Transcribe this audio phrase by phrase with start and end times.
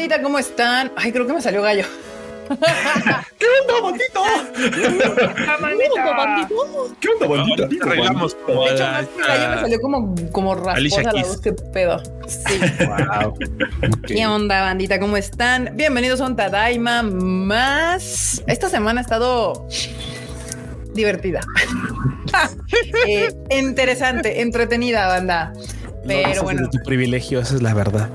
[0.00, 0.22] bandita?
[0.22, 0.92] ¿Cómo están?
[0.96, 1.84] Ay, creo que me salió gallo.
[2.48, 4.22] ¿Qué onda, bandito?
[4.56, 5.08] ¿Qué
[5.88, 6.96] onda, bandito?
[7.00, 7.68] ¿Qué onda, bandito?
[7.84, 11.52] Arreglamos como De hecho, más que gallo me salió como, como rasposa la voz, qué
[11.52, 12.02] pedo.
[12.26, 12.60] Sí.
[12.86, 13.38] Wow.
[14.06, 14.98] ¿Qué onda, bandita?
[14.98, 15.72] ¿Cómo están?
[15.74, 18.42] Bienvenidos a un Tadaima más.
[18.46, 19.68] Esta semana ha estado
[20.94, 21.40] divertida.
[23.06, 25.52] Eh, interesante, entretenida, banda.
[26.06, 28.08] Pero bueno, tu privilegio, esa es la verdad.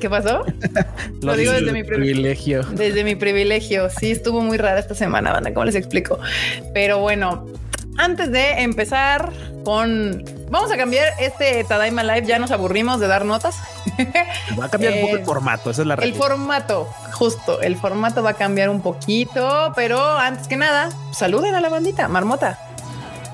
[0.00, 0.44] ¿qué pasó?
[1.22, 2.62] Lo digo desde mi privilegio.
[2.62, 2.62] privilegio.
[2.72, 3.88] Desde mi privilegio.
[3.90, 5.52] Sí, estuvo muy rara esta semana, banda.
[5.52, 6.18] ¿Cómo les explico?
[6.74, 7.46] Pero bueno,
[7.98, 9.32] antes de empezar
[9.64, 10.24] con.
[10.48, 12.26] Vamos a cambiar este Tadaima Live.
[12.26, 13.56] Ya nos aburrimos de dar notas.
[14.58, 16.18] Va a cambiar un poco Eh, el formato, esa es la El realidad.
[16.18, 21.60] formato, justo, el formato va a cambiar un poquito, pero antes que nada, saluden a
[21.60, 22.58] la bandita, Marmota.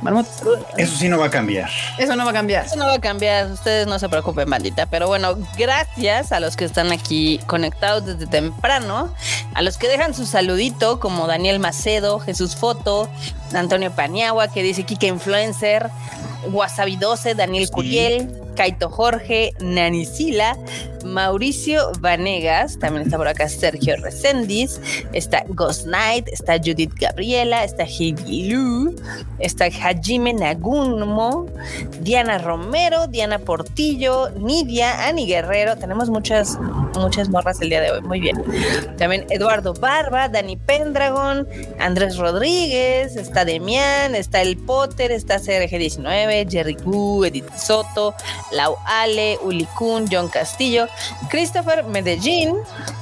[0.03, 0.29] Marmota.
[0.77, 1.71] Eso sí no va a cambiar.
[1.99, 2.67] Eso no va a cambiar.
[2.67, 4.87] Eso no va a cambiar, ustedes no se preocupen, bandita.
[4.87, 9.15] Pero bueno, gracias a los que están aquí conectados desde temprano,
[9.55, 13.09] a los que dejan su saludito, como Daniel Macedo, Jesús Foto,
[13.55, 15.91] Antonio Paniagua, que dice Kika Influencer,
[16.51, 17.73] Wasabi 12, Daniel Sí.
[17.73, 20.57] Curiel, Kaito Jorge, Nanisila,
[21.05, 24.81] Mauricio Vanegas, también está por acá Sergio Resendiz,
[25.13, 28.95] está Ghost Knight, está Judith Gabriela, está Heidi Lu,
[29.39, 31.47] está Hajime Nagumo,
[32.01, 35.77] Diana Romero, Diana Portillo, Nidia, Ani Guerrero.
[35.77, 36.59] Tenemos muchas,
[36.99, 38.03] muchas morras el día de hoy.
[38.03, 38.43] Muy bien.
[38.99, 41.49] También Eduardo Barba, Dani Pendragon,
[41.81, 48.15] Andrés Rodríguez, está Demian, está El Potter, está CRG19, Jerry Gu, Edith Soto,
[48.53, 50.89] Lau Ale, Uli Kun, John Castillo,
[51.31, 52.57] Christopher Medellín,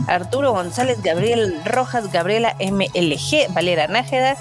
[0.07, 4.37] Arturo González, Gabriel Rojas, Gabriela MLG, Valera Nájeda,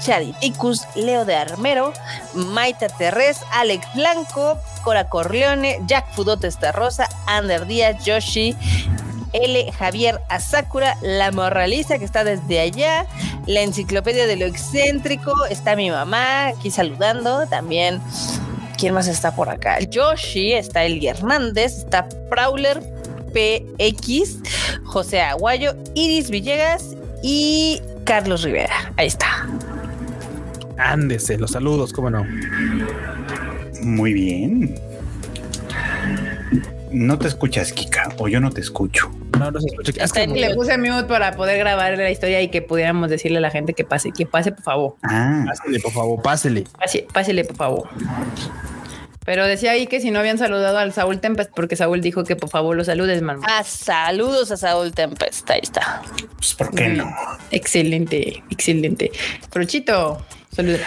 [0.00, 1.92] Chariticus, Leo de Armero,
[2.34, 8.54] Maita Terrés, Alex Blanco, Cora Corleone, Jack Fudote Rosa, Ander Díaz, Yoshi,
[9.42, 9.72] L.
[9.72, 13.06] Javier Asakura, La Morraliza, que está desde allá,
[13.46, 18.00] la Enciclopedia de lo Excéntrico, está mi mamá aquí saludando, también.
[18.78, 19.80] ¿Quién más está por acá?
[19.80, 22.82] Yoshi, está Eli Hernández, está Prowler
[23.32, 24.38] PX,
[24.84, 28.92] José Aguayo, Iris Villegas y Carlos Rivera.
[28.96, 29.48] Ahí está.
[30.78, 32.26] Ándese, los saludos, cómo no.
[33.82, 34.74] Muy bien.
[36.92, 39.10] No te escuchas, Kika, o yo no te escucho.
[39.38, 40.04] No, no se escucha.
[40.04, 43.40] Es que Le puse mute para poder grabar la historia y que pudiéramos decirle a
[43.40, 44.94] la gente que pase, que pase, por favor.
[45.02, 46.64] Ah, pásele, por favor, pásele.
[46.78, 47.88] Pase, pásele, por favor.
[49.24, 52.36] Pero decía ahí que si no habían saludado al Saúl Tempest, porque Saúl dijo que
[52.36, 53.58] por favor lo saludes, Marmota.
[53.58, 55.50] Ah, saludos a Saúl Tempest.
[55.50, 56.00] Ahí está.
[56.36, 57.12] pues ¿por qué no?
[57.50, 59.10] Excelente, excelente.
[59.50, 60.24] Fruchito,
[60.56, 60.78] saluda.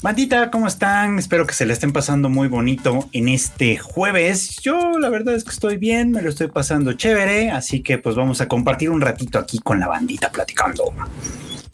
[0.00, 1.18] Bandita, ¿cómo están?
[1.18, 4.60] Espero que se la estén pasando muy bonito en este jueves.
[4.62, 8.14] Yo la verdad es que estoy bien, me lo estoy pasando chévere, así que pues
[8.14, 10.84] vamos a compartir un ratito aquí con la bandita platicando.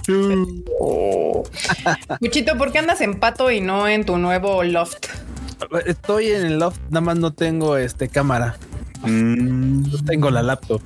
[2.19, 5.07] Fruchito, ¿por qué andas en pato y no en tu nuevo loft?
[5.87, 8.57] Estoy en el loft, nada más no tengo este cámara.
[9.03, 10.83] Mm, No tengo la laptop.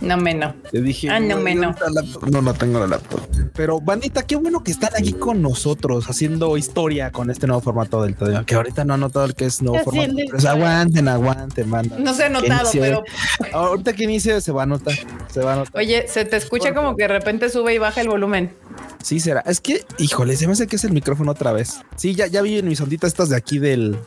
[0.00, 0.54] No menos.
[0.70, 1.10] Te dije.
[1.10, 1.60] Ah, no, "Güey, me no".
[1.60, 2.30] ¿dónde está la laptop?".
[2.30, 3.20] No, no tengo la laptop.
[3.54, 8.02] Pero, bandita, qué bueno que están aquí con nosotros haciendo historia con este nuevo formato
[8.02, 8.44] del Tadeo.
[8.46, 10.12] Que ahorita no han notado el que es nuevo formato.
[10.14, 10.50] Pero historia.
[10.52, 11.96] aguanten, aguanten, banda.
[11.98, 13.04] No se ha notado, pero
[13.52, 14.94] Ahorita que inicie se va a notar.
[15.30, 15.76] Se va a notar.
[15.76, 18.54] oye, se te escucha como que de repente sube y baja el volumen.
[19.02, 19.40] Sí, será.
[19.40, 21.80] Es que, híjole, se me hace que es el micrófono otra vez.
[21.96, 23.98] Sí, ya, ya vi en mis onditas estas de aquí del,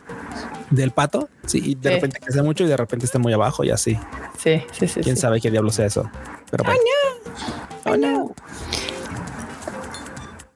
[0.70, 1.28] del pato.
[1.46, 1.94] Sí, y de Sí.
[1.96, 3.98] repente crece mucho y de repente está muy abajo y así.
[4.42, 5.00] Sí, sí, sí.
[5.00, 5.22] Quién sí.
[5.22, 6.10] sabe qué diablo sea eso.
[6.50, 6.80] Pero bueno.
[7.86, 8.34] Oh, no.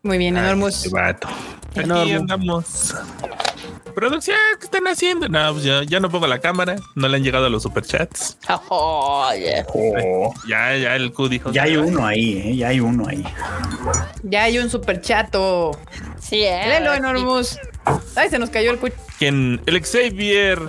[0.03, 0.85] Muy bien, Enormous.
[0.87, 1.29] Este vato.
[1.77, 2.95] Aquí andamos.
[3.95, 5.29] Producción, ¿qué están haciendo?
[5.29, 6.77] No, pues ya, ya no pongo la cámara.
[6.95, 8.39] No le han llegado los superchats.
[8.69, 9.65] Oye.
[9.75, 11.51] oh, Ya, ya el Q dijo.
[11.51, 12.57] ya hay uno ahí, ¿eh?
[12.57, 13.25] ya hay uno ahí.
[14.23, 15.73] Ya hay un super chato.
[16.21, 16.63] Sí, eh.
[16.69, 16.93] Léelo,
[17.45, 17.59] Sí.
[18.17, 18.93] Ay, se nos cayó el cuch.
[19.19, 20.61] Quien, el Xavier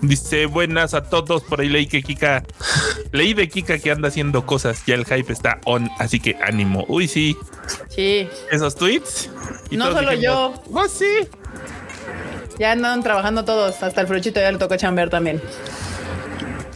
[0.00, 1.42] dice buenas a todos.
[1.42, 2.44] Por ahí leí que Kika,
[3.12, 4.84] leí de Kika que anda haciendo cosas.
[4.86, 6.84] Ya el hype está on, así que ánimo.
[6.88, 7.36] Uy, sí,
[7.88, 9.30] Sí, esos tweets.
[9.70, 11.26] No solo dijimos, Oh, sí.
[12.58, 13.82] ya andan trabajando todos.
[13.82, 15.42] Hasta el fruchito ya le tocó chambear también.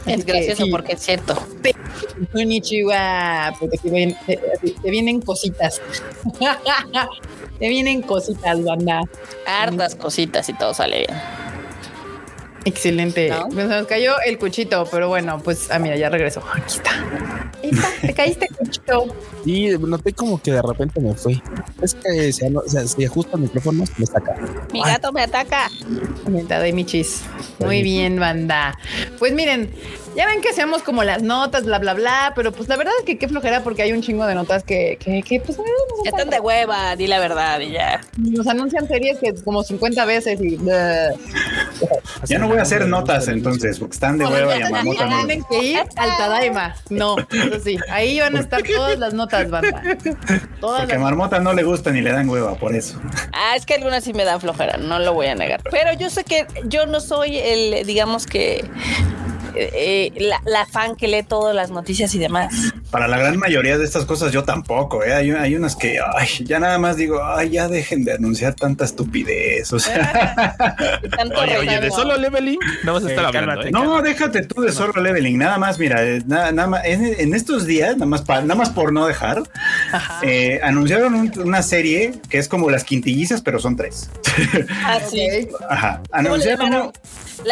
[0.05, 0.71] Es que gracioso sí.
[0.71, 1.35] porque es cierto.
[2.31, 4.39] Konnichiwa, porque te, ven- te-
[4.81, 5.81] te vienen cositas.
[7.59, 9.01] te vienen cositas, banda.
[9.45, 11.21] Hartas cositas y todo sale bien.
[12.65, 13.29] Excelente.
[13.29, 13.47] ¿No?
[13.49, 16.43] Pues se nos cayó el cuchito, pero bueno, pues, ah, mira, ya regresó.
[16.53, 16.91] Aquí está.
[17.63, 19.15] ahí está, te caíste, Cuchito.
[19.45, 21.41] Y noté como que de repente me fui.
[21.81, 24.35] Es que o sea, si ajusto el micrófono, me saca.
[24.71, 25.69] Mi gato me ataca.
[26.29, 27.23] Mentada y michis.
[27.59, 28.77] Muy bien, banda.
[29.17, 29.71] Pues miren,
[30.15, 33.05] ya ven que hacemos como las notas, bla, bla, bla, pero pues la verdad es
[33.05, 35.57] que qué flojera porque hay un chingo de notas que, que, que, pues
[36.03, 38.01] Ya están de hueva, di la verdad y ya.
[38.17, 40.57] nos anuncian series que como 50 veces y...
[40.57, 41.15] bleh.
[42.25, 45.25] Ya no voy a hacer notas entonces, porque están de hueva y a Marmota no.
[45.25, 46.75] Tienen que ir al Tadaima.
[46.89, 47.77] No, eso sí.
[47.89, 49.81] Ahí van a estar todas las notas, banda.
[50.59, 50.99] Todas Porque a.
[50.99, 52.99] Marmota no le gusta ni le dan hueva, por eso.
[53.33, 55.61] Ah, es que algunas sí me dan flojera, no lo voy a negar.
[55.71, 58.63] Pero yo sé que yo no soy el, digamos que,
[59.55, 62.53] eh, la, la fan que lee todas las noticias y demás.
[62.89, 65.13] Para la gran mayoría de estas cosas yo tampoco, ¿eh?
[65.13, 68.85] hay, hay unas que ay, ya nada más digo, ay, ya dejen de anunciar tanta
[68.85, 69.71] estupidez.
[69.73, 70.55] O sea,
[71.41, 73.49] Oye, oye, de solo leveling no vas a Eh, estar hablando.
[73.51, 73.67] cálmate.
[73.69, 73.71] ¿eh?
[73.71, 77.33] no, déjate tú de solo leveling, nada más, mira, eh, nada, nada más, en, en
[77.33, 79.43] estos días, nada más, pa- nada más por no dejar,
[80.21, 84.09] eh, anunciaron un- una serie que es como las quintillizas, pero son tres.
[84.85, 85.47] Ah, sí.
[85.53, 85.61] Ok.
[85.69, 86.91] Ajá, ¿Cómo le anunciaron,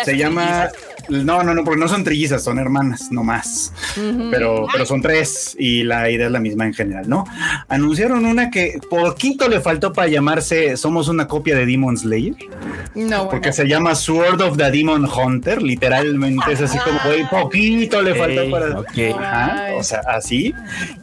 [0.06, 0.70] se llama.
[1.10, 3.74] No, no, no, porque no son trillizas, son hermanas, no más.
[3.98, 4.30] Ujú.
[4.32, 7.26] pero, pero son tres y la idea es la misma en general, ¿no?
[7.68, 12.36] Anunciaron una que poquito le faltó para llamarse Somos una copia de Demon Slayer,
[12.96, 13.30] No, bueno.
[13.30, 18.16] porque se llama Sword of the Demon Hunter, literalmente es así como, güey, poquito le
[18.16, 18.80] faltó para...
[18.80, 19.18] ok.
[19.20, 20.54] Ajá, o sea, así.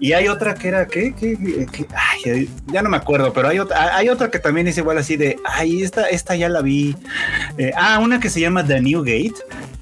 [0.01, 1.15] Y hay otra que era, ¿qué?
[1.19, 1.67] ¿Qué?
[1.73, 1.87] qué?
[1.95, 5.17] Ay, ya no me acuerdo, pero hay otra, hay otra que también es igual así
[5.17, 6.97] de, ay, esta, esta ya la vi.
[7.59, 9.35] Eh, ah, una que se llama The New Gate,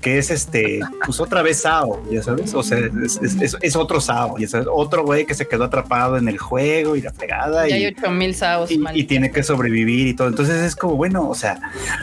[0.05, 3.75] que es este, pues otra vez Sao, ya sabes, o sea, es, es- es- es
[3.75, 7.11] otro Sao, ya sabes, otro güey que se quedó atrapado en el juego y la
[7.11, 7.67] fregada.
[7.69, 8.71] Y, hay 8000 saos.
[8.71, 10.29] y, y tiene que sobrevivir y todo.
[10.29, 11.59] Entonces es como, bueno, o sea,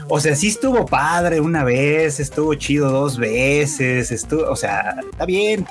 [0.10, 5.26] o sea, sí estuvo padre una vez, estuvo chido dos veces, estuvo, o sea, está
[5.26, 5.68] bien,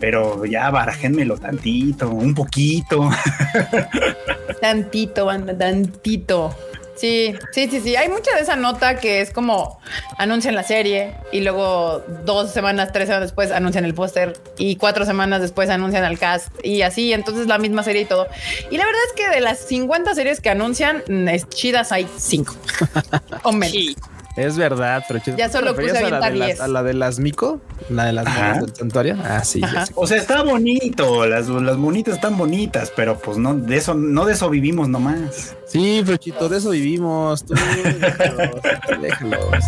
[0.00, 3.08] pero ya barajenmelo tantito, un poquito.
[4.60, 5.28] Tantito,
[5.58, 6.54] tantito.
[6.98, 7.96] Sí, sí, sí, sí.
[7.96, 9.78] Hay mucha de esa nota que es como
[10.16, 15.04] anuncian la serie y luego dos semanas, tres semanas después anuncian el póster y cuatro
[15.04, 17.12] semanas después anuncian al cast y así.
[17.12, 18.26] Entonces la misma serie y todo.
[18.70, 22.08] Y la verdad es que de las 50 series que anuncian, mm, es chidas hay
[22.16, 22.54] cinco
[23.44, 23.72] o menos.
[23.72, 23.96] Sí.
[24.36, 25.36] Es verdad, pero chido.
[25.36, 26.60] Ya solo ¿Te referías puse a la, de las, 10.
[26.60, 27.60] a la de las Mico,
[27.90, 29.16] la de las monas del santuario.
[29.24, 29.86] Ah, sí, ya Ajá.
[29.86, 29.92] sé.
[29.96, 34.26] O sea, está bonito, las, las monitas están bonitas, pero pues no, de eso, no
[34.26, 35.56] de eso vivimos nomás.
[35.68, 37.44] Sí, Frochito, de eso vivimos.
[37.44, 37.54] Tú,
[37.84, 38.60] déjalos,
[39.00, 39.64] déjalos.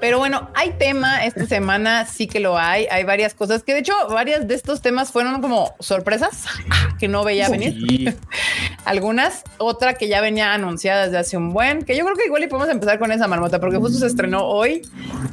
[0.00, 2.86] Pero bueno, hay tema esta semana, sí que lo hay.
[2.90, 6.44] Hay varias cosas que de hecho varias de estos temas fueron como sorpresas
[6.98, 7.72] que no veía venir.
[7.72, 8.14] Sí.
[8.84, 12.44] Algunas, otra que ya venía anunciada desde hace un buen, que yo creo que igual
[12.44, 14.82] y podemos empezar con esa marmota, porque justo se estrenó hoy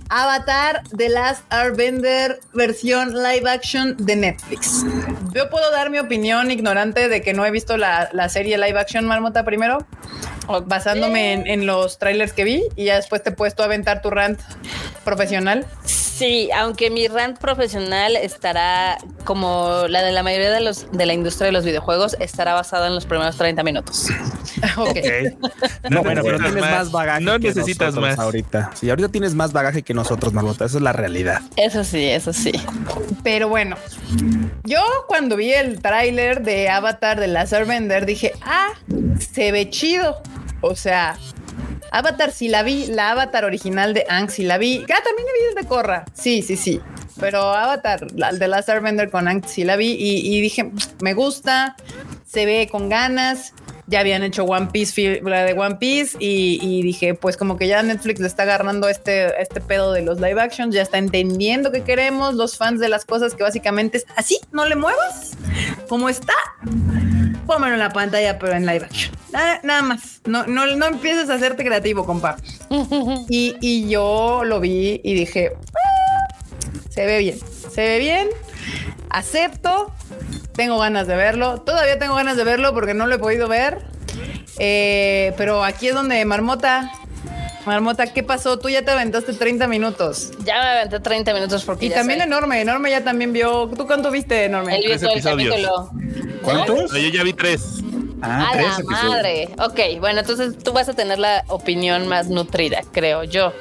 [0.09, 4.85] Avatar The Last Airbender versión live action de Netflix.
[5.33, 8.79] Yo puedo dar mi opinión ignorante de que no he visto la, la serie live
[8.79, 9.85] action marmota primero,
[10.65, 14.09] basándome en, en los trailers que vi, y ya después te puedes tú aventar tu
[14.09, 14.39] rant
[15.03, 15.65] profesional.
[16.21, 21.13] Sí, aunque mi rant profesional estará como la de la mayoría de los de la
[21.13, 24.05] industria de los videojuegos, estará basada en los primeros 30 minutos.
[24.77, 24.97] ok.
[25.89, 26.91] No, bueno, pero necesitas tienes más, más.
[26.91, 27.21] bagaje.
[27.21, 28.19] No que necesitas nosotros más.
[28.19, 28.69] ahorita.
[28.75, 30.65] Sí, ahorita tienes más bagaje que nosotros, Marmota.
[30.65, 31.41] Esa es la realidad.
[31.55, 32.51] Eso sí, eso sí.
[33.23, 33.75] Pero bueno,
[34.63, 38.69] yo cuando vi el tráiler de Avatar de Last Airbender dije, ah,
[39.33, 40.21] se ve chido.
[40.61, 41.17] O sea,
[41.91, 44.77] Avatar sí la vi, la Avatar original de Ang sí la vi.
[44.83, 46.05] Ah, también vi el de Korra.
[46.13, 46.79] Sí, sí, sí.
[47.19, 50.71] Pero Avatar, la- de Last Airbender con Ang sí la vi y, dije,
[51.01, 51.75] me gusta,
[52.25, 53.53] se ve con ganas.
[53.87, 57.67] Ya habían hecho One Piece, la de One Piece, y, y dije, pues como que
[57.67, 61.73] ya Netflix le está agarrando este, este pedo de los live actions, ya está entendiendo
[61.73, 65.31] que queremos los fans de las cosas que básicamente es así, no le muevas,
[65.89, 66.31] como está,
[67.45, 69.15] pónmelo en la pantalla, pero en live action.
[69.31, 72.37] Nada, nada más, no, no, no empieces a hacerte creativo, compa.
[73.29, 76.27] Y, y yo lo vi y dije, "Ah,
[76.89, 77.37] se ve bien,
[77.73, 78.27] se ve bien,
[79.09, 79.93] acepto,
[80.53, 83.79] tengo ganas de verlo, todavía tengo ganas de verlo porque no lo he podido ver,
[84.59, 86.91] Eh, pero aquí es donde Marmota,
[87.65, 88.57] Marmota, ¿qué pasó?
[88.59, 90.31] Tú ya te aventaste 30 minutos.
[90.43, 92.25] Ya me aventé 30 minutos porque Y ya también sé.
[92.25, 93.67] enorme, enorme ya también vio.
[93.77, 94.75] ¿Tú cuánto viste, enorme?
[94.77, 95.55] Él vio Tres todo el episodios.
[95.91, 96.39] capítulo.
[96.41, 96.91] ¿Cuántos?
[96.91, 97.77] No, yo ya vi tres.
[98.23, 99.03] Ah, a tres la episodios.
[99.13, 99.49] madre.
[99.59, 103.53] Ok, bueno, entonces tú vas a tener la opinión más nutrida, creo yo.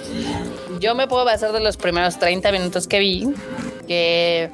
[0.80, 3.28] Yo me puedo basar de los primeros 30 minutos que vi,
[3.87, 4.50] que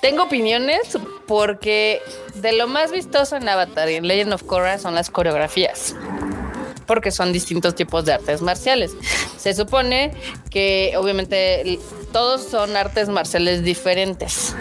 [0.00, 2.00] tengo opiniones porque
[2.34, 5.94] de lo más vistoso en Avatar y en Legend of Korra son las coreografías.
[6.90, 8.96] Porque son distintos tipos de artes marciales.
[9.38, 10.10] Se supone
[10.50, 11.78] que obviamente
[12.12, 14.56] todos son artes marciales diferentes.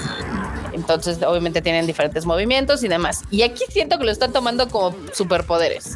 [0.79, 3.24] Entonces obviamente tienen diferentes movimientos y demás.
[3.29, 5.95] Y aquí siento que lo están tomando como superpoderes.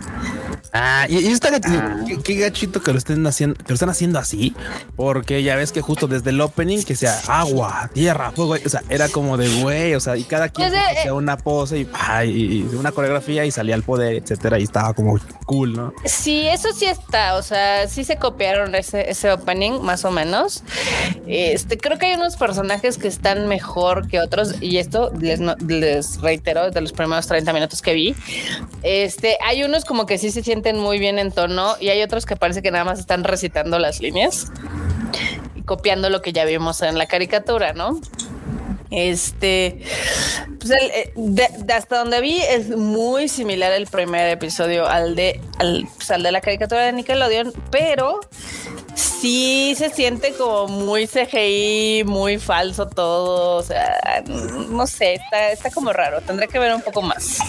[0.76, 3.90] Ah, y, y está gachito, qué, qué gachito que lo estén haciendo, que lo están
[3.90, 4.56] haciendo así,
[4.96, 8.82] porque ya ves que justo desde el opening que sea agua, tierra, fuego, o sea,
[8.90, 11.90] era como de güey, o sea, y cada quien Pues, eh, hacía una pose y,
[11.94, 15.94] ay, y una coreografía y salía al poder, etcétera, y estaba como cool, ¿no?
[16.06, 20.64] Sí, eso sí está, o sea, sí se copiaron ese, ese opening, más o menos.
[21.28, 26.72] Este, creo que hay unos personajes que están mejor que otros, y esto les, reitero
[26.72, 28.16] de los primeros 30 minutos que vi.
[28.82, 32.26] Este, hay unos como que sí se sienten muy bien en tono, y hay otros
[32.26, 34.52] que parece que nada más están recitando las líneas
[35.56, 38.00] y copiando lo que ya vimos en la caricatura, ¿no?
[38.96, 39.80] Este,
[40.60, 45.88] pues eh, de hasta donde vi es muy similar el primer episodio al de, al,
[45.96, 48.20] pues, al de la caricatura de Nickelodeon, pero
[48.96, 53.58] sí se siente como muy CGI, muy falso todo.
[53.58, 54.24] O sea,
[54.70, 55.20] no sé,
[55.54, 56.22] está, como raro.
[56.22, 57.40] Tendré que ver un poco más.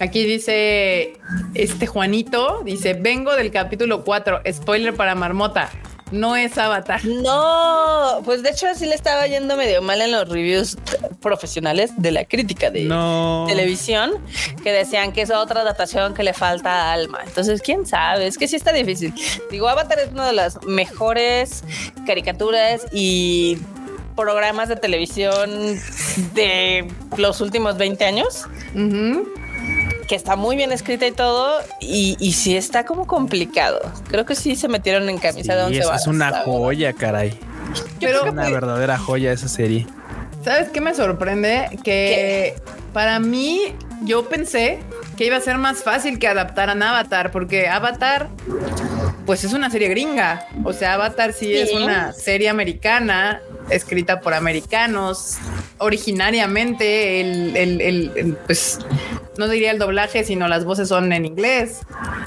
[0.00, 1.14] Aquí dice
[1.54, 5.70] este Juanito, dice, vengo del capítulo 4, spoiler para Marmota,
[6.14, 7.04] no es Avatar.
[7.04, 10.76] No, pues de hecho así le estaba yendo medio mal en los reviews
[11.20, 13.44] profesionales de la crítica de No.
[13.48, 14.12] televisión
[14.62, 17.20] que decían que es otra adaptación que le falta alma.
[17.26, 19.12] Entonces, quién sabe, es que sí está difícil.
[19.50, 21.64] Digo, Avatar es una de las mejores
[22.06, 23.58] caricaturas y
[24.16, 25.50] programas de televisión
[26.34, 28.46] de los últimos 20 años.
[30.06, 33.80] Que está muy bien escrita y todo, y, y sí está como complicado.
[34.08, 36.44] Creo que sí se metieron en camisa de Sí, once es, es varas, una verdad.
[36.44, 37.38] joya, caray.
[38.00, 39.86] Pero, Es una verdadera joya esa serie.
[40.44, 41.78] ¿sabes qué me sorprende?
[41.82, 42.54] Que
[42.92, 43.60] para mí,
[44.02, 44.78] yo pensé
[45.16, 48.28] que iba a ser más fácil que adaptaran Avatar, porque Avatar,
[49.26, 50.46] pues es una serie gringa.
[50.64, 53.40] O sea, Avatar sí, es una serie americana,
[53.70, 55.36] escrita por americanos.
[55.78, 58.78] Originariamente, el, el- el- el, pues
[59.38, 61.80] no diría el doblaje, sino las voces son en inglés.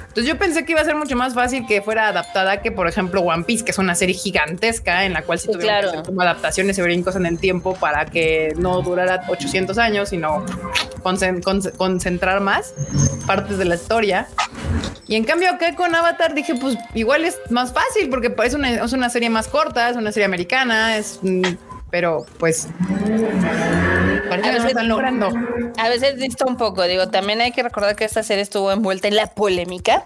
[0.10, 2.88] Entonces yo pensé que iba a ser mucho más fácil que fuera adaptada que, por
[2.88, 5.92] ejemplo, One Piece, que es una serie gigantesca en la cual sí Sí, tuvieron claro.
[5.92, 10.10] que hacer como adaptaciones y brincos en el tiempo para que no durara 800 años,
[10.10, 10.44] sino
[11.04, 12.74] concen- conce- concentrar más
[13.26, 14.28] partes de la historia.
[15.08, 18.72] Y en cambio acá con Avatar dije, pues igual es más fácil porque es una,
[18.72, 21.20] es una serie más corta, es una serie americana, es...
[21.92, 22.68] Pero pues...
[24.30, 25.30] A veces- están logrando.
[25.78, 29.08] A veces dista un poco, digo, también hay que recordar que esta serie estuvo envuelta
[29.08, 30.04] en la polémica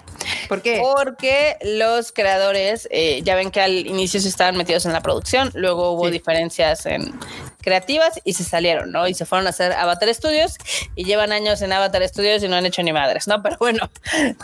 [0.50, 0.82] ¿Por qué?
[0.82, 5.50] porque los creadores eh, ya ven que al inicio se estaban metidos en la producción,
[5.54, 6.12] luego hubo Sí.
[6.12, 7.14] diferencias en
[7.62, 9.08] creativas y se salieron, ¿no?
[9.08, 10.58] Y se fueron a hacer Avatar Studios
[10.96, 13.42] y llevan años en Avatar Studios y no han hecho ni madres, ¿no?
[13.44, 13.90] Pero bueno,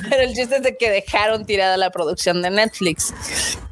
[0.09, 3.13] pero el chiste es de que dejaron tirada la producción de Netflix.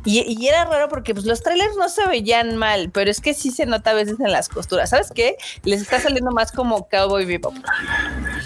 [0.03, 3.33] Y, y era raro porque pues los trailers no se veían mal, pero es que
[3.33, 4.89] sí se nota a veces en las costuras.
[4.89, 5.37] ¿Sabes qué?
[5.63, 7.55] Les está saliendo más como Cowboy Bebop.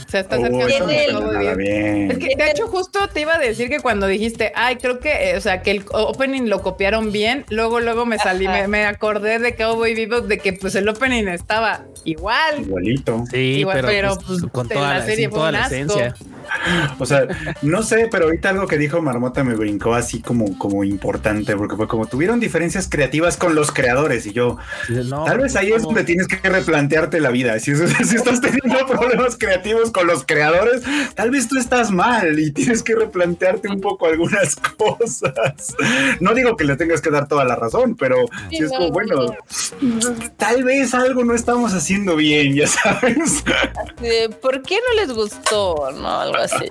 [0.09, 1.57] Se está Uy, acercando eso no Tiene- suena todo bien.
[1.57, 2.11] bien.
[2.11, 5.31] Es que de hecho justo te iba a decir que cuando dijiste, ay, creo que,
[5.31, 8.85] eh, o sea, que el opening lo copiaron bien, luego, luego me salí, me, me
[8.85, 12.61] acordé de Cowboy Bebop de que pues el opening estaba igual.
[12.61, 13.23] Igualito.
[13.31, 15.75] Sí, Igual, pero, pero, pues, pues, con toda la la, serie toda un la asco.
[15.75, 16.15] esencia.
[16.97, 17.27] O sea,
[17.61, 21.75] no sé, pero ahorita algo que dijo Marmota me brincó así como, como importante, porque
[21.75, 24.57] fue como tuvieron diferencias creativas con los creadores y yo,
[25.05, 27.59] no, tal vez ahí es donde tienes que replantearte la vida.
[27.59, 27.75] Si,
[28.05, 30.81] si estás teniendo problemas creativos con los creadores,
[31.15, 35.75] tal vez tú estás mal y tienes que replantearte un poco algunas cosas.
[36.19, 38.17] No digo que le tengas que dar toda la razón, pero
[38.49, 39.35] Sí, si es no, como, no, bueno,
[40.37, 43.43] tal vez algo no estamos haciendo bien, ya sabes.
[44.41, 45.91] ¿Por qué no les gustó?
[45.91, 46.65] No, algo así.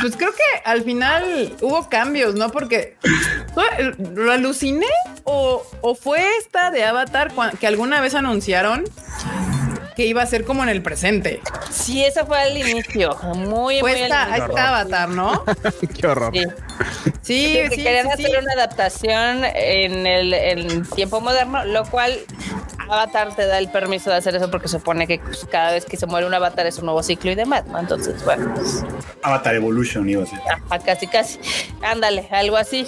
[0.00, 2.50] Pues creo que al final hubo cambios, ¿no?
[2.50, 2.96] Porque
[4.14, 4.86] lo aluciné
[5.24, 8.84] o, o fue esta de Avatar que alguna vez anunciaron
[9.96, 11.40] que iba a ser como en el presente.
[11.70, 13.16] Sí, eso fue al inicio.
[13.34, 14.46] Muy, Fue muy al esta, inicio.
[14.48, 15.44] esta Avatar, ¿no?
[15.98, 16.32] Qué horror.
[16.34, 16.44] Sí.
[17.22, 18.32] Sí, Que sí, querían sí, hacer sí.
[18.40, 22.16] una adaptación en el en tiempo moderno, lo cual
[22.88, 25.96] Avatar te da el permiso de hacer eso porque supone que pues, cada vez que
[25.96, 27.80] se muere un avatar es un nuevo ciclo y demás, ¿no?
[27.80, 28.84] Entonces, bueno, pues,
[29.22, 30.38] Avatar Evolution iba a ser.
[30.68, 31.40] ajá, casi, casi.
[31.82, 32.86] Ándale, algo así.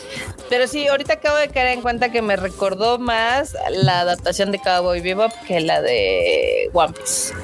[0.48, 4.60] Pero sí, ahorita acabo de caer en cuenta que me recordó más la adaptación de
[4.60, 7.34] Cowboy Bebop que la de One Piece.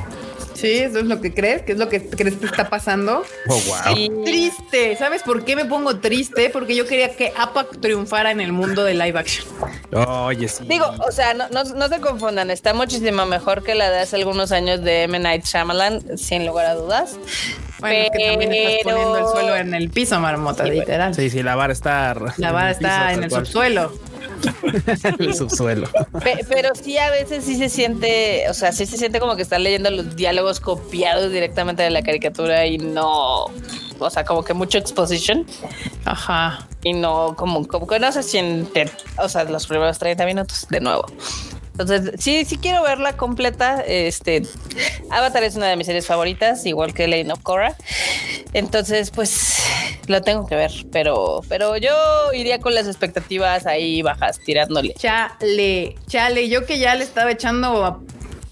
[0.54, 3.22] Sí, eso es lo que crees, que es lo que crees que está pasando.
[3.48, 4.24] Oh, wow.
[4.24, 6.48] Triste, ¿sabes por qué me pongo triste?
[6.48, 9.46] Porque yo quería que APAC triunfara en el mundo de live action.
[9.92, 10.64] Oye, sí.
[10.68, 14.16] Digo, o sea, no, no, no se confundan, está muchísimo mejor que la de hace
[14.16, 15.18] algunos años de M.
[15.18, 17.18] Night Shyamalan, sin lugar a dudas.
[17.80, 21.14] Bueno, es que también estás poniendo el suelo en el piso, marmota, Sí, literal.
[21.14, 22.14] Sí, sí, la vara está.
[22.38, 23.44] La vara en el está en el cual.
[23.44, 23.92] subsuelo.
[25.18, 25.88] el subsuelo.
[26.22, 29.42] Pe- pero sí a veces sí se siente, o sea, sí se siente como que
[29.42, 33.44] están leyendo los diálogos copiados directamente de la caricatura y no,
[33.98, 35.46] o sea, como que mucho exposition
[36.04, 36.66] Ajá.
[36.82, 40.80] y no, como, como que no se siente, o sea, los primeros 30 minutos de
[40.80, 41.04] nuevo.
[41.76, 43.80] Entonces, sí, sí quiero verla completa.
[43.84, 44.42] Este
[45.10, 47.74] Avatar es una de mis series favoritas, igual que Lane of Korra.
[48.52, 49.60] Entonces, pues
[50.06, 51.92] lo tengo que ver, pero, pero yo
[52.32, 54.94] iría con las expectativas ahí bajas, tirándole.
[54.94, 56.48] Chale, chale.
[56.48, 58.04] Yo que ya le estaba echando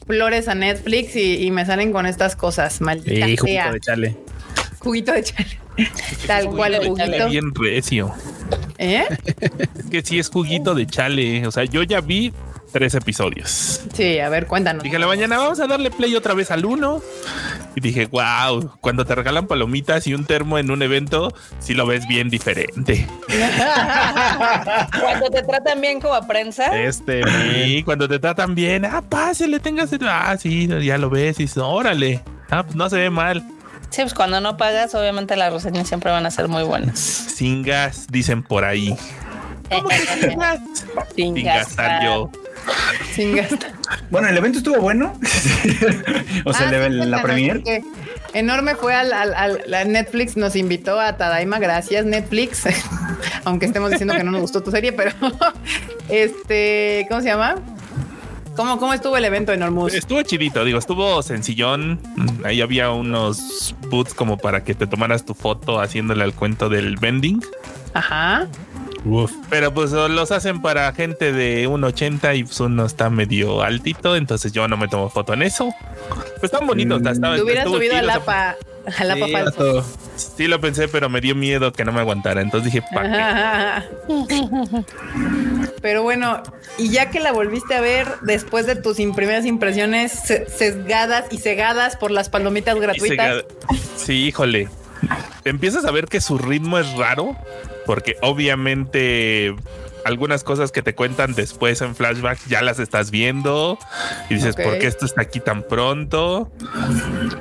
[0.09, 2.81] flores a Netflix y, y me salen con estas cosas.
[2.81, 3.37] Maldita sea.
[3.37, 4.17] juguito de chale.
[4.81, 5.59] Juguito de chale.
[6.27, 6.89] Tal cual, de chale.
[6.89, 7.29] juguito.
[7.29, 8.13] Bien recio.
[8.79, 9.05] ¿Eh?
[9.79, 11.47] Es que sí es juguito de chale.
[11.47, 12.33] O sea, yo ya vi
[12.73, 13.81] tres episodios.
[13.95, 14.83] Sí, a ver, cuéntanos.
[14.83, 17.01] Dije a la mañana, vamos a darle play otra vez al uno.
[17.75, 21.87] Y dije, wow, cuando te regalan palomitas y un termo en un evento, sí lo
[21.87, 23.07] ves bien diferente.
[25.01, 27.23] Cuando te tratan bien como a prensa, Este,
[27.67, 29.91] Y cuando te tratan bien, ah, pásele, tengas.
[30.03, 32.23] Ah, sí, ya lo ves y dices, órale.
[32.51, 33.43] Ah, pues no se ve mal.
[33.91, 36.99] sí, pues cuando no pagas, obviamente las reseñas siempre van a ser muy buenas.
[36.99, 38.97] Sin gas, dicen por ahí.
[41.17, 42.31] Sin Sin gastar yo.
[43.15, 43.73] Sin gastar.
[44.11, 45.19] Bueno, el evento estuvo bueno.
[46.45, 47.63] o sea, Ah, el- sí, la premier.
[48.35, 52.63] Enorme fue al, al- al- la Netflix, nos invitó a Tadaima, gracias Netflix,
[53.45, 55.13] aunque estemos diciendo que no nos gustó tu serie, pero
[56.09, 57.57] este, ¿cómo se llama?
[58.57, 59.95] ¿Cómo, cómo estuvo el evento Enormous?
[59.95, 62.01] Estuvo chidito, digo, estuvo sencillón.
[62.17, 66.69] Mm, Ahí había unos boots como para que te tomaras tu foto haciéndole al cuento
[66.69, 67.43] del vending.
[67.95, 68.47] Ajá.
[69.05, 69.33] Uf.
[69.51, 74.53] Pero pues los hacen para gente de 1.80 y pues uno está medio altito, entonces
[74.53, 75.71] yo no me tomo foto en eso.
[76.41, 77.01] Pues están bonitos.
[77.03, 77.07] Mm.
[77.09, 78.57] estaba- Te hubieras subido chido, al o sea, APA,
[78.99, 79.85] al APA Sí, falso.
[80.17, 82.43] Sí lo pensé, pero me dio miedo que no me aguantara.
[82.43, 84.13] Entonces dije, ¿para qué?
[85.83, 86.43] Pero bueno,
[86.79, 91.25] y ya que la volviste a ver después de tus im- primeras impresiones se- sesgadas
[91.33, 93.45] y cegadas por las palomitas gratuitas,
[93.97, 94.69] Sí, híjole.
[95.45, 97.37] Empiezas a ver que su ritmo es raro,
[97.87, 99.55] porque obviamente
[100.05, 103.79] algunas cosas que te cuentan después en flashback ya las estás viendo
[104.29, 104.57] y dices.
[104.57, 106.53] ¿por qué esto está aquí tan pronto?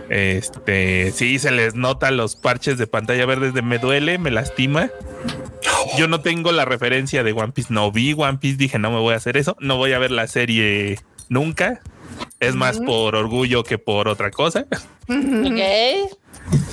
[0.10, 4.90] Este, sí, se les nota los parches de pantalla verdes de me duele, me lastima.
[5.98, 9.00] Yo no tengo la referencia de One Piece, no vi One Piece, dije, no me
[9.00, 11.00] voy a hacer eso, no voy a ver la serie
[11.30, 11.82] nunca.
[12.40, 14.66] Es más por orgullo que por otra cosa.
[15.08, 16.72] Ok.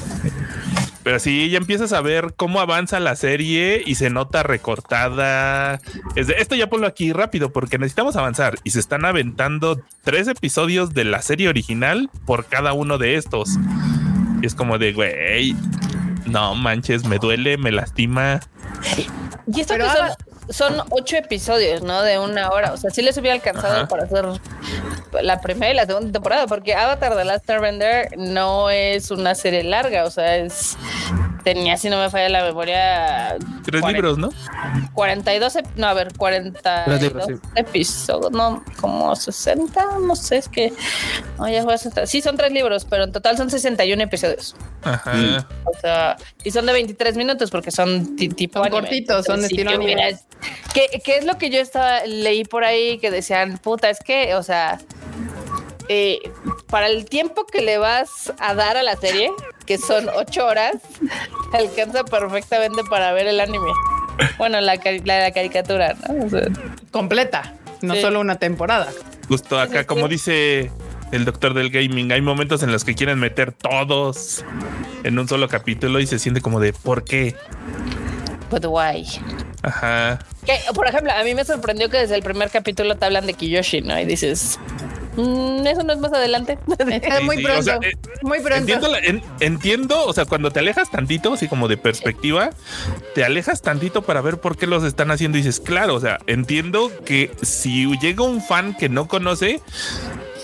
[1.08, 5.80] Pero sí, ya empiezas a ver cómo avanza la serie y se nota recortada.
[6.16, 10.28] Es de, esto ya ponlo aquí rápido porque necesitamos avanzar y se están aventando tres
[10.28, 13.56] episodios de la serie original por cada uno de estos.
[14.42, 15.56] Y es como de, güey,
[16.26, 18.40] no manches, me duele, me lastima.
[19.50, 22.02] Y esto Pero que son, son ocho episodios, ¿no?
[22.02, 22.72] De una hora.
[22.72, 23.88] O sea, sí les hubiera alcanzado Ajá.
[23.88, 24.26] para hacer
[25.22, 29.62] la primera y la segunda temporada, porque Avatar The Last Airbender no es una serie
[29.64, 30.04] larga.
[30.04, 30.76] O sea, es.
[31.54, 33.36] Tenía, si no me falla la memoria.
[33.64, 34.30] Tres 40 libros, ¿no?
[34.92, 37.32] 42, ep- no, a ver, 42 Tres libros, sí.
[37.54, 40.72] episodios, no, como 60, no sé, es que,
[41.38, 42.06] no, ya fue a 60.
[42.06, 44.54] sí, son tres libros, pero en total son 61 episodios.
[44.82, 45.46] Ajá.
[45.64, 49.46] O sea, y son de 23 minutos porque son ti- tipo Son cortitos, son de
[49.46, 50.18] estilo que anime.
[50.74, 54.34] ¿Qué, qué es lo que yo estaba leí por ahí que decían, puta, es que,
[54.34, 54.78] o sea,
[55.88, 56.30] eh,
[56.70, 59.30] para el tiempo que le vas a dar a la serie,
[59.66, 60.74] que son ocho horas,
[61.50, 63.70] te alcanza perfectamente para ver el anime.
[64.38, 66.26] Bueno, la, cari- la, la caricatura, ¿no?
[66.26, 66.42] O sea,
[66.90, 68.00] completa, no Sí.
[68.00, 68.90] solo una temporada.
[69.28, 70.70] Justo acá, como dice
[71.12, 74.44] el doctor del gaming, hay momentos en los que quieren meter todos
[75.04, 77.34] en un solo capítulo y se siente como de, ¿por qué?
[78.50, 79.04] but why?
[79.62, 80.18] Ajá.
[80.46, 83.34] Que, por ejemplo, a mí me sorprendió que desde el primer capítulo te hablan de
[83.34, 83.98] Kiyoshi, ¿no?
[83.98, 84.58] Y dices,
[85.16, 86.58] "Mm, eso no es más adelante.
[87.18, 87.92] Sí, muy sí, pronto, o sea, eh,
[88.22, 88.56] muy pronto.
[88.58, 92.50] Entiendo, la- en- entiendo, o sea, cuando te alejas tantito, así como de perspectiva,
[93.14, 96.18] te alejas tantito para ver por qué los están haciendo y dices, claro, o sea,
[96.26, 99.60] entiendo que si llega un fan que no conoce,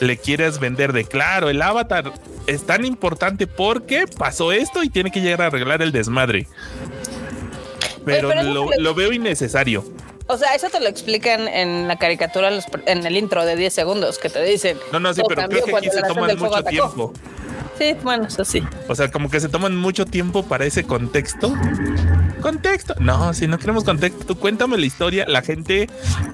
[0.00, 2.12] le quieres vender de claro, el avatar
[2.48, 6.48] es tan importante porque pasó esto y tiene que llegar a arreglar el desmadre.
[8.04, 9.84] Pero, lo, te lo- lo veo innecesario.
[10.26, 12.50] O sea, eso te lo explican en la caricatura,
[12.86, 14.78] en el intro de 10 segundos, que te dicen.
[14.90, 16.68] No, no, sí, "Todo pero creo que aquí se toman mucho atacó".
[16.70, 17.12] tiempo.
[17.78, 18.62] Sí, bueno, eso sí.
[18.88, 21.54] O sea, como que se toman mucho tiempo para ese contexto.
[22.40, 22.94] Contexto.
[22.98, 25.88] No, si no queremos contexto, tú cuéntame la historia, la gente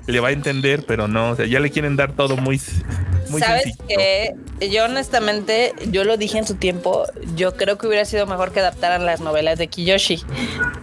[0.07, 2.61] le va a entender, pero no, o sea, ya le quieren dar todo muy
[3.29, 4.35] Muy Sabes que
[4.69, 7.05] yo honestamente, yo lo dije en su tiempo,
[7.37, 10.23] yo creo que hubiera sido mejor que adaptaran las novelas de Kiyoshi.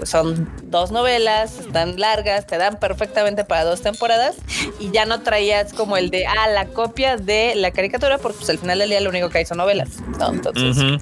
[0.04, 4.36] Son dos novelas, están largas, te dan perfectamente para dos temporadas
[4.80, 8.50] y ya no traías como el de, ah, la copia de la caricatura, porque pues
[8.50, 9.90] al final del día lo único que hay son novelas.
[10.18, 10.27] ¿no?
[10.34, 10.96] Entonces, Ujú.
[10.96, 11.02] eso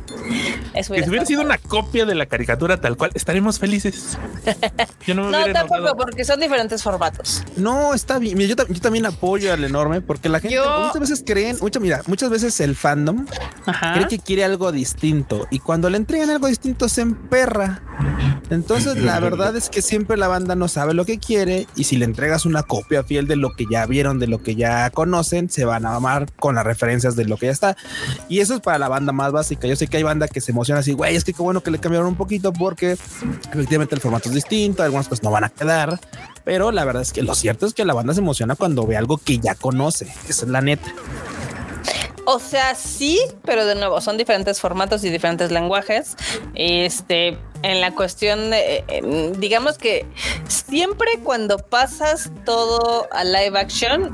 [0.74, 4.18] Que si hubiera hubiera sido una copia de la caricatura tal cual, estaremos felices.
[5.06, 5.98] Yo no me No, hubiera tampoco, enojado.
[5.98, 7.44] porque son diferentes formatos.
[7.58, 8.38] No, está bien.
[8.38, 11.80] Mira, yo, yo también apoyo al enorme porque la gente Yo- muchas veces creen, mucha,
[11.80, 13.26] mira, muchas veces el fandom
[13.66, 13.94] Ajá.
[13.94, 17.82] cree que quiere algo distinto y cuando le entregan algo distinto se emperra.
[18.50, 21.98] Entonces, la verdad es que siempre la banda no sabe lo que quiere y si
[21.98, 25.50] le entregas una copia fiel de lo que ya vieron, de lo que ya conocen,
[25.50, 27.78] se van a amar con las referencias de lo que ya está.
[28.30, 29.68] Y eso es para la banda más básica.
[29.68, 31.72] Yo sé que hay banda que se emociona así, güey, es que qué bueno que
[31.72, 35.50] le cambiaron un poquito porque efectivamente el formato es distinto, algunas cosas no van a
[35.50, 36.00] quedar.
[36.44, 38.98] Pero la verdad es que lo cierto es que la banda se emociona cuando ve
[38.98, 40.06] algo que ya conoce.
[40.30, 40.94] Esa es la neta.
[42.28, 46.16] O sea, sí, pero de nuevo, son diferentes formatos y diferentes lenguajes.
[46.56, 50.08] Este, en la cuestión de, digamos que
[50.48, 54.10] siempre cuando pasas todo a live action,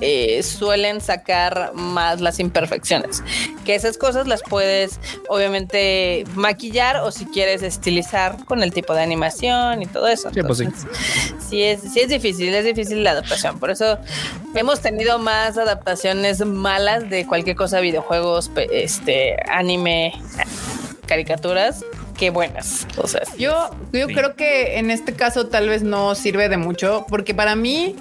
[0.00, 3.22] eh, suelen sacar más las imperfecciones.
[3.64, 9.02] Que esas cosas las puedes, obviamente, maquillar o si quieres estilizar con el tipo de
[9.02, 10.30] animación y todo eso.
[10.32, 10.66] Sí, pues sí.
[11.48, 13.58] Sí es, sí es difícil, es difícil la adaptación.
[13.58, 13.98] Por eso
[14.54, 20.12] hemos tenido más adaptaciones malas de cualquier cosa, videojuegos, este, anime,
[21.06, 21.84] caricaturas,
[22.16, 22.86] que buenas.
[22.98, 24.14] O sea, Yo, yo Sí.
[24.14, 27.96] creo que en este caso tal vez no sirve de mucho, porque para mí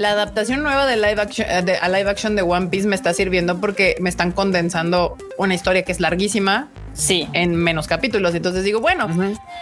[0.00, 2.96] la adaptación nueva de live action eh, de, a live action de One Piece me
[2.96, 7.28] está sirviendo porque me están condensando una historia que es larguísima sí.
[7.34, 8.34] en menos capítulos.
[8.34, 9.08] Entonces digo, bueno,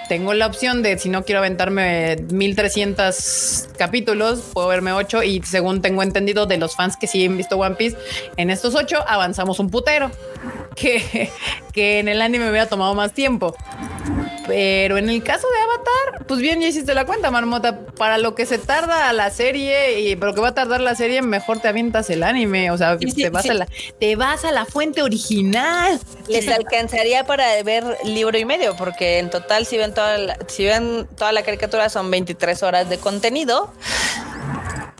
[0.08, 5.82] tengo la opción de si no quiero aventarme 1300 capítulos, puedo verme 8 y según
[5.82, 7.96] tengo entendido de los fans que sí han visto One Piece,
[8.36, 10.10] en estos 8 avanzamos un putero.
[10.78, 11.32] Que,
[11.72, 13.56] que en el anime me hubiera tomado más tiempo.
[14.48, 17.78] Pero en el caso de Avatar, pues bien, ya hiciste la cuenta, Marmota.
[17.96, 20.94] Para lo que se tarda la serie y para lo que va a tardar la
[20.94, 22.70] serie, mejor te avientas el anime.
[22.70, 23.50] O sea, Sí, te, vas sí.
[23.50, 23.68] a la,
[24.00, 26.00] te vas a la fuente original.
[26.28, 30.64] Les alcanzaría para ver libro y medio, porque en total, si ven toda la, si
[30.64, 33.72] ven toda la caricatura, son 23 horas de contenido.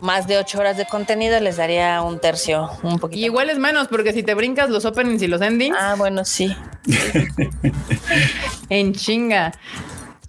[0.01, 3.19] Más de 8 horas de contenido les daría un tercio, un poquito.
[3.19, 6.23] Y igual es menos, porque si te brincas los openings y los endings, Ah, bueno,
[6.23, 6.55] sí.
[8.69, 9.51] en chinga.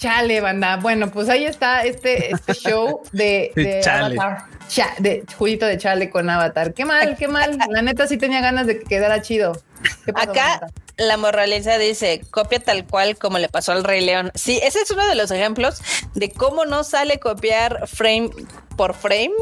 [0.01, 0.77] Chale, banda.
[0.77, 4.19] Bueno, pues ahí está este, este show de, de Chale.
[4.19, 4.45] Avatar.
[4.67, 6.73] Cha- de juguito de chale con Avatar.
[6.75, 7.59] Qué mal, qué mal.
[7.69, 9.61] La neta sí tenía ganas de que quedara chido.
[10.07, 14.31] ¿Qué pasó, Acá la moraleja dice, copia tal cual como le pasó al Rey León.
[14.35, 15.83] Sí, ese es uno de los ejemplos
[16.15, 18.31] de cómo no sale copiar frame
[18.77, 19.33] por frame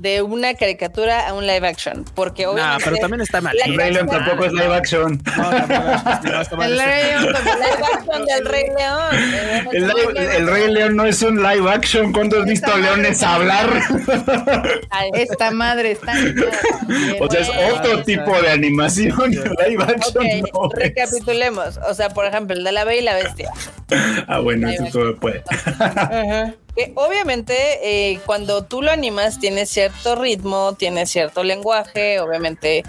[0.00, 3.56] de una caricatura a un live action, porque obviamente pero también está mal.
[3.64, 5.22] El Rey León tampoco es live action.
[5.36, 6.72] No, tampoco- no, está mal.
[6.72, 7.56] El Rey León también.
[7.58, 9.68] live action del Rey León.
[9.72, 12.12] El, Rey León no es un live action.
[12.12, 13.68] ¿Cuándo has visto leones hablar?
[14.90, 16.12] Ay, Esta madre está.
[17.20, 19.30] O sea, es otro tipo de animación.
[19.68, 20.72] Live action no es.
[20.74, 21.78] recapitulemos.
[21.88, 23.50] O sea, por ejemplo, el de la Bella y la Bestia.
[24.26, 25.42] Ah, bueno, eso todo puede.
[26.76, 27.54] Que obviamente
[28.12, 32.84] eh, cuando tú lo animas tienes cierto ritmo, tienes cierto lenguaje, obviamente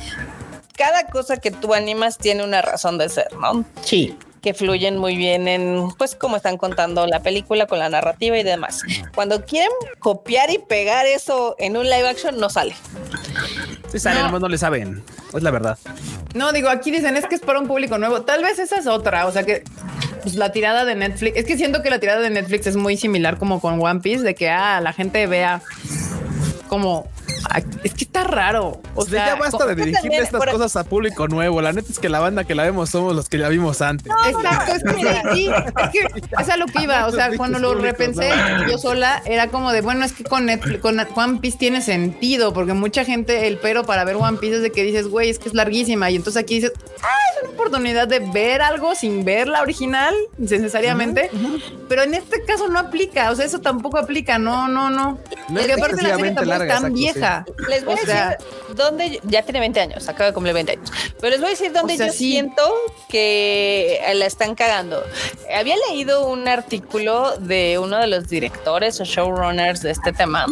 [0.78, 3.65] cada cosa que tú animas tiene una razón de ser, ¿no?
[3.82, 4.18] Sí.
[4.42, 8.44] Que fluyen muy bien en, pues, cómo están contando la película con la narrativa y
[8.44, 8.84] demás.
[9.13, 12.74] Cuando quieren copiar y pegar eso en un live action, no sale.
[13.92, 14.26] Sí, salen, No.
[14.28, 15.04] nomás no le saben.
[15.34, 15.78] Es la verdad.
[16.34, 18.22] No, digo, aquí dicen es que es para un público nuevo.
[18.22, 19.26] Tal vez esa es otra.
[19.26, 19.63] O sea que
[20.30, 21.38] pues, la tirada de Netflix.
[21.38, 24.24] Es que siento que la tirada de Netflix es muy similar como con One Piece,
[24.24, 25.62] de que ah, la gente vea
[26.68, 27.08] como.
[27.84, 28.82] Es que está raro.
[28.96, 31.62] O O sea, ya basta de también, estas por- cosas a público nuevo.
[31.62, 34.12] La neta es que la banda que la vemos somos los que la vimos antes.
[34.28, 37.08] Exacto, es que sí, es que es a lo que iba.
[37.08, 38.68] O sea, cuando lo repensé no.
[38.70, 42.54] yo sola, era como de bueno, es que con Netflix, con One Piece tiene sentido,
[42.54, 45.40] porque mucha gente, el pero para ver One Piece es de que dices, güey, es
[45.40, 46.10] que es larguísima.
[46.12, 47.08] Y entonces aquí dices, ah,
[47.38, 51.30] es una oportunidad de ver algo sin ver la original necesariamente.
[51.88, 53.32] Pero en este caso no aplica.
[53.32, 54.38] O sea, eso tampoco aplica.
[54.38, 55.18] No, no, no.
[55.50, 57.10] No Porque aparte la serie tampoco larga, es tan exacto, sí.
[57.69, 60.71] Les voy O a sea- decir dónde ya tiene 20 años, acaba de cumplir 20
[60.73, 60.91] años.
[61.19, 62.32] Pero les voy a decir dónde O sea, yo sí.
[62.32, 62.62] siento
[63.10, 65.04] que la están cagando.
[65.54, 70.45] Había leído un artículo de uno de los directores o showrunners de este tema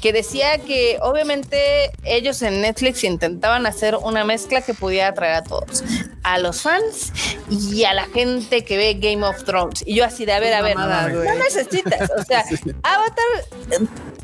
[0.00, 5.42] que decía que obviamente ellos en Netflix intentaban hacer una mezcla que pudiera atraer a
[5.44, 5.84] todos,
[6.24, 7.12] a los fans
[7.48, 9.82] y a la gente que ve Game of Thrones.
[9.86, 12.44] Y yo así de, a ver, a ver, Mamada, no, no necesitas, o sea,
[12.82, 13.24] Avatar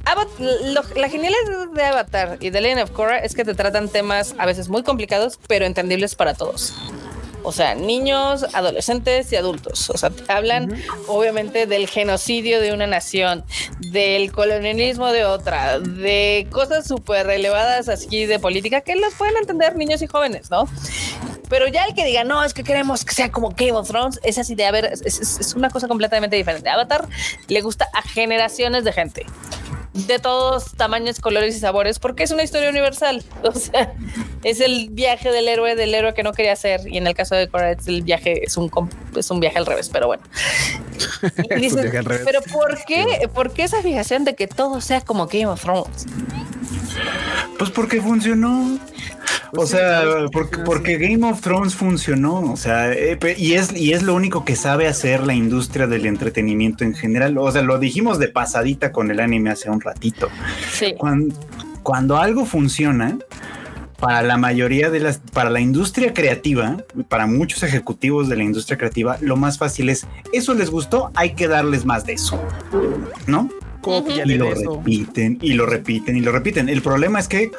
[0.04, 1.38] Avat- lo- la genialidad
[1.74, 1.97] de Avatar
[2.40, 5.64] y de Legend of Korra es que te tratan temas a veces muy complicados, pero
[5.66, 6.74] entendibles para todos.
[7.44, 9.88] O sea, niños, adolescentes y adultos.
[9.90, 10.74] O sea, te hablan
[11.06, 13.44] obviamente del genocidio de una nación,
[13.78, 19.76] del colonialismo de otra, de cosas súper elevadas así de política que las pueden entender
[19.76, 20.68] niños y jóvenes, ¿no?
[21.48, 24.20] Pero ya el que diga, no, es que queremos que sea como Game of Thrones,
[24.24, 26.68] es así de, a ver, es, es- es una cosa completamente diferente.
[26.68, 27.06] Avatar
[27.46, 29.26] le gusta a generaciones de gente
[30.06, 33.22] de todos tamaños, colores y sabores, porque es una historia universal.
[33.48, 33.94] O sea,
[34.44, 36.86] es el viaje del héroe, del héroe que no quería ser.
[36.86, 38.70] Y en el caso de es el viaje, es un,
[39.16, 40.22] es un viaje al revés, pero bueno.
[41.48, 42.22] Revés.
[42.24, 43.28] pero ¿por qué?
[43.32, 46.06] ¿Por qué esa fijación de que todo sea como Game of Thrones?
[47.58, 48.78] Pues porque funcionó.
[49.50, 52.52] O Pues sí, sea, porque, porque Game of Thrones funcionó.
[52.52, 56.06] O sea, eh, y es, y es lo único que sabe hacer la industria del
[56.06, 57.36] entretenimiento en general.
[57.38, 60.28] O sea, lo dijimos de pasadita con el anime hace un ratito.
[60.72, 60.94] Sí.
[60.96, 61.34] Cuando,
[61.82, 63.18] cuando algo funciona,
[63.98, 66.76] para la mayoría de las, para la industria creativa,
[67.08, 71.34] para muchos ejecutivos de la industria creativa, lo más fácil es, eso les gustó, hay
[71.34, 72.40] que darles más de eso,
[73.26, 73.50] ¿no?
[73.88, 74.76] Cópiale y lo eso.
[74.76, 76.68] repiten y lo repiten y lo repiten.
[76.68, 77.50] El problema es que,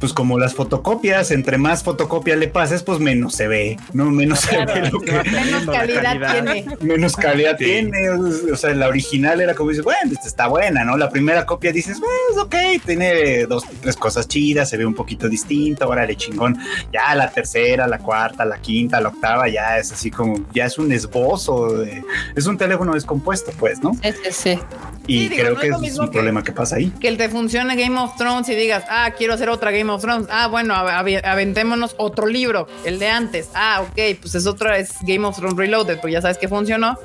[0.00, 4.40] pues como las fotocopias, entre más fotocopia le pases, pues menos se ve, no menos
[4.40, 6.32] se ve lo que Menos calidad, calidad.
[6.32, 6.66] tiene.
[6.80, 7.64] menos calidad Sí.
[7.64, 8.10] tiene.
[8.10, 10.96] O sea, la original era como dices, bueno, esta está buena, ¿no?
[10.96, 15.28] La primera copia dices, pues ok, tiene dos, tres cosas chidas, se ve un poquito
[15.28, 16.58] distinto, órale, chingón.
[16.92, 20.78] Ya la tercera, la cuarta, la quinta, la octava, ya es así como, ya es
[20.78, 22.02] un esbozo, de-
[22.34, 23.92] es un teléfono descompuesto, pues, ¿no?
[24.02, 24.58] Sí, sí, sí.
[25.06, 26.90] Y Sí, digo, creo no que es es un que- problema que pasa ahí.
[27.00, 30.26] Que te funcione Game of Thrones y digas, ah, quiero hacer otra Game of Thrones.
[30.30, 30.88] Ah, bueno, av-
[31.24, 33.50] aventémonos otro libro, el de antes.
[33.54, 36.98] Ah, ok, pues es otra, es Game of Thrones Reloaded, pues ya sabes que funcionó.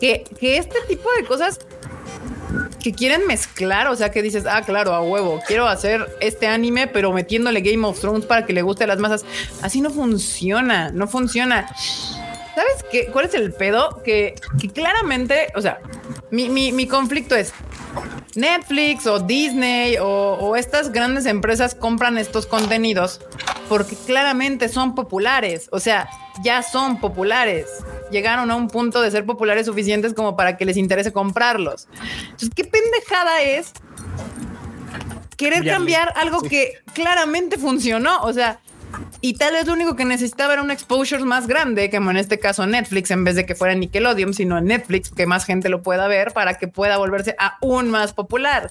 [0.00, 1.58] Que, que este tipo de cosas
[2.82, 6.86] que quieren mezclar, o sea, que dices, ah, claro, a huevo, quiero hacer este anime,
[6.86, 9.24] pero metiéndole Game of Thrones para que le guste a las masas.
[9.62, 11.66] Así no funciona, no funciona.
[12.56, 13.06] ¿Sabes qué?
[13.12, 14.02] ¿Cuál es el pedo?
[14.02, 15.78] Que, que claramente, o sea,
[16.30, 17.52] mi, mi, mi conflicto es
[18.34, 23.20] Netflix o Disney o, o estas grandes empresas compran estos contenidos
[23.68, 26.08] porque claramente son populares, o sea,
[26.42, 27.66] ya son populares.
[28.10, 31.88] Llegaron a un punto de ser populares suficientes como para que les interese comprarlos.
[32.22, 33.72] Entonces, ¿qué pendejada es
[35.36, 38.22] querer cambiar algo que claramente funcionó?
[38.22, 38.60] O sea,
[39.20, 42.38] y tal vez lo único que necesitaba era un exposure más grande, como en este
[42.38, 46.06] caso Netflix, en vez de que fuera Nickelodeon, sino Netflix, que más gente lo pueda
[46.08, 48.70] ver para que pueda volverse aún más popular.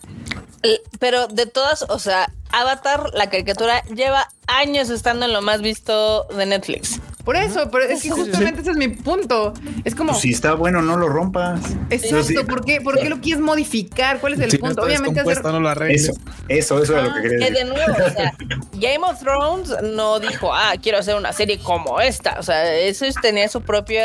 [0.62, 5.62] L- Pero de todas, o sea, Avatar, la caricatura, lleva años estando en lo más
[5.62, 7.00] visto de Netflix.
[7.26, 9.54] Por eso, pero es que justamente ese es mi punto.
[9.84, 11.60] Es como, Pues si está bueno, no lo rompas.
[11.90, 12.36] exacto, sí.
[12.48, 14.20] ¿por, qué, ¿por qué lo quieres modificar?
[14.20, 14.84] ¿Cuál es el Si punto?
[14.84, 15.44] Obviamente hacer...
[15.44, 15.72] no lo.
[15.86, 16.14] Eso,
[16.48, 17.58] eso, eso es lo que quería Que decir.
[17.58, 18.34] de nuevo, o sea,
[18.74, 22.38] Game of Thrones no dijo, ah, quiero hacer una serie como esta.
[22.40, 24.02] O sea, eso es- tenía su propio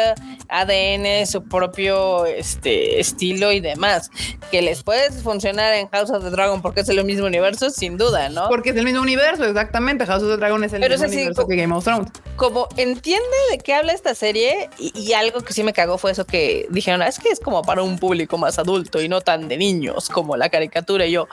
[0.49, 4.11] ADN, su propio este, estilo y demás.
[4.51, 7.97] Que les puede funcionar en House of the Dragon porque es el mismo universo, sin
[7.99, 8.49] duda, ¿no?
[8.49, 10.07] Porque es el mismo universo, exactamente.
[10.07, 12.09] House of the Dragon es el Pero mismo es así, universo que Game of Thrones.
[12.37, 12.69] como
[13.13, 16.25] entiende de qué habla esta serie y, y algo que sí me cagó fue eso
[16.25, 19.49] que dijeron, "Ah, es que es como para un público más adulto y no tan
[19.49, 21.27] de niños como la caricatura y yo,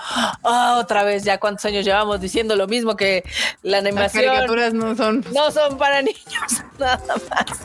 [0.43, 3.23] ah, otra vez ya cuántos años llevamos diciendo lo mismo que
[3.61, 5.23] la Las animación caricaturas no son...
[5.33, 7.59] no son para niños, nada más.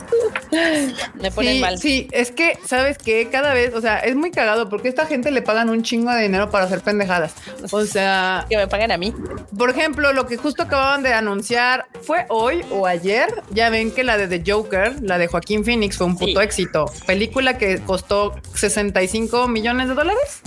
[1.15, 1.77] Me ponen sí, mal.
[1.79, 5.05] Sí, es que, ¿sabes que Cada vez, o sea, es muy cagado porque a esta
[5.05, 7.33] gente le pagan un chingo de dinero para hacer pendejadas.
[7.71, 9.13] O sea, Que me paguen a mí.
[9.57, 13.41] por ejemplo, lo que justo acababan de anunciar fue hoy o ayer.
[13.51, 16.45] Ya ven que la de The Joker, la de Joaquín Phoenix, fue un puto Sí.
[16.45, 16.85] éxito.
[17.07, 20.41] Película que costó 65 millones de dólares.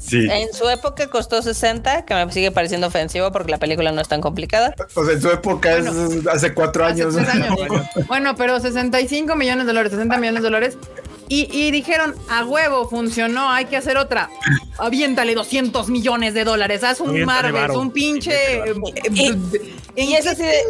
[0.00, 0.26] Sí.
[0.30, 4.08] En su época costó 60, que me sigue pareciendo ofensivo porque la película no es
[4.08, 4.74] tan complicada.
[4.94, 5.86] O sea, en su época es
[6.32, 7.14] hace cuatro Hace años.
[7.16, 7.56] tres años.
[8.08, 10.78] bueno, pero 65 millones de dólares, 60 millones de dólares.
[11.28, 14.30] Y, y dijeron, a huevo, funcionó, hay que hacer otra.
[14.78, 18.58] Aviéntale 200 millones de dólares, haz un Aviéntale Marvel, un pinche...
[18.58, 18.74] eh,
[19.12, 20.62] Y- eh, ¿En y es así de-?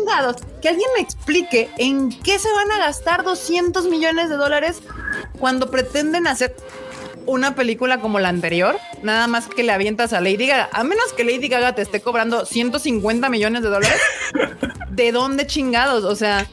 [0.62, 4.80] Que alguien me explique en qué se van a gastar 200 millones de dólares
[5.38, 6.54] cuando pretenden hacer
[7.26, 11.12] una película como la anterior, nada más que le avientas a Lady Gaga, a menos
[11.12, 14.00] que Lady Gaga te esté cobrando 150 millones de dólares,
[14.90, 16.04] ¿de dónde chingados?
[16.04, 16.46] O sea,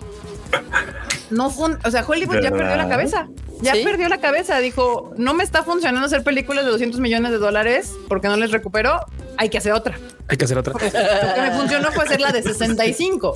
[1.34, 3.28] no fun o sea, Hollywood ya perdió la cabeza.
[3.62, 3.84] Ya Sí.
[3.84, 4.60] perdió la cabeza.
[4.60, 8.52] Dijo, no me está funcionando hacer películas de 200 millones de dólares porque no les
[8.52, 9.00] recupero.
[9.38, 9.98] Hay que hacer otra.
[10.28, 10.74] Hay que hacer otra.
[10.74, 13.36] Lo que me funcionó fue hacer la de 65.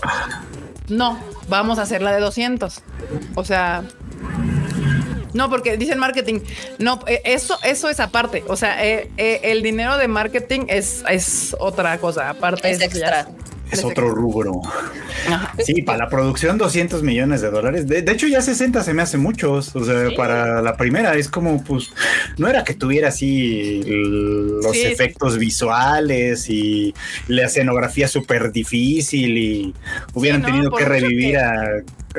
[0.90, 2.82] No, vamos a hacer la de 200.
[3.36, 3.84] O sea,
[5.34, 6.40] No, porque dicen marketing.
[6.80, 8.44] No, eh, eso, eso es aparte.
[8.48, 12.30] O sea, eh, eh, el dinero de marketing es, es otra cosa.
[12.30, 13.28] Aparte Es eso ya- extra.
[13.72, 14.62] Es otro rubro.
[15.28, 15.54] Ajá.
[15.64, 17.88] Sí, para la producción 200 millones de dólares.
[17.88, 19.76] De, de hecho ya 60 se me hace muchos.
[19.76, 20.16] O sea, Sí.
[20.16, 21.92] para la primera es como, pues,
[22.38, 24.86] no era que tuviera así los Sí, sí.
[24.88, 26.94] efectos visuales y
[27.28, 29.74] la escenografía súper difícil y
[30.14, 31.64] hubieran no, tenido que revivir que- a,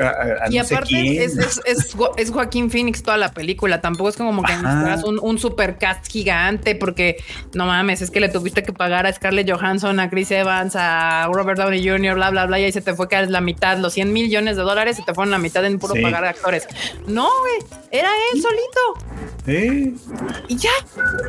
[0.02, 1.22] a- a Y no sé aparte quién.
[1.22, 3.80] es, es, es, es Joaquín Phoenix toda la película.
[3.80, 7.16] Tampoco es como que necesitas un, un super cast gigante porque
[7.54, 11.28] no mames, es que le tuviste que pagar a Scarlett Johansson, a Chris Evans, a
[11.32, 13.92] Robert Downey Jr., bla, bla, bla, y ahí se te fue que la mitad, los
[13.94, 16.02] 100 millones de dólares se te fueron la mitad en puro Sí.
[16.02, 16.66] pagar a actores.
[17.06, 17.54] No, güey,
[17.90, 19.16] era él solito.
[19.46, 19.96] Sí.
[20.48, 20.70] Y ya.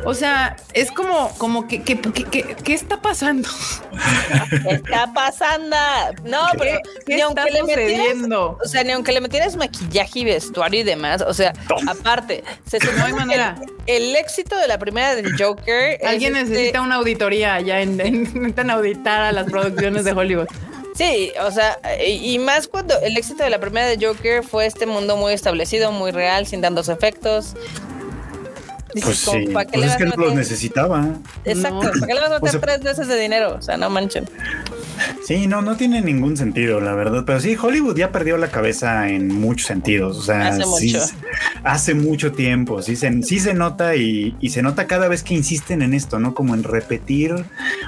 [0.04, 3.48] O sea, es como, como que, que, que, que- ¿qué está pasando?
[4.50, 5.76] ¿Qué está pasando?
[6.24, 8.58] No, pero ¿Qué ni está aunque le metieras, sucediendo?
[8.64, 11.52] O sea, ni aunque le metieras maquillaje y vestuario y demás, o sea,
[11.88, 13.56] aparte, se No hay manera.
[13.86, 15.98] El, el éxito de la primera del Joker.
[16.00, 20.12] es Alguien este- necesita una auditoría ya en, en- necesitan auditar a las producciones de
[20.12, 20.46] Hollywood.
[20.94, 24.66] Sí, o sea, y, y más cuando el éxito de la primera de Joker fue
[24.66, 27.54] este mundo muy establecido, muy real, sin tantos efectos.
[28.92, 29.52] Dices, Pues sí.
[29.52, 31.06] ¿para qué Pues le es que no los necesitaba.
[31.44, 31.90] Exacto, No.
[31.92, 33.54] ¿para qué le vas a meter O sea- tres veces de dinero?
[33.56, 34.28] O sea, no manchen.
[35.24, 37.24] Sí, no, no tiene ningún sentido, la verdad.
[37.26, 40.16] Pero sí, Hollywood ya perdió la cabeza en muchos sentidos.
[40.18, 41.04] O sea, Hace sí, mucho.
[41.64, 42.82] hace mucho tiempo.
[42.82, 46.18] Sí se, sí se nota y, y se nota cada vez que insisten en esto,
[46.18, 46.34] ¿no?
[46.34, 47.34] Como en repetir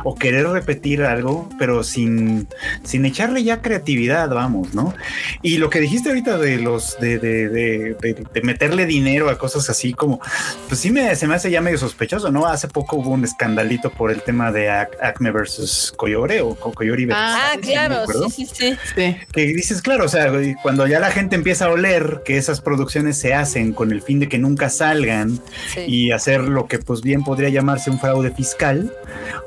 [0.05, 2.49] o querer repetir algo, pero sin,
[2.83, 4.95] sin echarle ya creatividad, vamos, ¿no?
[5.43, 9.93] Y lo que dijiste ahorita de los de, de, de, meterle dinero a cosas así
[9.93, 10.21] como,
[10.69, 12.47] pues sí me, se me hace ya medio sospechoso, ¿no?
[12.47, 16.73] Hace poco hubo un escandalito por el tema de Ac- Acme versus Coyore o Co-
[16.73, 18.77] Coyori Ah, claro, sí, sí, sí.
[18.95, 19.17] Sí.
[19.33, 23.17] que dices, claro, o sea, cuando ya la gente empieza a oler que esas producciones
[23.17, 25.41] se hacen con el fin de que nunca salgan
[25.73, 25.81] sí.
[25.87, 28.93] y hacer lo que pues bien podría llamarse un fraude fiscal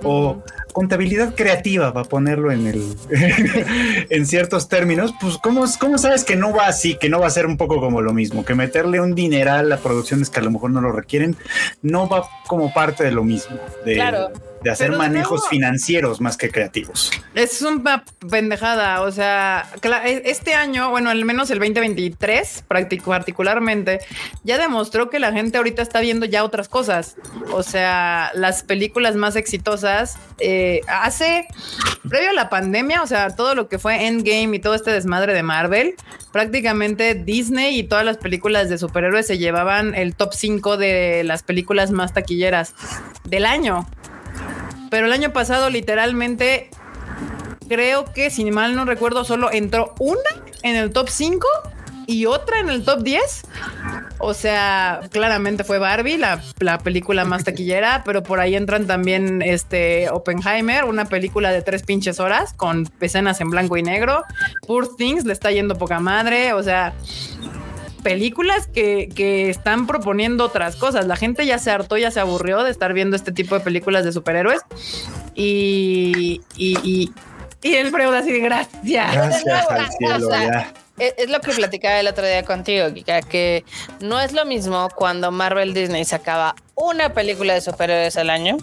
[0.04, 0.44] o
[0.76, 2.84] contabilidad creativa, para ponerlo en el
[4.10, 7.30] en ciertos términos, pues ¿cómo, ¿cómo sabes que no va así, que no va a
[7.30, 10.52] ser un poco como lo mismo, que meterle un dineral a producciones que a lo
[10.52, 11.38] mejor no lo requieren,
[11.82, 14.34] no va como parte de lo mismo, de, Claro.
[14.66, 17.12] De hacer Pero manejos financieros más que creativos.
[17.36, 19.70] Es una pendejada, o sea,
[20.04, 24.00] e- este año, bueno, al menos el 2023, practic- particularmente,
[24.44, 27.16] ya demostró que la gente ahorita está viendo ya otras cosas.
[27.52, 31.46] O sea, las películas más exitosas, eh, hace,
[32.10, 35.34] previo a la pandemia, o sea, todo lo que fue Endgame y todo este desmadre
[35.36, 35.94] de Marvel,
[36.32, 41.44] prácticamente Disney y todas las películas de superhéroes se llevaban el top 5 de las
[41.44, 42.74] películas más taquilleras
[43.26, 43.88] del año.
[44.90, 46.70] Pero el año pasado, literalmente,
[47.68, 50.30] creo que, si mal no recuerdo, solo entró una
[50.64, 51.48] en el top 5
[52.08, 53.44] y otra en el top 10.
[54.20, 59.42] O sea, claramente fue Barbie, la, la película más taquillera, pero por ahí entran también
[59.42, 64.24] este Oppenheimer, una película de tres pinches horas con escenas en blanco y negro.
[64.68, 66.54] Poor Things le está yendo poca madre.
[66.54, 66.94] O sea,
[68.06, 71.08] películas que, que están proponiendo otras cosas.
[71.08, 74.06] La gente ya se hartó, ya se aburrió de estar viendo este tipo de películas
[74.06, 74.62] de superhéroes.
[75.34, 77.12] Y, y, y,
[77.64, 78.84] y el Freud así, gracias.
[78.84, 80.72] Gracias al cielo, ya.
[81.00, 83.66] Es, lo que platicaba el otro día contigo, Kika, que
[84.02, 88.58] no es lo mismo cuando Marvel Disney sacaba una película de superhéroes al año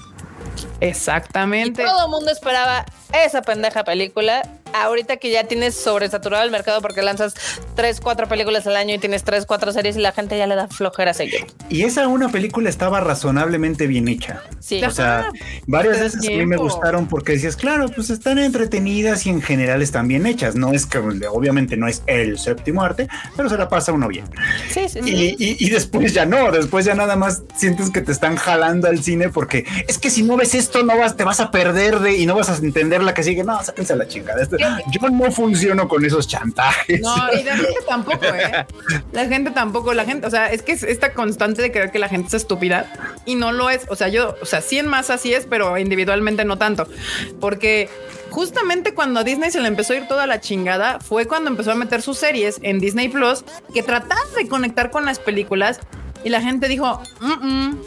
[0.80, 1.82] y Exactamente.
[1.82, 4.42] todo el mundo esperaba esa pendeja película.
[4.74, 7.34] Ahorita que ya tienes sobresaturado el mercado porque lanzas
[7.74, 10.54] tres, cuatro películas al año y tienes tres, cuatro series y la gente ya le
[10.54, 11.46] da flojera seguir.
[11.68, 14.42] Y esa una película estaba razonablemente bien hecha.
[14.60, 14.82] Sí.
[14.84, 15.30] O sea, Ajá.
[15.66, 19.42] varias da veces a mí me gustaron porque decías, claro, pues están entretenidas y en
[19.42, 20.54] general están bien hechas.
[20.54, 24.24] No es que, obviamente, no es el séptimo arte, pero se la pasa uno bien.
[24.70, 25.10] sí, sí, sí.
[25.38, 28.88] Y, y- y después ya no, después ya nada más sientes que te están jalando
[28.88, 32.00] al cine porque es que si no ves esto, no vas, te vas a perder
[32.00, 33.44] de y no vas a entender la que sigue.
[33.44, 34.42] No, sáquense a la chingada.
[34.42, 37.00] Este- yo no funciono con esos chantajes.
[37.00, 38.66] No, y la gente tampoco, ¿eh?
[39.12, 41.98] La gente tampoco, la gente, o sea, es que es esta constante de creer que
[41.98, 42.92] la gente es estúpida
[43.26, 43.82] y no lo es.
[43.88, 46.86] O sea, yo, o sea, sí en más así es, pero individualmente no tanto.
[47.40, 47.88] Porque
[48.30, 51.72] justamente cuando a Disney se le empezó a ir toda la chingada, fue cuando empezó
[51.72, 53.44] a meter sus series en Disney Plus
[53.74, 55.80] que trataban de conectar con las películas
[56.24, 57.78] y la gente dijo, "Mm, mm,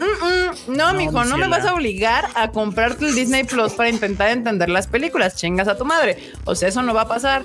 [0.00, 3.88] mm, mm, no, mijo, no me vas a obligar a comprarte el Disney Plus para
[3.88, 5.36] intentar entender las películas.
[5.36, 6.32] Chingas a tu madre.
[6.44, 7.44] O sea, eso no va a pasar.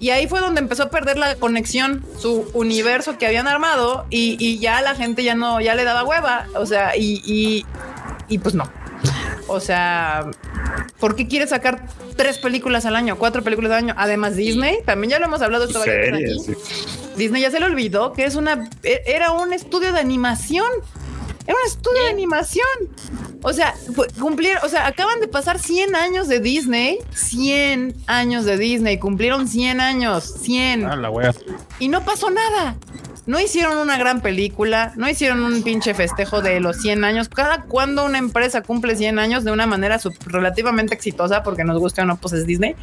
[0.00, 4.36] Y ahí fue donde empezó a perder la conexión, su universo que habían armado y,
[4.40, 6.46] y ya la gente ya no, ya le daba hueva.
[6.54, 7.66] O sea, y, y,
[8.28, 8.64] y pues no.
[9.46, 10.26] O sea,
[11.00, 11.84] ¿por qué quiere sacar
[12.16, 13.94] tres películas al año, cuatro películas al año?
[13.98, 16.54] Además, Disney, también ya lo hemos hablado esto varias veces aquí.
[16.54, 16.86] sí.
[17.16, 20.68] Disney ya se le olvidó que es una e- era un estudio de animación.
[21.50, 22.64] Era un estudio de animación.
[23.42, 23.74] O sea,
[24.20, 29.48] cumplir, o sea, acaban de pasar 100 años de Disney, 100 años de Disney, cumplieron
[29.48, 31.34] 100 años, 100 Ah, la wea.
[31.80, 32.76] y no pasó nada.
[33.26, 37.28] No hicieron una gran película, no hicieron un pinche festejo de los 100 años.
[37.28, 41.78] Cada cuando una empresa cumple 100 años de una manera sub- relativamente exitosa, porque nos
[41.78, 42.74] guste o no, pues es Disney.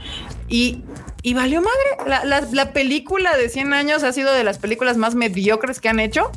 [0.47, 0.84] Y,
[1.22, 2.09] y valió madre.
[2.09, 5.89] La, la- la película de 100 años ha sido de las películas más mediocres que
[5.89, 6.32] han hecho.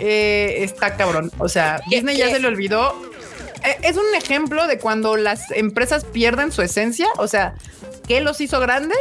[0.00, 1.30] Eh, está cabrón.
[1.38, 2.94] O sea, ¿Qué- Disney ya se le olvidó.
[3.64, 7.06] Eh, Es un ejemplo de cuando las empresas pierden su esencia.
[7.18, 7.54] O sea,
[8.08, 8.98] ¿qué los hizo grandes?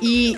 [0.00, 0.36] Y,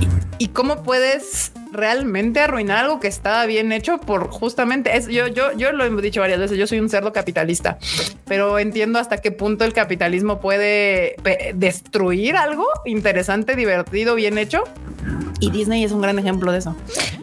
[0.00, 0.08] y,
[0.44, 5.52] y cómo puedes realmente arruinar algo que estaba bien hecho por justamente es yo yo
[5.52, 7.76] yo lo he dicho varias veces yo soy un cerdo capitalista
[8.24, 11.16] pero entiendo hasta qué punto el capitalismo puede
[11.54, 14.64] destruir algo interesante divertido bien hecho
[15.40, 16.74] y Disney es un gran ejemplo de eso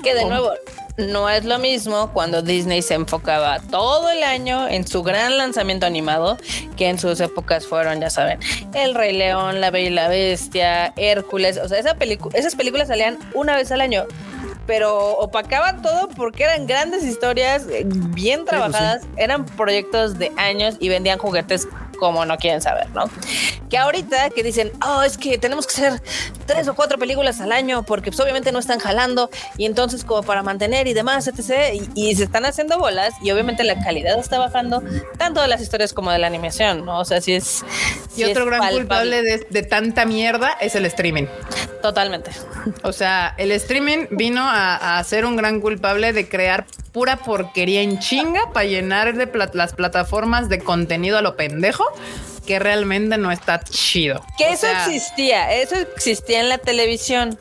[0.04, 0.30] Que de ¿Cómo?
[0.30, 0.52] nuevo,
[0.98, 5.86] no es lo mismo cuando Disney se enfocaba todo el año en su gran lanzamiento
[5.86, 6.38] animado,
[6.78, 8.40] que en sus épocas fueron, ya saben,
[8.74, 11.58] El Rey León, La Bella y la Bestia, Hércules.
[11.58, 11.96] O sea, esa
[12.34, 14.06] esas películas salían una vez al año.
[14.68, 20.90] Pero opacaban todo porque eran grandes historias, eh, bien trabajadas, eran proyectos de años y
[20.90, 23.06] vendían juguetes como no quieren saber, ¿no?
[23.70, 26.02] Que ahorita que dicen, oh, es que tenemos que hacer
[26.46, 30.24] tres o cuatro películas al año porque pues, obviamente no están jalando y entonces como
[30.24, 31.74] para mantener y demás, etc.
[31.96, 34.84] Y, y se están haciendo bolas y obviamente la calidad está bajando
[35.18, 37.00] tanto de las historias como de la animación, ¿no?
[37.00, 37.64] O sea, sí es...
[38.16, 38.78] y otro es gran palpable.
[38.80, 41.26] culpable de, de tanta mierda es el streaming
[41.82, 42.32] Totalmente.
[42.82, 47.82] O sea, el streaming vino a, a ser un gran culpable de crear pura porquería
[47.82, 51.85] en chinga para llenar de plat- las plataformas de contenido a lo pendejo
[52.46, 54.24] que realmente no está chido.
[54.38, 57.38] Que O eso sea, existía, eso existía en la televisión,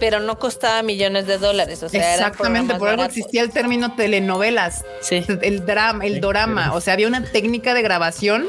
[0.00, 1.82] pero no costaba millones de dólares.
[1.82, 3.16] O sea, Exactamente, por algo baratos.
[3.18, 5.24] existía el término telenovelas, Sí.
[5.42, 6.72] el drama, el dorama.
[6.74, 8.46] O sea, había una técnica de grabación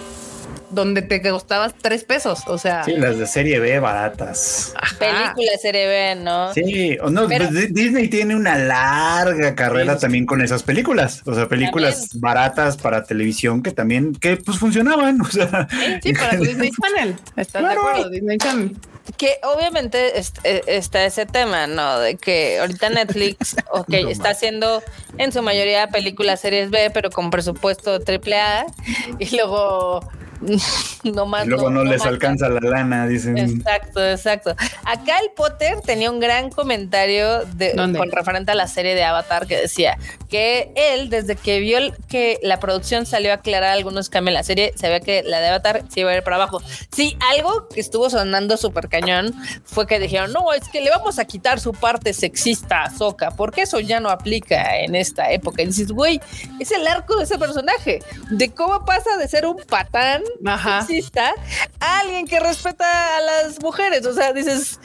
[0.70, 2.42] donde te costabas tres pesos.
[2.48, 4.74] O sea, Sí, las de serie B baratas.
[4.76, 4.96] ajá.
[5.00, 6.54] Película serie B, ¿no?
[6.54, 10.02] Sí, o no, Pero- pues, Di- Disney tiene una larga carrera Sí, sí, sí.
[10.02, 15.20] también con esas películas, o sea, películas baratas para televisión que también, que pues funcionaban,
[15.22, 15.68] o sea,
[16.04, 17.16] Sí, para tu Disney Channel.
[17.36, 17.68] ¿Estás Claro.
[17.84, 18.10] de acuerdo?
[18.10, 18.76] Disney Channel.
[19.16, 22.00] Que obviamente eh, está ese tema, ¿no?
[22.00, 24.84] De que ahorita Netflix, ok, No está haciendo
[25.18, 28.66] en su mayoría películas series B, pero con presupuesto triple A,
[29.18, 30.02] y luego
[31.04, 31.46] no más.
[31.46, 33.38] y luego no, les más- alcanza la lana, dicen.
[33.38, 34.56] Exacto, exacto.
[34.86, 39.48] Acá el Potter tenía un gran comentario de, con referente a la serie de Avatar
[39.48, 39.98] que decía
[40.30, 44.34] que él, desde que vio el- que la producción salió a aclarar algunos cambios en
[44.36, 46.62] la serie, sabía que la de Avatar se iba a ir para abajo.
[46.92, 49.34] Sí, algo que estuvo sonando súper cañón
[49.66, 53.32] fue que dijeron, no, es que le vamos a quitar su parte sexista a Sokka,
[53.32, 55.62] porque eso ya no aplica en esta época.
[55.62, 56.20] Y dices, güey,
[56.60, 60.82] es el arco de ese personaje, de cómo pasa de ser un patán Ajá.
[60.82, 61.34] sexista
[61.80, 64.06] a alguien que respeta a las mujeres.
[64.06, 64.80] O sea, dices,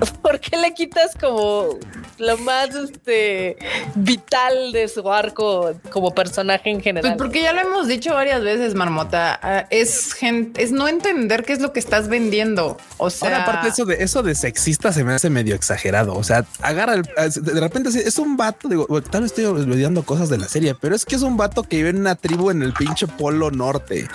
[0.22, 1.78] ¿por qué le quitas como
[2.18, 3.56] lo más este
[3.94, 7.16] vital de su arco como personaje en Pues general?
[7.16, 9.38] porque ya lo hemos dicho varias veces, Marmota.
[9.42, 12.76] Ah, es gente, es no entender qué es lo que estás vendiendo.
[12.98, 16.14] O sea, Ahora, aparte eso de eso de sexista se me hace medio exagerado.
[16.14, 20.02] O sea, agarra el, de repente sí, es un vato, digo, tal vez estoy olvidando
[20.02, 22.50] cosas de la serie, pero es que es un vato que vive en una tribu
[22.50, 24.08] en el pinche polo norte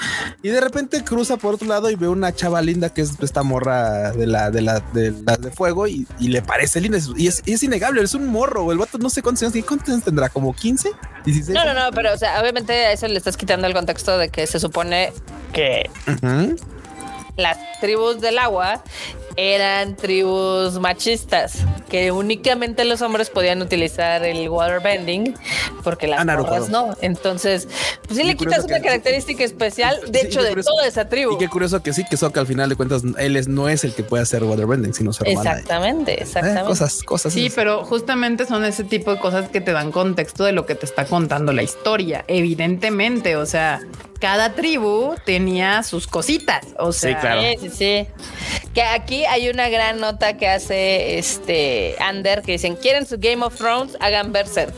[0.44, 3.44] y de repente cruza por otro lado y ve una chava linda que es esta
[3.44, 7.28] morra de la de la de, la de fuego y, y le parece linda y
[7.28, 8.02] es, y es innegable.
[8.02, 8.72] Es un morro.
[8.72, 10.30] El vato no sé cuántos años, ¿cuántos años tendrá?
[10.30, 10.92] Como 15,
[11.26, 11.56] 16.
[11.56, 14.30] No, no, no, pero o sea, obviamente a eso le estás quitando el contexto de
[14.30, 15.12] que se supone
[15.54, 15.90] que
[17.38, 18.84] las tribus del agua
[19.38, 21.60] eran tribus machistas,
[21.90, 25.36] que únicamente los hombres podían utilizar el waterbending,
[25.84, 26.96] porque las Ah, morras no.
[27.02, 27.68] Entonces,
[28.08, 30.88] pues sí Y le quitas una que- característica especial, de Sí, hecho, de curioso- toda
[30.88, 31.34] esa tribu.
[31.34, 33.84] Y qué curioso que sí, que Sokka al final de cuentas él es, no es
[33.84, 35.52] el que puede hacer waterbending, sino su hermana.
[35.52, 36.64] Exactamente, Eh, exactamente.
[36.64, 37.34] cosas, cosas.
[37.34, 37.56] Sí, esas.
[37.56, 40.86] pero justamente son ese tipo de cosas que te dan contexto de lo que te
[40.86, 42.24] está contando la historia.
[42.28, 43.82] Evidentemente, o sea,
[44.20, 46.66] cada tribu tenía sus cositas.
[46.80, 47.42] O sea, Sí, claro.
[47.42, 48.08] Sí, sí, sí.
[48.74, 53.44] Que aquí hay una gran nota que hace este Ander que dicen, ¿quieren su Game
[53.46, 53.98] of Thrones?
[54.00, 54.74] Hagan Berserk.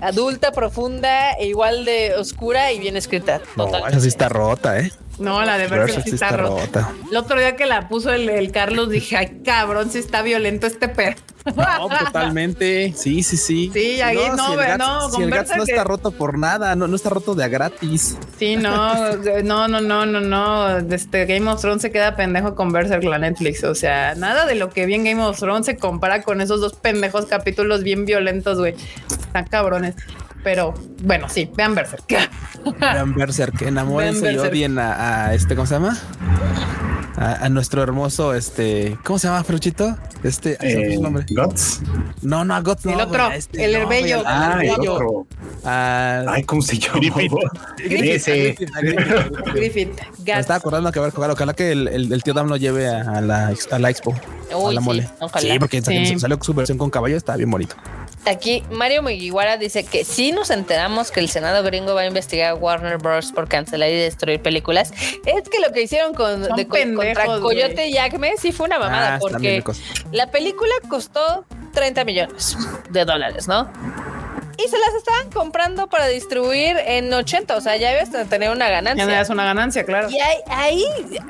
[0.00, 3.40] Adulta, profunda, e igual de oscura y bien escrita.
[3.56, 4.92] No, esa sí está rota, ¿eh?
[5.18, 6.92] No, la de Berserk sí está rota.
[7.10, 10.66] El otro día que la puso el, el Carlos dije, ay, cabrón, si está violento
[10.66, 11.16] este perro.
[11.56, 12.92] No, totalmente.
[12.94, 13.70] Sí, sí, sí.
[13.72, 16.10] Sí, ahí no, si el ve- Gats- no, si el Gats no está es- roto
[16.10, 18.18] por nada, no, no está roto de a gratis.
[18.38, 20.76] Sí, no, no, no, no, no, no.
[20.78, 23.64] Este Game of Thrones se queda pendejo con Berserk la Netflix.
[23.64, 26.60] O sea, nada de lo que vi en Game of Thrones se compara con esos
[26.60, 28.74] dos pendejos capítulos bien violentos, güey.
[29.10, 29.94] Están cabrones.
[30.44, 32.04] Pero bueno, sí, vean Berserk.
[32.80, 35.96] Vean Berserk, enamórense y odien a, a este, ¿cómo se llama?
[37.16, 39.96] A, a nuestro hermoso, este, ¿cómo se llama, Fruchito?
[40.22, 41.26] Este, Eh, su nombre.
[41.28, 41.80] Guts.
[42.22, 44.18] No, no, a Guts, no, El otro, güey, a este, el no, herbello.
[44.20, 45.26] al Ah, el otro.
[45.64, 46.98] A- Ay, ¿cómo se llama?
[47.00, 47.32] Griffith.
[47.90, 48.56] Ese.
[48.76, 49.36] a Griffith.
[49.54, 52.48] Griffith, Me estaba acordando que a ver, ojalá, ojalá que el, el- el tío Dam
[52.48, 54.14] lo lleve a, a la, a la expo.
[54.52, 55.08] a Uy, la sí, mole.
[55.18, 55.40] ojalá.
[55.52, 56.18] Sí, porque Sí.
[56.20, 57.74] salió su versión con caballo, está bien bonito.
[58.26, 62.50] Aquí Mario Mugiwara dice que sí nos enteramos que el Senado gringo va a investigar
[62.50, 63.32] a Warner Bros.
[63.32, 64.92] por cancelar y destruir películas.
[65.24, 69.14] Es que lo que hicieron con, de- contra Coyote y Acme sí fue una mamada
[69.14, 69.62] Ah, están porque
[70.12, 72.56] la película costó 30 millones
[72.90, 73.70] de dólares, ¿no?
[74.58, 78.66] Y se las estaban comprando para distribuir en 80, o sea, ya a tener una
[78.66, 79.06] Ya ganancia.
[79.06, 80.10] no es una ganancia, claro.
[80.10, 80.84] Y ahí, ahí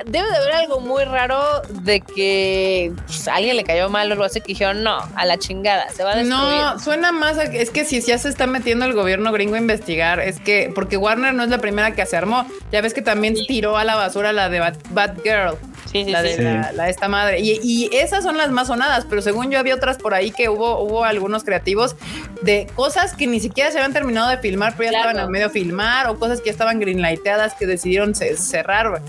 [0.05, 4.13] debe de haber algo muy raro de que pues, a alguien le cayó mal o
[4.13, 6.43] algo así que dijeron, no, a la chingada, se va a destruir.
[6.43, 9.55] No, suena más a que es que si ya se está metiendo el gobierno gringo
[9.55, 12.47] a investigar, es que porque Warner no es la primera que se armó.
[12.71, 15.55] Ya ves que también tiró a la basura la de Bad, Batgirl.
[15.91, 16.41] Sí, sí, la de Sí.
[16.43, 17.39] la, la esta madre.
[17.39, 20.47] Y, y esas son las más sonadas, pero según yo había otras por ahí que
[20.49, 21.95] hubo, hubo algunos creativos
[22.43, 25.09] de cosas que ni siquiera se habían terminado de filmar, pero ya Claro.
[25.09, 29.01] estaban a medio filmar, o cosas que ya estaban greenlighteadas que decidieron ce- cerrar.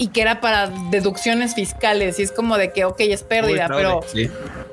[0.00, 2.20] Y que era para deducciones fiscales.
[2.20, 4.30] Y es como de que, ok, es pérdida, Uy, pero sí.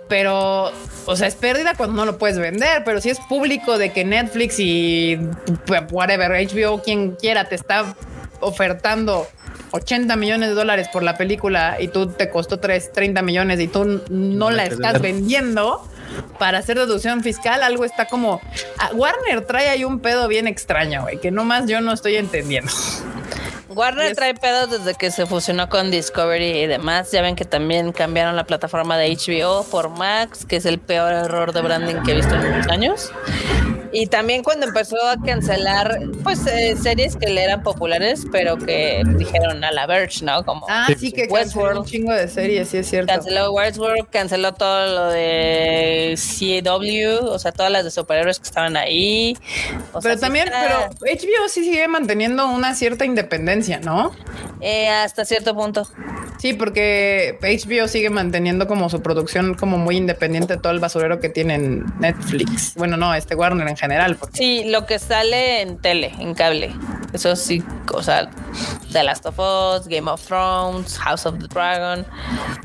[0.07, 0.71] pero,
[1.07, 4.05] o sea, es pérdida cuando no lo puedes vender, pero si es público de que
[4.05, 5.17] Netflix y
[5.65, 7.95] pues, whatever, HBO, quien quiera, te está
[8.39, 9.27] ofertando
[9.75, 13.67] 80 millones de dólares por la película y tú te costó 3, 30 millones y
[13.67, 15.85] tú no la estás vendiendo
[16.39, 18.41] para hacer deducción fiscal, algo está como...
[18.79, 22.71] ah, Warner trae ahí un pedo bien extraño, güey, que nomás yo no estoy entendiendo.
[23.75, 24.15] Warner Yes.
[24.15, 27.11] trae pedos desde que se fusionó con Discovery y demás.
[27.11, 31.13] Ya ven que también cambiaron la plataforma de HBO por Max, que es el peor
[31.13, 33.11] error de branding que he visto en muchos años.
[33.91, 39.03] Y también cuando empezó a cancelar, pues, eh, series que le eran populares, pero que
[39.17, 40.43] dijeron a la Verge, ¿no?
[40.43, 41.77] Como Ah, sí, que canceló Westworld.
[41.79, 43.13] un chingo de series, sí es cierto.
[43.13, 48.75] canceló Westworld, canceló todo lo de CW, o sea, todas las de superhéroes que estaban
[48.75, 49.37] ahí.
[49.93, 54.11] O sea, Pero sí también, está, pero HBO sí sigue manteniendo una cierta independencia, ¿no?
[54.61, 55.87] eh, hasta cierto punto.
[56.39, 61.19] Sí, porque HBO sigue manteniendo como su producción como muy independiente de todo el basurero
[61.19, 62.73] que tiene en Netflix.
[62.75, 64.15] Bueno, no, este Warner en general.
[64.17, 66.73] porque- Sí, lo que sale en tele, en cable.
[67.13, 67.63] Eso sí,
[67.93, 68.29] o sea,
[68.91, 72.05] The Last of Us, Game of Thrones, House of the Dragon.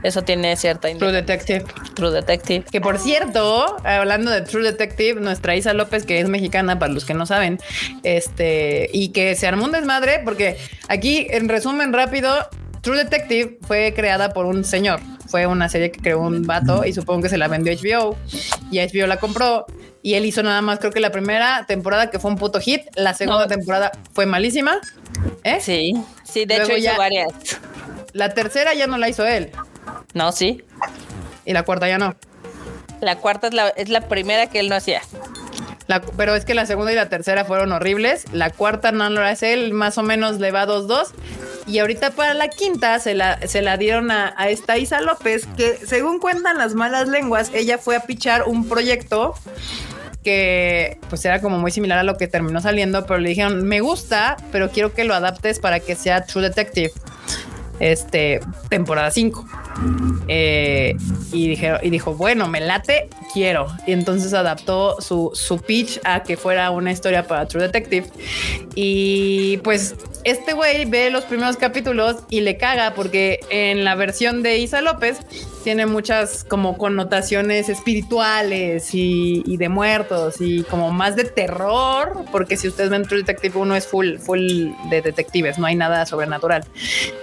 [0.02, 1.64] Eso tiene cierta True Detective.
[1.94, 2.64] True Detective.
[2.70, 7.04] Que por cierto, hablando de True Detective, nuestra Isa López, que es mexicana, para los
[7.04, 7.58] que no saben,
[8.02, 10.58] este, y que se armó un desmadre, porque
[10.90, 12.48] aquí, en resumen rápido,
[12.82, 15.00] True Detective fue creada por un señor.
[15.28, 18.16] Fue una serie que creó un vato y supongo que se la vendió HBO
[18.70, 19.64] y HBO la compró
[20.02, 22.82] y él hizo nada más, creo que la primera temporada que fue un puto hit,
[22.96, 23.46] la segunda No.
[23.48, 24.80] temporada fue malísima.
[25.44, 25.58] ¿eh?
[25.60, 25.92] Sí,
[26.24, 27.28] sí, de Luego hecho hizo ya- varias.
[28.12, 29.50] La tercera ya no la hizo él
[30.14, 30.64] No, sí.
[31.44, 32.16] y la cuarta ya no.
[33.00, 35.00] La cuarta es la, es la primera que él no hacía.
[36.16, 38.26] Pero es que la segunda y la tercera fueron horribles.
[38.32, 41.08] La cuarta no lo hace él, más o menos le va 2-2.
[41.66, 45.46] Y ahorita para la quinta se la, se la dieron a, a esta Isa López,
[45.56, 49.34] que según cuentan las malas lenguas, ella fue a pichar un proyecto
[50.22, 53.80] que pues era como muy similar a lo que terminó saliendo, pero le dijeron, me
[53.80, 56.92] gusta, pero quiero que lo adaptes para que sea True Detective.
[57.80, 59.44] Este, temporada 5.
[60.28, 60.96] Eh,
[61.32, 63.66] y, dijeron, y dijo, bueno, me late, quiero.
[63.86, 68.06] Y entonces adaptó su, su pitch a que fuera una historia para True Detective.
[68.74, 74.42] Y pues este güey ve los primeros capítulos y le caga porque en la versión
[74.42, 75.18] de Isa López
[75.64, 82.56] tiene muchas como connotaciones espirituales y, y de muertos y como más de terror, porque
[82.56, 86.64] si ustedes ven True Detective 1 es full, full de detectives, no hay nada sobrenatural.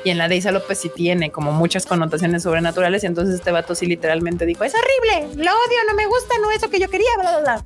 [0.04, 3.52] Y en la de Isa López sí tiene como muchas connotaciones sobrenaturales y entonces este
[3.52, 6.80] vato sí literalmente dijo, es horrible, lo odio, no me gusta, no es eso que
[6.80, 7.66] yo quería, bla, bla, bla.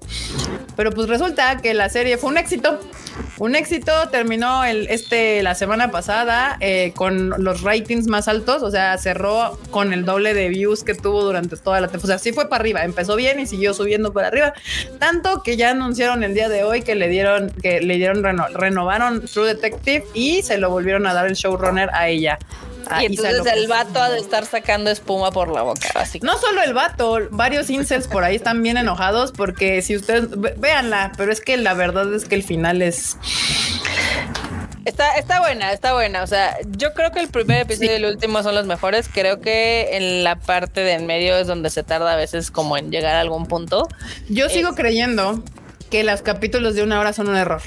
[0.76, 2.80] Pero pues resulta que la serie fue un éxito.
[3.38, 8.70] Un éxito terminó el, este, la semana pasada eh, con los ratings más altos, o
[8.72, 12.16] sea, cerró con el doble de views que tuvo durante toda la temporada.
[12.16, 14.54] O sea, sí fue para arriba, empezó bien y siguió subiendo para arriba.
[15.00, 18.48] Tanto que ya anunciaron el día de hoy que le dieron, que le dieron, reno-
[18.54, 22.38] renovaron True Detective y se lo volvieron a dar el showrunner a ella.
[22.92, 26.20] Ah, y entonces el vato ha de estar sacando espuma por la boca, así.
[26.22, 30.28] No solo el vato, varios incels por ahí están bien enojados porque si ustedes
[30.58, 33.18] véanla, pero es que la verdad es que el final es
[34.84, 36.24] Está, está buena, está buena.
[36.24, 39.08] O sea, yo creo que el primer episodio y el último son los mejores.
[39.14, 42.78] Creo que en la parte de en medio es donde se tarda a veces como
[42.78, 43.88] en llegar a algún punto.
[44.28, 45.44] Yo sigo creyendo
[45.92, 47.62] que los capítulos de una hora son un error.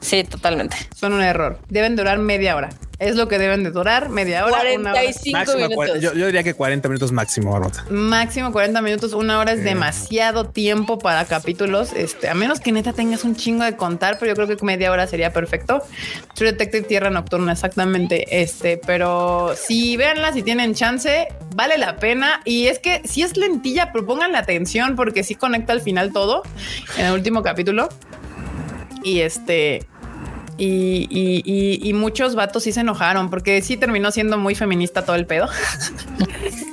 [0.00, 0.76] Sí, totalmente.
[0.94, 1.58] Son un error.
[1.68, 2.68] Deben durar media hora.
[2.98, 5.00] Es lo que deben de durar, media hora, una hora.
[5.00, 5.88] 45 Máximo minutos.
[5.96, 7.84] cua- yo, yo diría que 40 minutos máximo, Marmota.
[7.90, 11.92] Máximo 40 minutos, una hora es demasiado tiempo para capítulos.
[11.92, 14.90] Este, a menos que neta tengas un chingo de contar, pero yo creo que media
[14.90, 15.80] hora sería perfecto.
[16.34, 18.40] True Detective Tierra Nocturna, exactamente.
[18.42, 22.40] Este, pero si véanla, si tienen chance, vale la pena.
[22.44, 26.42] Y es que si es lentilla, pero pónganle atención porque sí conecta al final todo
[26.96, 27.88] en el último capítulo.
[29.04, 29.86] Y este.
[30.58, 35.04] Y, y- y- y muchos vatos sí se enojaron porque sí terminó siendo muy feminista
[35.04, 35.48] todo el pedo.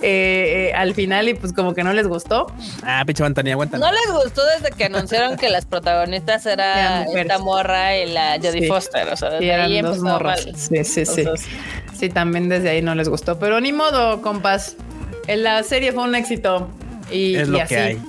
[0.02, 2.46] Eh, eh, al final y pues como que no les gustó.
[2.84, 3.80] Ah, pinche Mantanía, aguanta.
[3.80, 8.62] No les gustó desde que anunciaron que las protagonistas era esta morra y la Jodie
[8.62, 8.68] Sí.
[8.68, 9.08] Foster.
[9.12, 10.46] O sea, desde Sí, eran ahí dos morras.
[10.46, 10.56] mal.
[10.56, 11.22] Sí, sí, sí.
[11.22, 11.48] Entonces,
[11.98, 13.40] Sí, también desde ahí no les gustó.
[13.40, 14.76] Pero ni modo, compas.
[15.26, 16.70] En la serie fue un éxito.
[17.12, 17.68] Y, es y lo así.
[17.70, 18.02] que hay.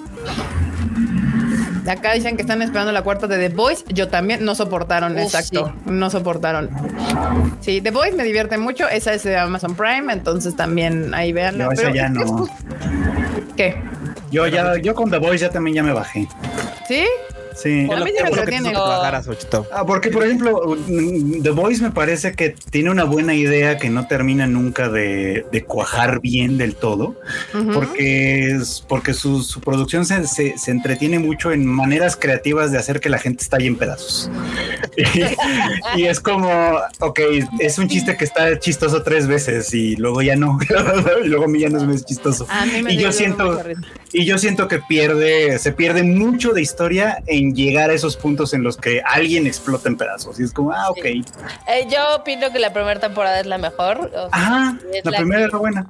[1.88, 3.84] Acá dicen que están esperando la cuarta de The Voice.
[3.88, 5.74] Yo también no soportaron, Uf, exacto.
[5.84, 6.70] No soportaron.
[7.60, 8.88] Sí, The Voice me divierte mucho.
[8.88, 11.66] Esa es de Amazon Prime, entonces también ahí veanla.
[11.66, 12.48] No, esa Pero ya es que es no.
[13.56, 13.76] ¿Qué?
[14.30, 16.28] Yo ya, yo con The Voice ya también ya me bajé.
[16.88, 17.06] ¿Sí?
[17.56, 17.88] Sí.
[17.90, 18.68] A mí sí me entretiene.
[19.72, 20.76] Ah, porque, por ejemplo,
[21.42, 25.64] The Voice me parece que tiene una buena idea que no termina nunca de, de
[25.64, 27.16] cuajar bien del todo,
[27.72, 32.78] porque, es, porque su, su producción se, se- se entretiene mucho en maneras creativas de
[32.78, 34.30] hacer que la gente estalle en pedazos.
[35.96, 37.20] y, es como, ok,
[37.58, 40.58] es un chiste que está chistoso tres veces y luego ya no,
[41.24, 42.46] y luego a mí ya no es chistoso.
[42.50, 43.60] A mí me y yo siento,
[44.12, 48.52] y yo siento que pierde, se pierde mucho de historia en llegar a esos puntos
[48.54, 50.38] en los que alguien explota en pedazos.
[50.40, 51.04] Y es como, ah, ok.
[51.04, 51.22] Eh,
[51.90, 54.10] yo opino que la primera temporada es la mejor.
[54.14, 55.86] o sea, Ajá, es la la primera que- era buena.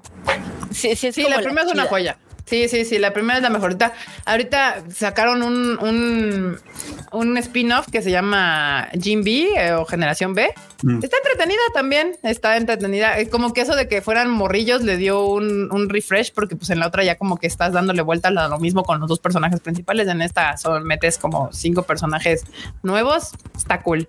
[0.70, 2.18] Sí, sí, es Sí, la primera es una joya.
[2.46, 3.66] Sí, sí, sí, la primera es la mejor.
[3.66, 3.92] Ahorita,
[4.24, 6.58] ahorita sacaron un, un,
[7.10, 10.54] un spin-off que se llama Jim B eh, o Generación B.
[10.84, 11.02] Mm.
[11.02, 13.16] Está entretenida también, está entretenida.
[13.30, 16.78] Como que eso de que fueran morrillos le dio un, un refresh porque pues en
[16.78, 19.58] la otra ya como que estás dándole vuelta a lo mismo con los dos personajes
[19.58, 20.06] principales.
[20.06, 22.44] En esta son metes como cinco personajes
[22.84, 23.32] nuevos.
[23.56, 24.06] Está cool.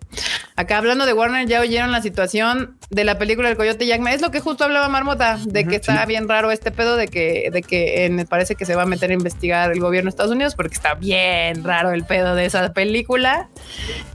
[0.60, 4.12] Acá hablando de Warner, ya oyeron la situación de la película El Coyote Jackman.
[4.14, 7.50] Es lo que justo hablaba Marmota, de que está bien raro este pedo de que,
[7.54, 10.32] de que en- parece que se va a meter a investigar el gobierno de Estados
[10.32, 13.50] Unidos porque está bien raro el pedo de esa película.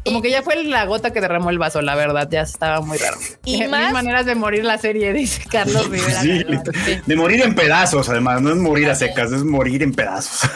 [0.05, 2.99] Como que ya fue la gota que derramó el vaso, la verdad, ya estaba muy
[2.99, 3.19] raro.
[3.45, 6.23] Y Mil más- maneras de morir la serie, dice Carlos Rivera.
[6.23, 6.45] Sí,
[7.07, 10.51] de morir en pedazos, además, no es morir a secas, es morir en pedazos.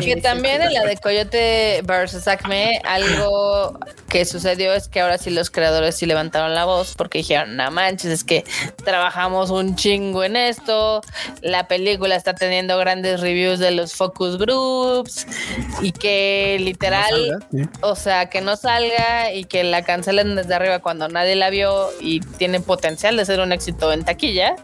[0.00, 3.76] Que también en la de Coyote versus Acme, algo
[4.12, 7.70] que sucedió es que ahora sí los creadores sí levantaron la voz porque dijeron, no
[7.70, 8.44] manches, es que
[8.84, 11.00] trabajamos un chingo en esto,
[11.40, 15.26] la película está teniendo grandes reviews de los focus groups
[15.80, 17.62] y que literal, salga, sí.
[17.80, 21.88] o sea, que no salga y que la cancelen desde arriba cuando nadie la vio
[21.98, 24.56] y tiene potencial de ser un éxito en taquilla,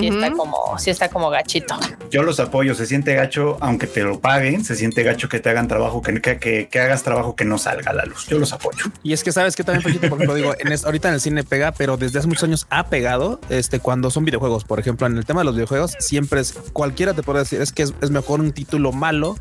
[0.00, 1.78] sí está como, sí está como gachito.
[2.10, 5.50] Yo los apoyo, se siente gacho, aunque te lo paguen, se siente gacho que te
[5.50, 8.26] hagan trabajo, que, que, que- que hagas trabajo que no salga a la luz.
[8.26, 8.86] Yo los apoyo.
[9.02, 11.20] Y es que sabes que también, Pechito, por ejemplo, digo, en es- ahorita en el
[11.20, 14.64] cine pega, pero desde hace muchos años ha pegado este cuando son videojuegos.
[14.64, 17.72] Por ejemplo, en el tema de los videojuegos, siempre es cualquiera te puede decir es
[17.72, 19.36] que es, es mejor un título malo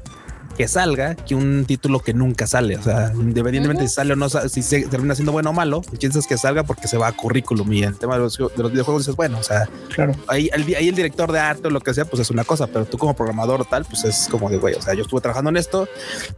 [0.57, 2.77] que salga que un título que nunca sale.
[2.77, 5.99] O sea, independientemente si sale o no, si se termina siendo bueno o malo, el
[5.99, 7.71] chiste es que salga porque se va a currículum.
[7.73, 10.13] Y el tema de los, de los videojuegos dices, bueno, o sea, Claro.
[10.27, 12.67] ahí, el, ahí el director de arte o lo que sea, pues es una cosa,
[12.67, 14.73] pero tú como programador tal, pues es como de güey.
[14.75, 15.87] O sea, yo estuve trabajando en esto,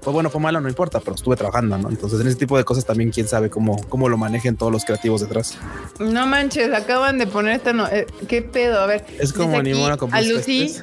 [0.01, 1.89] fue bueno, fue malo, no importa, pero estuve trabajando, ¿no?
[1.89, 4.83] Entonces, en ese tipo de cosas también, quién sabe cómo, cómo lo manejen todos los
[4.85, 5.57] creativos detrás.
[5.99, 7.71] No manches, acaban de poner esta.
[7.73, 8.79] No, eh, ¿Qué pedo?
[8.81, 9.05] A ver.
[9.17, 10.75] Es como Nimona con A Blue Lucy,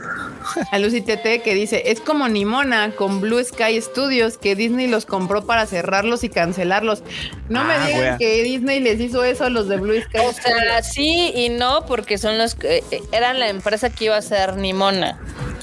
[0.72, 5.05] a Lucy TT que dice: Es como Nimona con Blue Sky Studios que Disney los
[5.07, 7.03] compró para cerrarlos y cancelarlos.
[7.49, 8.16] No me Ah, digan wea.
[8.18, 11.85] que Disney les hizo eso a los de Blue Sky O sea, sí y no,
[11.87, 15.18] porque son los que eh, eran la empresa que iba a ser Nimona.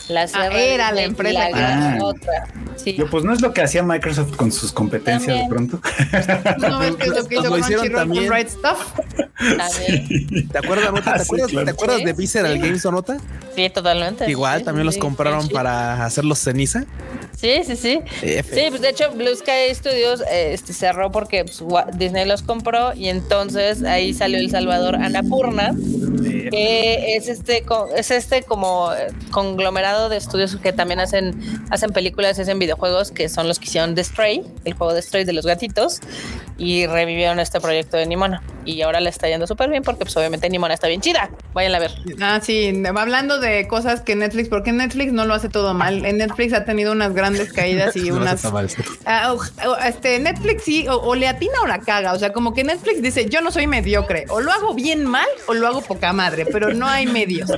[0.09, 2.03] La Ah, era la empresa la que- gran Ah.
[2.03, 2.47] otra.
[2.75, 2.95] Sí.
[2.95, 5.79] Yo, pues no es lo que hacía Microsoft con sus competencias de pronto.
[6.57, 8.33] No ves que es lo que hizo Lo hicieron Crunchyroll con también.
[8.33, 8.93] Right Stuff.
[9.57, 10.49] También.
[10.49, 11.11] ¿Te acuerdas, Nota?
[11.13, 11.65] Ah, ¿Te sí, acuerdas, claro.
[11.65, 12.59] ¿te acuerdas Sí, de Visceral sí.
[12.59, 13.17] Games o Nota?
[13.55, 14.29] Sí, totalmente.
[14.29, 15.53] Igual Sí, también sí, los sí, compraron sí.
[15.53, 16.83] para hacerlos ceniza.
[17.37, 17.99] Sí, sí, sí.
[18.21, 18.55] F.
[18.55, 21.61] Sí, pues de hecho Blue Sky Studios eh, este, cerró porque pues,
[21.97, 25.73] Disney los compró y entonces ahí salió El Salvador Anapurna
[26.23, 26.47] Sí.
[26.51, 31.33] que es este co- es este como eh, conglomerado de estudios que también hacen
[31.69, 35.25] hacen películas hacen videojuegos que son los que hicieron The Stray el juego de Stray
[35.25, 35.99] de los gatitos
[36.57, 40.15] y revivieron este proyecto de Nimona y ahora le está yendo súper bien porque pues
[40.15, 41.91] obviamente Nimona está bien chida vayan a ver
[42.21, 46.05] Ah, sí, hablando de cosas que Netflix, porque Netflix no lo hace todo mal.
[46.05, 48.45] En Netflix ha tenido unas grandes caídas y No, unas.
[49.05, 49.35] Ah,
[49.87, 52.13] este Netflix sí, o, o le atina o la caga.
[52.13, 55.27] O sea, como que Netflix dice: Yo no soy mediocre, o lo hago bien mal
[55.47, 57.51] o lo hago poca madre, pero no hay medios.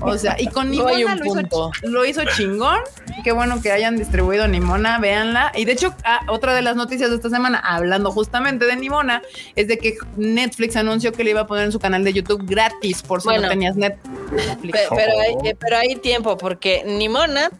[0.00, 1.70] O sea, y con No hay Nimona un lo hizo, punto.
[1.82, 2.80] lo hizo chingón.
[3.24, 5.52] Qué bueno que hayan distribuido Nimona, véanla.
[5.54, 9.22] Y de hecho, ah, otra de las noticias de esta semana, hablando justamente de Nimona,
[9.56, 12.44] es de que Netflix anunció que le iba a poner en su canal de YouTube
[12.46, 13.42] gratis por si Bueno.
[13.42, 14.72] no tenías Netflix.
[14.72, 17.50] Pe- pero, hay, eh, pero hay tiempo porque Nimona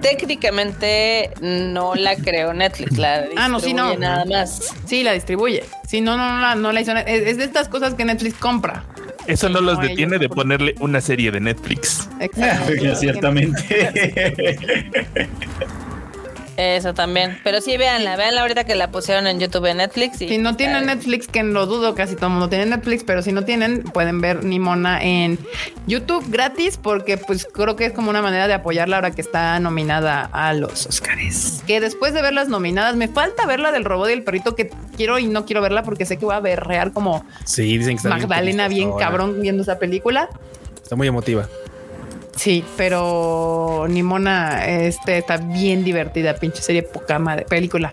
[0.00, 3.90] técnicamente no la creó Netflix la Ah, no, sí, no.
[3.90, 5.64] distribuye nada más Sí, la distribuye.
[5.86, 6.92] Sí, no, no, no, la- no la hizo.
[6.96, 8.84] Es, es de estas cosas que Netflix compra.
[9.26, 12.08] Eso no los detiene de ponerle una serie de Netflix.
[12.20, 12.72] Exacto.
[12.96, 13.62] Ciertamente.
[16.56, 17.38] Eso también.
[17.42, 20.22] Pero sí, véanla, véanla ahorita que la pusieron en YouTube en Netflix.
[20.22, 23.22] Y, Si no tienen Netflix, que lo dudo, casi todo el mundo tiene Netflix, pero
[23.22, 25.38] si no tienen, pueden ver Nimona en
[25.86, 29.58] YouTube gratis, porque pues creo que es como una manera de apoyarla ahora que está
[29.60, 31.62] nominada a los Oscars.
[31.66, 34.54] Que después de ver las nominadas, me falta ver la del robot y el perrito
[34.54, 37.96] que quiero y no quiero verla porque sé que voy a berrear como Sí, dicen
[37.96, 39.04] que está bien Magdalena bien tristezona.
[39.04, 40.28] cabrón viendo esa película.
[40.82, 41.48] Está muy emotiva.
[42.36, 47.92] Sí, pero Nimona este, está bien divertida, pinche serie poca madre, película.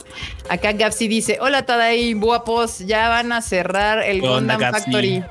[0.50, 4.74] Acá Gapsi dice, hola Tadai, guapos, ya van a cerrar el ¿Qué onda, Gundam?
[4.74, 5.24] Factory,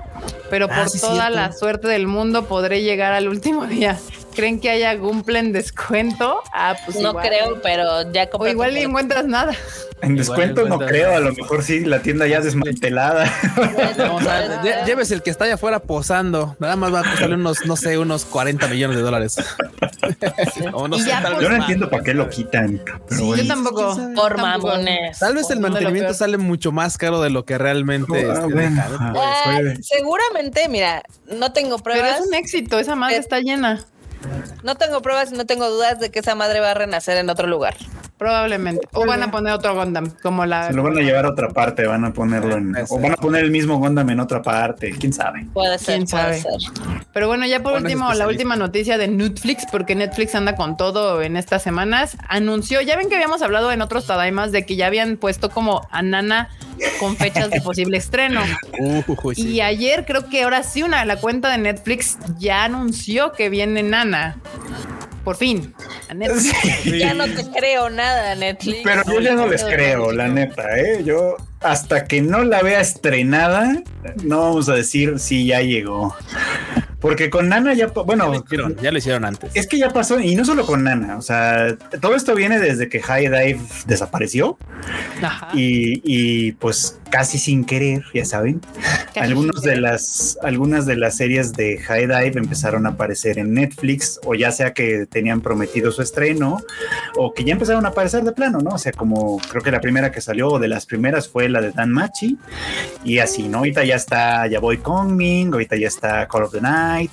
[0.49, 1.35] pero Ah, por sí, toda cierto.
[1.37, 3.99] la suerte del mundo podré llegar al último día.
[4.35, 6.41] ¿Creen que haya Gumplen descuento?
[6.55, 7.27] Ah, pues No igual.
[7.29, 8.53] creo, pero ya O compré.
[8.53, 9.53] igual ni encuentras nada.
[10.03, 13.31] En descuento no creo, a lo mejor sí, la tienda ya desmantelada.
[13.99, 16.57] Vamos a lle- llévese el que está allá afuera posando.
[16.59, 19.37] Nada más va a costarle unos, no sé, unos 40 millones de dólares.
[20.73, 22.81] O no Y sé, ya, tal pues, Yo no entiendo para qué lo quitan.
[22.85, 23.43] Pero Sí, bueno.
[23.43, 23.99] yo tampoco.
[24.15, 25.19] Por mamones.
[25.19, 28.69] Tal vez el mantenimiento sale mucho más caro de lo que realmente Ah, este.
[29.17, 32.21] Ah, seguramente, mira, no tengo Pero pruebas.
[32.21, 33.85] es un éxito, esa madre Eh, está llena.
[34.63, 37.31] No tengo pruebas y no tengo dudas de que esa madre va a renacer en
[37.31, 37.75] otro lugar.
[38.21, 38.87] Probablemente.
[38.93, 40.67] O van a poner otro Gundam, como la...
[40.67, 42.77] Se lo van a llevar a otra parte, van a ponerlo en.
[42.91, 45.47] O van a poner el mismo Gundam en otra parte, quién sabe.
[45.55, 46.61] Puede ser, ¿Quién puede sabe?
[46.61, 47.03] ser.
[47.15, 51.23] Pero bueno, ya por último, la última noticia de Netflix, porque Netflix anda con todo
[51.23, 54.89] en estas semanas, anunció, ya ven que habíamos hablado en otros Tadaimas de que ya
[54.89, 56.51] habían puesto como a Nana
[56.99, 58.43] con fechas de posible estreno.
[58.79, 59.47] Uh, uy, sí.
[59.49, 63.83] Y ayer creo que ahora sí una la cuenta de Netflix ya anunció que viene
[63.83, 64.37] Nana.
[65.25, 65.75] Por fin.
[66.09, 66.85] a Netflix.
[66.99, 68.81] Ya no te creo nada, Netflix.
[68.85, 71.03] Pero yo ya no les creo, la neta, ¿eh?
[71.05, 73.83] Yo hasta que no la vea estrenada,
[74.25, 76.15] no vamos a decir si ya llegó.
[77.01, 79.51] Porque con Nana ya, bueno, lo hicieron, ya lo hicieron antes.
[79.55, 82.91] es que ya pasó, y no solo con Nana, o sea, todo esto viene desde
[82.91, 84.59] que High Dive desapareció
[85.23, 85.49] Ajá.
[85.55, 88.61] y, y, pues casi sin querer, ya saben,
[89.17, 94.21] algunos de las algunas de las series de High Dive empezaron a aparecer en Netflix
[94.25, 96.61] o ya sea que tenían prometido su estreno
[97.17, 98.71] o que ya empezaron a aparecer de plano, ¿no?
[98.71, 101.61] O sea, como creo que la primera que salió o de las primeras fue la
[101.61, 102.39] de Dan Machi
[103.05, 103.59] y así, ¿no?
[103.59, 107.13] Ahorita ya está Ya Voy Coming, ahorita ya está Call of the Night,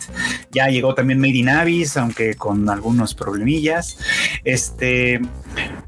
[0.51, 3.97] ya llegó también Made in Abyss, aunque con algunos problemillas.
[4.43, 5.19] Este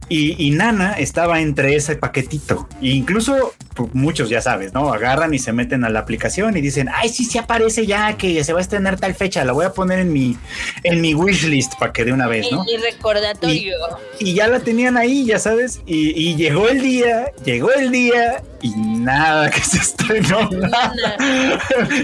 [0.10, 2.68] y, y Nana estaba entre ese paquetito.
[2.82, 4.91] E incluso pues, muchos ya sabes, ¿no?
[4.93, 8.43] Agarran y se meten a la aplicación y dicen, ay, sí, sí aparece ya que
[8.43, 10.38] se va a estrenar tal fecha, la voy a poner en mi,
[10.84, 12.64] en mi wishlist para que de una vez, ¿no?
[12.68, 13.76] Y, y recordatorio.
[14.20, 18.41] Y ya la tenían ahí, ya sabes, y, y llegó el día, llegó el día
[18.62, 21.16] y nada que se estrenó, nada.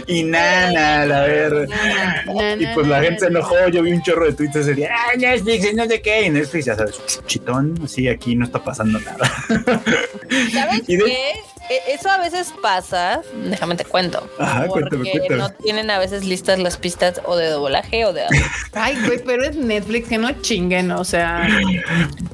[0.08, 1.68] y nada, la ver.
[2.60, 5.16] Y pues la gente se enojó, yo vi un chorro de tweets ese día, ah,
[5.18, 9.30] Netflix, no sé qué, y Netflix, ya sabes, chitón, sí, aquí no está pasando nada.
[10.54, 11.32] ¿Sabes Y de- qué?
[11.70, 14.30] E- Eso a veces pasa, déjame te cuento.
[14.39, 15.38] Ajá, porque cuéntame, cuéntame.
[15.38, 18.24] no tienen a veces listas las pistas o de doblaje o de
[18.74, 21.47] Ay, güey, pero es Netflix, que no chinguen, o sea.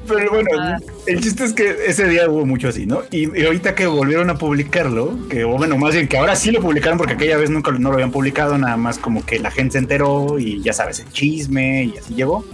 [0.06, 0.78] Pero bueno, Ah.
[1.06, 3.02] el chiste es que ese día hubo mucho así, ¿no?
[3.10, 6.50] Y, y ahorita que volvieron a publicarlo, que o bueno, más bien que ahora sí
[6.50, 9.50] lo publicaron porque aquella vez nunca no lo habían publicado, nada más como que la
[9.50, 12.44] gente se enteró y ya sabes, el chisme y así llegó.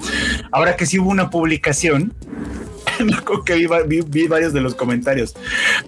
[0.53, 2.13] Ahora que sí hubo una publicación,
[3.17, 5.35] acuerdo que vi, va- vi- vi varios de los comentarios.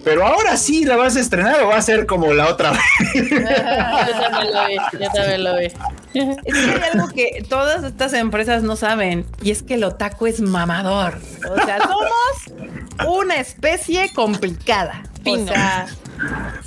[0.03, 2.81] Pero ahora sí la vas a estrenar o va a ser como la otra vez.
[3.13, 5.65] yo también lo vi, yo también lo vi.
[5.65, 10.27] Es que hay algo que todas estas empresas no saben y es que el otaku
[10.27, 11.19] es mamador.
[11.49, 15.03] O sea, somos una especie complicada.
[15.25, 15.85] O sea,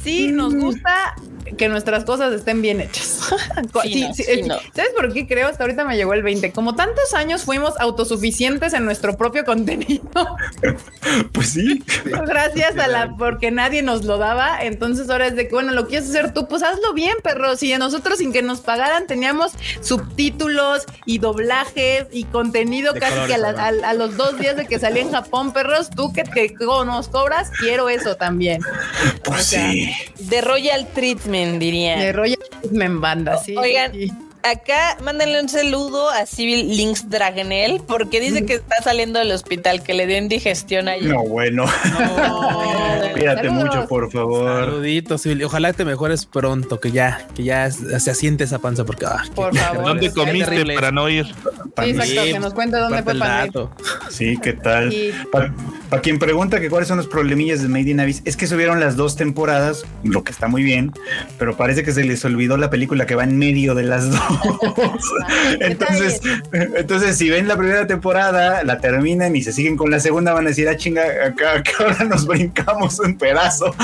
[0.03, 1.14] sí nos gusta
[1.57, 3.20] que nuestras cosas estén bien hechas.
[3.84, 4.57] Sí, no, sí, no.
[4.74, 5.49] ¿Sabes por qué creo?
[5.49, 6.53] Hasta ahorita me llegó el 20.
[6.53, 10.03] Como tantos años fuimos autosuficientes en nuestro propio contenido,
[11.32, 11.82] Pues sí.
[12.05, 14.59] gracias a la porque nadie nos lo daba.
[14.62, 17.57] Entonces ahora es de que, bueno, lo quieres hacer tú, pues hazlo bien, perro.
[17.57, 23.28] Si nosotros sin que nos pagaran teníamos subtítulos y doblajes y contenido De casi colores,
[23.28, 23.84] que a, la- además.
[23.84, 26.84] a- a los dos días de que salí en Japón, perros, tú que te co-
[26.84, 28.62] nos cobras, quiero eso también.
[29.24, 29.92] Pues O sea, sí.
[30.20, 31.97] De Royal Treatment, diría.
[31.97, 32.39] De Royal
[33.01, 33.57] banda, sí.
[33.57, 34.11] Oigan, sí.
[34.45, 39.82] Acá mándenle un saludo a Civil Links Dragonel porque dice que está saliendo del hospital,
[39.82, 41.14] que le dio indigestión ayer.
[41.14, 41.64] No, bueno.
[43.14, 43.64] Cuídate Saludos.
[43.76, 44.64] mucho, por favor.
[44.66, 45.47] Saluditos, Silvia.
[45.47, 49.51] Ojalá te mejores pronto, que ya, que ya se asiente esa panza, porque ah, Por
[49.53, 49.84] qué- favor.
[49.84, 51.26] ¿Dónde comiste para no ir?
[51.26, 53.49] Sí, exacto, que nos cuente dónde fue el para.
[54.11, 54.95] Sí, ¿qué tal?
[55.32, 55.53] Para
[56.03, 58.97] quien pregunta que cuáles son los problemillas de Made in Abyss, es que subieron las
[58.97, 60.92] dos temporadas, lo que está muy bien,
[61.38, 64.20] pero parece que se les olvidó la película que va en medio de las dos.
[65.61, 66.20] Entonces,
[66.53, 70.47] entonces, si ven la primera temporada, la terminan y se siguen con la segunda, van
[70.47, 73.74] a decir, ah, chinga, acá, acá ahora nos brincamos un pedazo.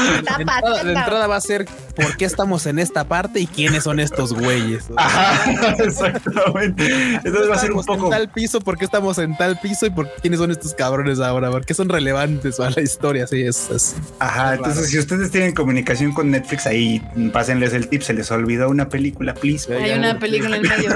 [0.84, 4.32] De entrada, va a ser por qué estamos en esta parte y quiénes son estos
[4.32, 4.84] güeyes.
[4.96, 6.84] Ajá, exactamente.
[7.14, 8.04] Entonces va a ser un poco...
[8.06, 11.20] en tal piso, por qué estamos en tal piso y por quiénes son estos cabrones
[11.20, 13.26] ahora, por qué son relevantes a la historia.
[13.26, 18.02] Sí, es, es- Ajá, entonces si ustedes tienen comunicación con Netflix, ahí pásenles el tip,
[18.02, 19.72] se les olvidó una película, please.
[19.74, 20.90] Hay una película en medio.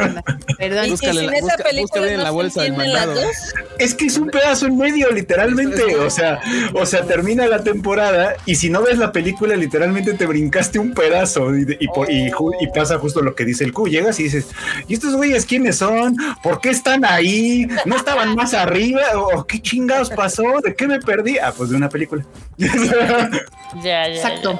[0.59, 0.87] Perdón.
[0.87, 3.15] Y, sin esa película la bolsa del mandado.
[3.79, 5.97] Es que es un pedazo en medio, literalmente.
[5.97, 6.41] O sea,
[6.75, 10.93] o sea, termina la temporada y si no ves la película, literalmente te brincaste un
[10.95, 13.89] pedazo y, y por- y ju- y pasa justo lo que dice el Q.
[13.89, 14.47] Llegas y dices,
[14.89, 16.17] ¿y estos güeyes quiénes son?
[16.43, 17.67] ¿Por qué están ahí?
[17.85, 19.03] ¿No estaban más arriba?
[19.15, 20.43] ¿O qué chingados pasó?
[20.63, 21.39] ¿De qué me perdí?
[21.39, 22.25] Ah, pues de una película.
[23.83, 24.15] Ya, ya.
[24.15, 24.57] Exacto.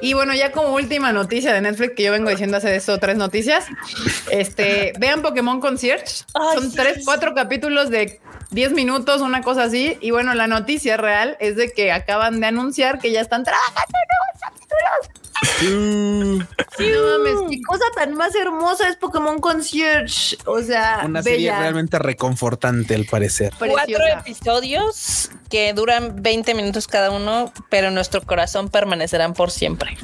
[0.00, 3.16] Y bueno, ya como última noticia de Netflix que yo vengo diciendo hace eso tres
[3.16, 3.66] noticias,
[4.30, 6.24] este, vean Pokémon Concierge.
[6.34, 8.20] Ay, Son tres, cuatro capítulos de
[8.50, 9.98] 10 minutos, una cosa así.
[10.00, 13.98] Y bueno, la noticia real es de que acaban de anunciar que ya están trabajando
[14.02, 15.16] en nuevos capítulos.
[16.78, 20.36] Sí, no mames, qué cosa tan más hermosa es Pokémon Concierge.
[20.46, 23.52] O sea, una serie bella, realmente reconfortante al parecer.
[23.58, 24.20] Cuatro preciosa.
[24.20, 29.96] episodios que duran 20 minutos cada uno, pero en nuestro corazón permanecerán por siempre.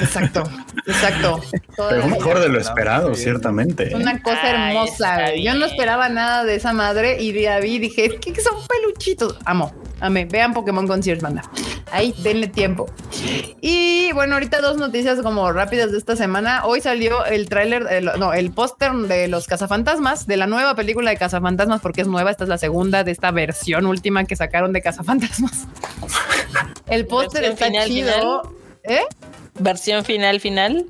[0.00, 0.42] Exacto,
[0.86, 1.40] exacto.
[1.76, 3.88] Pero mejor de lo esperado, ciertamente.
[3.88, 5.20] Es una cosa Ay, hermosa.
[5.20, 5.42] güey.
[5.44, 9.36] Yo no esperaba nada de esa madre y de ahí dije, es que son peluchitos.
[9.44, 10.24] Amo, amé.
[10.26, 11.42] Vean Pokémon Concierge, banda.
[11.92, 12.86] Ahí, denle tiempo.
[13.60, 16.64] Y bueno, ahorita dos noticias como rápidas de esta semana.
[16.64, 21.16] Hoy salió el tráiler, no, el póster de los cazafantasmas, de la nueva película de
[21.16, 22.30] cazafantasmas, porque es nueva.
[22.30, 24.89] Esta es la segunda de esta versión última que sacaron de cazafantasmas.
[26.86, 28.54] El póster ¿Versión está final, chido.
[28.84, 29.02] ¿Eh?
[29.58, 30.86] Versión final, final.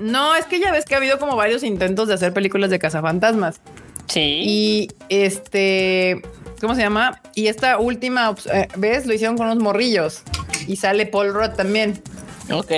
[0.00, 2.78] No, es que ya ves que ha habido como varios intentos de hacer películas de
[2.78, 3.60] cazafantasmas.
[4.08, 4.42] Sí.
[4.44, 6.22] Y este,
[6.60, 7.20] ¿cómo se llama?
[7.34, 10.22] Y esta última eh, vez lo hicieron con los morrillos
[10.66, 12.02] y sale Paul Rudd también.
[12.50, 12.72] Ok.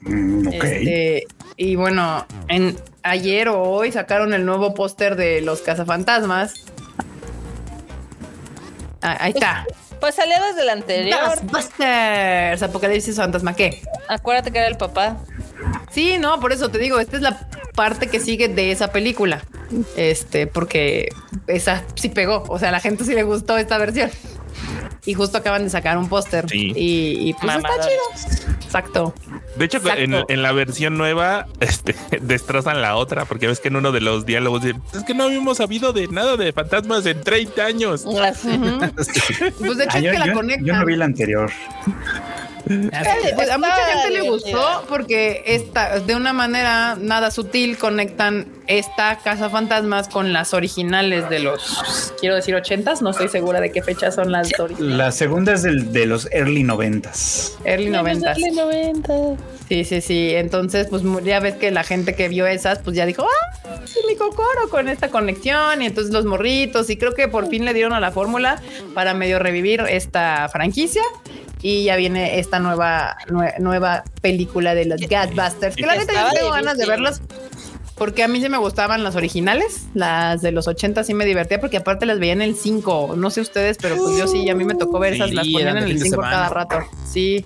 [0.00, 0.54] Mm, ok.
[0.54, 6.54] Este, y bueno, en ayer o hoy sacaron el nuevo póster de los cazafantasmas.
[9.00, 9.66] Ah, ahí está.
[10.00, 11.18] Pues salió desde el anterior.
[11.26, 13.82] Ghostbusters, Apocalipsis Fantasma, ¿qué?
[14.08, 15.16] Acuérdate que era el papá.
[15.90, 19.42] Sí, no, por eso te digo, esta es la parte que sigue de esa película.
[19.96, 21.08] Este, porque
[21.46, 22.44] esa sí pegó.
[22.48, 24.10] O sea, a la gente sí le gustó esta versión.
[25.06, 26.48] Y justo acaban de sacar un póster.
[26.48, 26.72] Sí.
[26.76, 28.50] Y, y pues está chido.
[28.64, 29.14] Exacto.
[29.56, 30.32] De hecho, en, Exacto.
[30.32, 34.26] en la versión nueva, este, destrozan la otra, porque ves que en uno de los
[34.26, 38.04] diálogos dicen, es que no habíamos sabido de nada de fantasmas en 30 años.
[38.04, 38.18] Ujú.
[39.58, 40.64] Pues de hecho Ah, es yo, que la yo- conectan.
[40.66, 41.50] yo no vi la anterior.
[42.68, 42.90] Eh,
[43.34, 49.16] pues, a mucha gente le gustó porque esta, de una manera nada sutil conectan esta
[49.18, 53.02] casa fantasmas con las originales de los, quiero decir, ochentas.
[53.02, 54.96] No estoy segura de qué fecha son las originales.
[54.96, 57.56] La segunda es del- de los early noventas.
[57.64, 58.38] Early noventas.
[58.38, 59.12] Early 90.
[59.68, 60.30] Sí, sí, sí.
[60.34, 64.00] Entonces, pues ya ves que la gente que vio esas, pues ya dijo, ah, sí,
[64.06, 65.82] mi cocoro con esta conexión.
[65.82, 66.88] Y entonces los morritos.
[66.90, 68.60] Y creo que por fin le dieron a la fórmula
[68.94, 71.02] para medio revivir esta franquicia.
[71.60, 75.74] Y ya viene esta nueva, nue- nueva película de los Ghostbusters.
[75.74, 77.02] Que la neta yo tengo ganas de difícil.
[77.98, 81.58] Porque a mí sí me gustaban las originales, las de los 80 sí me divertía
[81.60, 84.54] porque aparte las veía en el 5, no sé ustedes, pero pues yo sí, a
[84.54, 86.78] mí me tocó ver esas, las ponían en el fin de 5 cada rato.
[87.04, 87.44] Sí,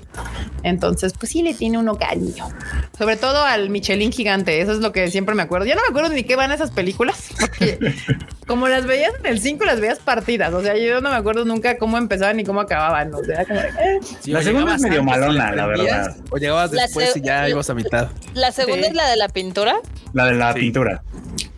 [0.62, 2.48] Entonces, pues sí le tiene uno cariño.
[2.96, 4.60] Sobre todo al Michelin gigante.
[4.60, 5.66] Eso es lo que siempre me acuerdo.
[5.66, 7.78] Ya no me acuerdo ni qué van esas películas, porque
[8.46, 10.52] como las veías en el 5, las veías partidas.
[10.52, 13.12] O sea, yo no me acuerdo nunca cómo empezaban ni cómo acababan.
[13.14, 14.00] O sea, como de, eh.
[14.20, 16.16] Sí, La segunda es medio malona, la verdad.
[16.30, 18.08] O llegabas después y ya ibas a mitad.
[18.34, 18.88] La segunda Sí.
[18.90, 19.76] es la de la pintura.
[20.12, 20.60] La de la Sí.
[20.60, 21.02] pintura.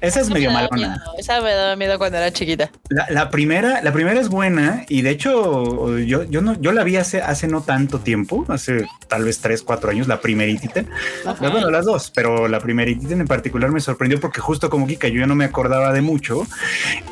[0.04, 0.76] Esa es medio me malona.
[0.76, 2.70] miedo, Esa me daba miedo cuando era chiquita.
[2.88, 6.84] La, la primera, la primera es buena y de hecho yo, yo no, yo la
[6.84, 10.84] vi hace, hace no tanto tiempo, hace tal vez tres, cuatro años, la primeritita.
[11.26, 11.50] Ajá.
[11.50, 15.20] Bueno, las dos, pero la primeritita en particular me sorprendió porque justo como Kika yo
[15.20, 16.46] ya no me acordaba de mucho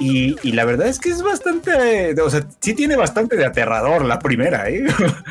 [0.00, 4.04] y, y la verdad es que es bastante, o sea, sí tiene bastante de aterrador
[4.04, 4.84] la primera, ¿eh?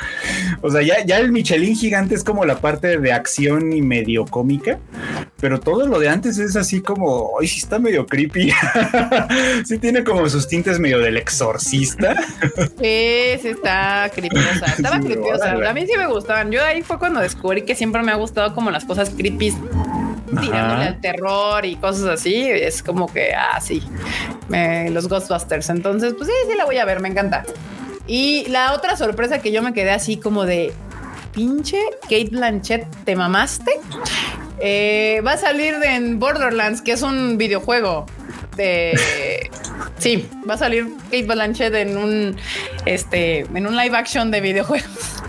[0.62, 4.26] o sea, ya, ya el Michelin gigante es como la parte de acción y medio
[4.26, 4.80] cómica,
[5.39, 8.52] pero todo lo de antes es así como, ay, sí está medio creepy.
[9.66, 12.16] sí tiene como sus tintes medio del exorcista.
[12.80, 14.66] Sí, sí está creepyosa.
[14.78, 15.45] Estaba Sí, creepyosa.
[15.56, 15.68] órale.
[15.70, 16.52] A mí sí me gustaban.
[16.52, 19.54] Yo ahí fue cuando descubrí que siempre me ha gustado como las cosas creepy
[20.41, 22.43] tirándole al terror y cosas así.
[22.49, 23.84] Es como que, ah, sí,
[24.89, 25.70] los Ghostbusters.
[25.70, 27.43] Entonces, pues sí, sí la voy a ver, me encanta.
[28.08, 30.74] Y la otra sorpresa que yo me quedé así como de
[31.34, 33.72] pinche Kate Blanchett, ¿te mamaste?
[34.62, 38.05] Eh, va a salir de- en Borderlands, que es un videojuego
[38.55, 39.49] de...
[39.97, 42.38] Sí, va a salir Kate Blanchett en un,
[42.86, 44.89] este, en un live action de videojuegos.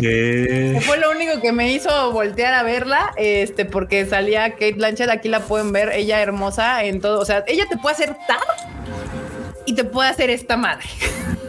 [0.00, 5.10] Que- Fue lo único que me hizo voltear a verla, este, porque salía Kate Blanchett,
[5.10, 8.38] aquí la pueden ver, ella hermosa en todo, o sea, ella te puede hacer tar
[9.66, 10.86] y te puede hacer esta madre.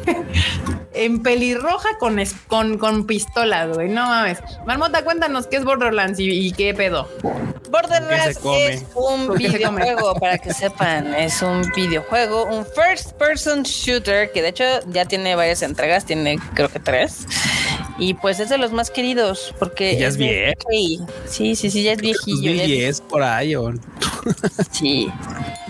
[0.94, 4.40] en pelirroja con, es- con, con pistola, güey, no mames.
[4.66, 7.08] Marmota, cuéntanos qué es Borderlands y, y qué pedo.
[7.70, 11.14] Borderlands es un videojuego, para que sepan.
[11.16, 16.38] Es un videojuego, un first person shooter, que de hecho ya tiene varias entregas, tiene
[16.54, 17.26] creo que tres.
[18.04, 20.54] Y pues es de los más queridos, porque Ya es viejo.
[20.72, 21.08] 2K.
[21.28, 22.52] Sí, sí, sí, ya es viejillo.
[22.52, 23.56] ya es 2010 por ahí.
[23.56, 23.72] o-
[24.72, 25.08] Sí.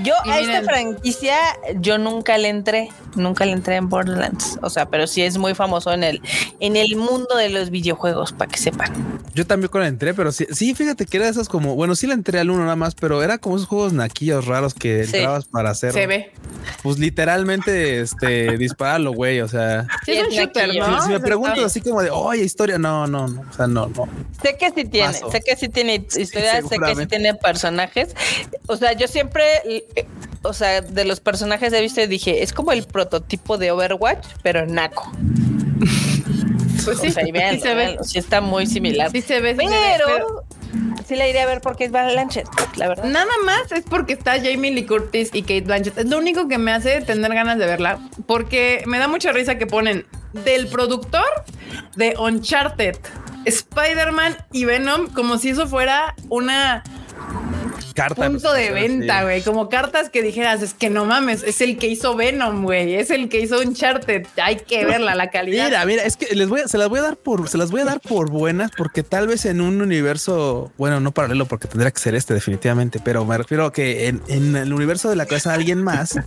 [0.01, 1.35] Yo Y a miren- esta franquicia,
[1.79, 4.57] yo nunca le entré, nunca le entré en Borderlands.
[4.61, 6.21] O sea, pero sí es muy famoso en el,
[6.61, 8.91] en el mundo de los videojuegos, para que sepan.
[9.33, 11.95] Yo también con la entré, pero sí, sí, fíjate que era de esas como, bueno,
[11.95, 15.03] sí la entré al uno nada más, pero era como esos juegos naquillos raros que
[15.05, 15.17] Sí.
[15.17, 16.31] entrabas para hacer, Se ve.
[16.83, 20.75] pues literalmente, este, dispararlo, güey, o sea, Sí, es un shooter.
[20.75, 20.99] ¿no?
[21.01, 23.87] si, si me preguntas así como de, oye, historia, no, no, no, o sea, no,
[23.87, 24.07] no.
[24.41, 25.31] Sé que sí tiene, Paso.
[25.31, 28.15] sé que sí tiene historia, sé que sí tiene personajes.
[28.67, 30.05] O sea, yo siempre, eh,
[30.43, 34.25] o sea, de los personajes he visto y dije, es como el prototipo de Overwatch,
[34.41, 35.11] pero naco.
[36.83, 37.97] Pues sí, o sea, y véanlo, sí se ve.
[38.03, 39.11] sí está muy similar.
[39.11, 40.43] Sí se ve, sí se ve, pero,
[41.07, 43.05] sí la iré a ver porque es Blanchett, la verdad.
[43.05, 45.97] Nada más es porque está Jamie Lee Curtis y Kate Blanchett.
[45.97, 49.57] Es lo único que me hace tener ganas de verla, porque me da mucha risa
[49.57, 51.25] que ponen del productor
[51.95, 52.97] de Uncharted,
[53.45, 56.83] Spider-Man y Venom como si eso fuera una
[57.93, 58.27] Carta.
[58.29, 59.41] punto de venta, güey.
[59.41, 62.95] Como cartas que dijeras, es que no mames, es el que hizo Venom, güey.
[62.95, 64.27] Es el que hizo Uncharted.
[64.41, 65.65] Hay que verla, la calidad.
[65.65, 67.71] Mira, mira, es que les voy a, se las voy a dar por, se las
[67.71, 71.67] voy a dar por buenas, porque tal vez en un universo, bueno, no paralelo, porque
[71.67, 75.15] tendría que ser este definitivamente, pero me refiero a que en, en el universo de
[75.15, 76.19] la casa de alguien más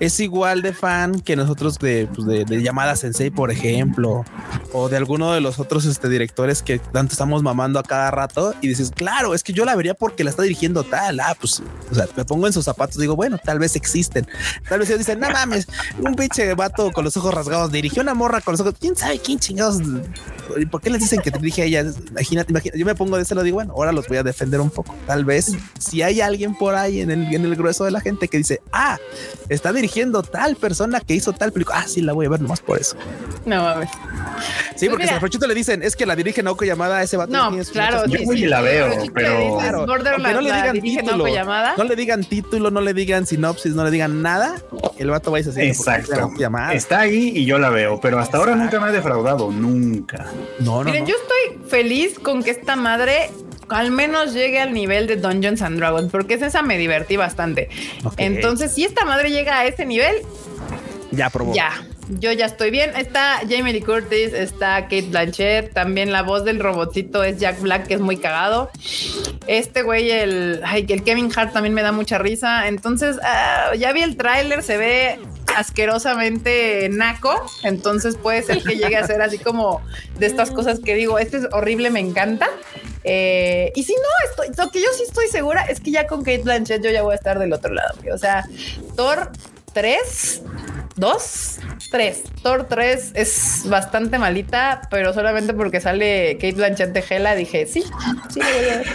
[0.00, 4.24] es igual de fan que nosotros de, pues, de, de llamada Sensei, por ejemplo,
[4.72, 8.54] o de alguno de los otros este, directores que tanto estamos mamando a cada rato
[8.60, 11.03] y dices, claro, es que yo la vería porque la está dirigiendo tal.
[11.22, 14.26] Ah, pues, o sea, me pongo en sus zapatos, digo, bueno, tal vez existen.
[14.68, 15.66] Tal vez ellos dicen, no mames,
[15.98, 18.74] un pinche vato con los ojos rasgados dirigió una morra con los ojos.
[18.78, 19.78] ¿Quién sabe quién chingados?
[20.56, 21.80] ¿Y por qué les dicen que te dije a ella?
[22.10, 22.78] Imagínate, imagínate.
[22.78, 24.70] Yo me pongo de ese lado y digo, bueno, ahora los voy a defender un
[24.70, 24.94] poco.
[25.06, 28.28] Tal vez si hay alguien por ahí en el, en el grueso de la gente
[28.28, 28.98] que dice, ah,
[29.48, 31.78] está dirigiendo tal persona que hizo tal película.
[31.80, 32.96] Ah, sí, la voy a ver nomás por eso.
[33.46, 33.90] No mames.
[34.76, 35.08] Sí, porque mira.
[35.08, 37.32] si al Frochito le dicen, es que la dirige Naoko llamada ese vato.
[37.32, 38.06] No, claro.
[38.06, 39.96] Yo sí, la veo, Pero Claro, no
[40.40, 41.24] le digan dirige título,
[41.76, 44.56] no le digan título, no le digan sinopsis, no le digan nada,
[44.98, 46.30] el vato va a decir Exacto.
[46.38, 46.74] llamada.
[46.74, 50.26] Está ahí y yo la veo, pero hasta ahora nunca me ha defraudado, nunca.
[50.60, 51.08] No, no, Miren, no.
[51.08, 53.30] yo estoy feliz con que esta madre
[53.68, 57.68] al menos llegue al nivel de Dungeons and Dragons, porque es esa me divertí bastante.
[58.16, 60.16] Entonces, si esta madre llega a ese nivel,
[61.10, 61.54] ya probó.
[61.54, 61.70] ya.
[62.08, 62.94] Yo ya estoy bien.
[62.96, 67.86] Está Jamie Lee Curtis, está Kate Blanchett, también la voz del robotito es Jack Black,
[67.86, 68.70] que es muy cagado.
[69.46, 72.68] Este güey, el, ay, el Kevin Hart también me da mucha risa.
[72.68, 75.18] Entonces, ah, ya vi el tráiler, se ve
[75.56, 77.32] asquerosamente naco,
[77.62, 79.80] entonces puede ser que llegue a ser así como
[80.18, 82.48] de estas cosas que digo, este es horrible, me encanta.
[83.04, 86.20] Eh, y si no, estoy, lo que yo sí estoy segura es que ya con
[86.20, 87.94] Kate Blanchett yo ya voy a estar del otro lado.
[88.12, 88.44] O sea,
[88.96, 89.30] Thor
[89.72, 90.42] 3
[90.96, 91.58] dos,
[91.90, 92.22] tres.
[92.42, 97.82] Thor 3 es bastante malita, pero solamente porque sale Kate Blanchett de Gela dije, sí,
[98.30, 98.86] sí, lo voy a ver.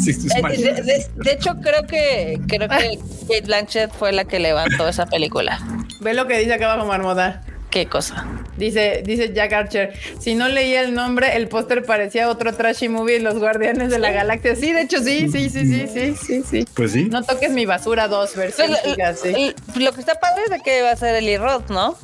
[0.00, 0.56] Sí, Eh.
[0.62, 2.98] De, de- de hecho, creo que creo que
[3.28, 5.58] Kate Blanchett fue la que levantó esa película.
[6.00, 7.42] Ve lo que dice acá abajo Marmota.
[7.70, 8.26] Qué cosa.
[8.56, 13.18] Dice, dice Jack Archer, si no leía el nombre, el póster parecía otro trashy movie,
[13.18, 14.56] Los Guardianes de la Galaxia.
[14.56, 16.66] Sí, de hecho, sí, sí, sí, sí, sí, sí, sí.
[16.74, 17.04] Pues sí.
[17.04, 19.54] No toques mi basura dos, versión chica, sí.
[19.76, 21.96] lo que está padre es de que va a ser Eli Roth, ¿no?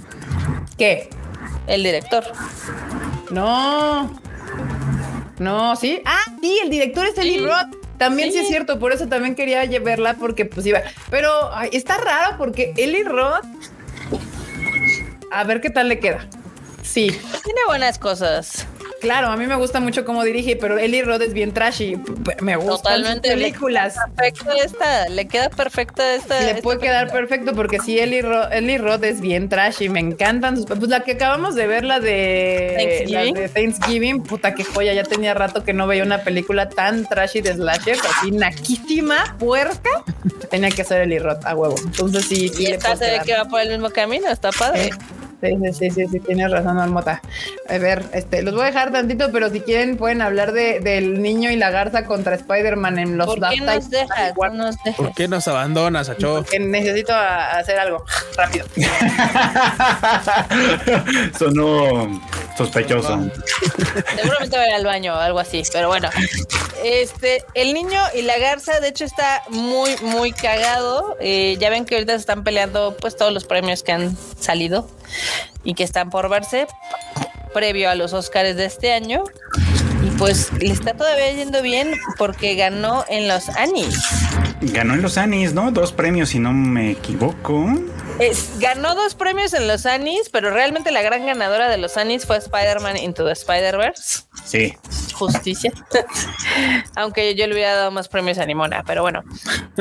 [0.79, 1.11] ¿Qué?
[1.67, 2.25] El director.
[3.31, 4.19] No.
[5.39, 6.01] No, sí.
[6.07, 7.45] Ah, sí, el director es Eli Sí.
[7.45, 7.77] Roth.
[7.99, 8.39] También sí.
[8.39, 8.45] Sí.
[8.45, 10.81] es cierto, por eso también quería verla porque pues iba.
[11.11, 13.45] Pero ay, está raro porque Eli Roth.
[15.31, 16.26] A ver qué tal le queda.
[16.83, 17.09] Sí,
[17.45, 18.66] Tiene buenas cosas.
[19.01, 21.97] Claro, a mí me gusta mucho cómo dirige, pero Eli Roth es bien trashy.
[22.41, 23.31] Me gustan Totalmente.
[23.31, 23.97] sus películas.
[24.17, 25.09] Perfecto esta.
[25.09, 26.41] Le queda perfecta esta.
[26.41, 29.89] Le esta puede quedar perfecto porque sí, Eli Roth, Eli Roth es bien trashy.
[29.89, 30.67] Me encantan sus.
[30.67, 33.35] Pues la que acabamos de ver, la de Thanksgiving.
[33.35, 34.93] la de Thanksgiving, puta que joya.
[34.93, 40.05] Ya tenía rato que no veía una película tan trashy de slasher, así naquísima, puerca.
[40.51, 41.77] Tenía que ser Eli Roth a huevo.
[41.85, 44.29] Entonces sí, sí Y esta se ve que va por el mismo camino.
[44.29, 44.85] Está padre.
[44.85, 44.91] Sí,
[45.41, 47.20] sí, sí, sí, sí, tienes razón, Marmota.
[47.68, 51.22] A ver, este, los voy a dejar tantito, pero si quieren pueden hablar de, del
[51.22, 54.34] niño y la garza contra Spider-Man en los ¿Por qué nos dejas?
[54.36, 54.97] No nos dejas.
[54.97, 56.45] ¿Por qué nos abandonas, Acho?
[56.45, 58.05] que necesito a- hacer algo
[58.36, 58.66] rápido.
[61.39, 62.20] Sonó
[62.57, 63.30] sospechoso.
[64.16, 66.09] Seguramente va a ir al baño o algo así, pero bueno.
[66.84, 71.16] Este, el niño y la garza, de hecho, está muy, muy cagado.
[71.20, 74.89] Eh, ya ven que ahorita se están peleando pues todos los premios que han salido
[75.65, 76.67] y que están por verse
[77.53, 79.25] previo a los Oscars de este año.
[80.07, 83.99] Y pues le está todavía yendo bien porque ganó en los Annies.
[84.61, 85.71] Ganó en los Anis, ¿no?
[85.71, 87.67] Dos premios, si no me equivoco.
[88.19, 92.27] Es- ganó dos premios en los Annies, pero realmente la gran ganadora de los Annies
[92.27, 94.21] fue Spider-Man Into the Spider-Verse.
[94.45, 94.75] Sí.
[95.14, 95.73] justicia.
[96.97, 99.23] Aunque yo le hubiera dado más premios a Nimona, pero bueno.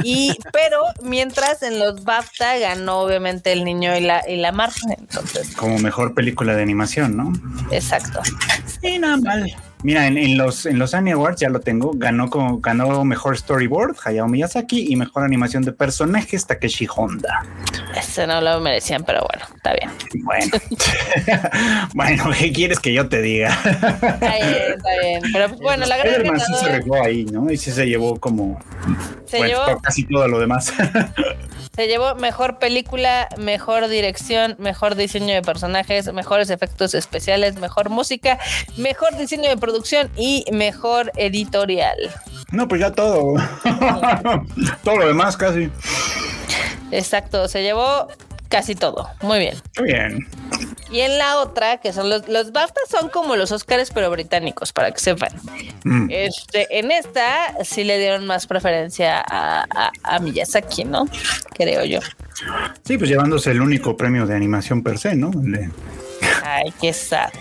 [0.04, 4.72] Y, pero mientras en los BAFTA ganó obviamente el niño y la, y la mar.
[4.98, 7.34] Entonces, Como mejor película de animación, ¿no?
[7.72, 8.22] exacto.
[8.82, 9.56] Sí, nada mal.
[9.88, 11.94] Mira, en, en los en los Annie Awards ya lo tengo.
[11.96, 17.46] Ganó como ganó mejor storyboard Hayao Miyazaki y mejor animación de personajes Takeshi Honda.
[17.98, 19.90] Ese no lo merecían, pero bueno, está bien.
[20.26, 20.58] Bueno,
[21.94, 23.58] bueno, ¿qué quieres que yo te diga?
[23.64, 25.22] Está bien, está bien.
[25.32, 27.50] Pero pues, bueno, la gran Spider-Man sí se ahí, ¿no?
[27.50, 28.60] Y sí se llevó como
[29.26, 30.74] se bueno, llevó, casi todo lo demás.
[31.76, 38.38] se llevó mejor película, mejor dirección, mejor diseño de personajes, mejores efectos especiales, mejor música,
[38.76, 39.77] mejor diseño de producción
[40.16, 41.98] y mejor editorial.
[42.52, 43.36] no, pues ya todo.
[44.84, 45.70] todo lo demás casi.
[46.92, 48.08] Exacto, se llevó
[48.50, 49.10] casi todo.
[49.22, 49.56] Muy bien.
[49.56, 50.28] Está bien.
[50.90, 54.72] Y en la otra, que son los, los BAFTA son como los Oscars, pero británicos,
[54.72, 55.34] para que sepan.
[55.84, 56.08] Mm.
[56.10, 61.06] Este, en esta sí le dieron más preferencia a, a- a Miyazaki, ¿no?
[61.54, 62.00] Creo yo.
[62.86, 65.32] Sí, pues llevándose el único premio de animación per se, ¿no?
[66.46, 67.32] Ay, qué sad.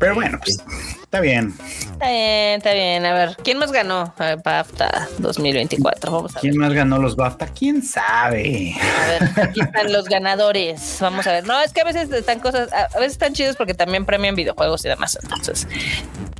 [0.00, 0.58] Pero bueno, pues
[1.06, 1.54] está bien.
[1.58, 3.06] Está bien, está bien.
[3.06, 6.10] A ver, ¿quién más ganó a ver, BAFTA 2024?
[6.12, 6.40] Vamos a ver.
[6.42, 7.46] ¿Quién más ganó los BAFTA?
[7.46, 8.74] ¿Quién sabe?
[8.80, 10.98] A ver, aquí están los ganadores.
[11.00, 11.46] Vamos a ver.
[11.46, 14.34] No, es que a veces están cosas, a a veces están chidos porque también premian
[14.34, 15.18] videojuegos y demás.
[15.22, 15.68] Entonces,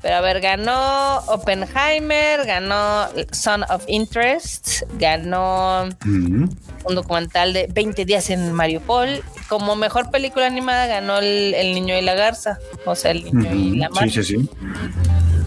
[0.03, 6.45] pero a ver, ganó Oppenheimer, ganó Son of Interest, ganó Mm.
[6.85, 9.23] un documental de 20 días en Mariupol.
[9.49, 13.55] Como mejor película animada ganó el, El Niño y la Garza, o sea, El Niño
[13.55, 13.95] y la Ujú.
[14.01, 14.11] Mar.
[14.11, 14.51] Sí, sí, sí.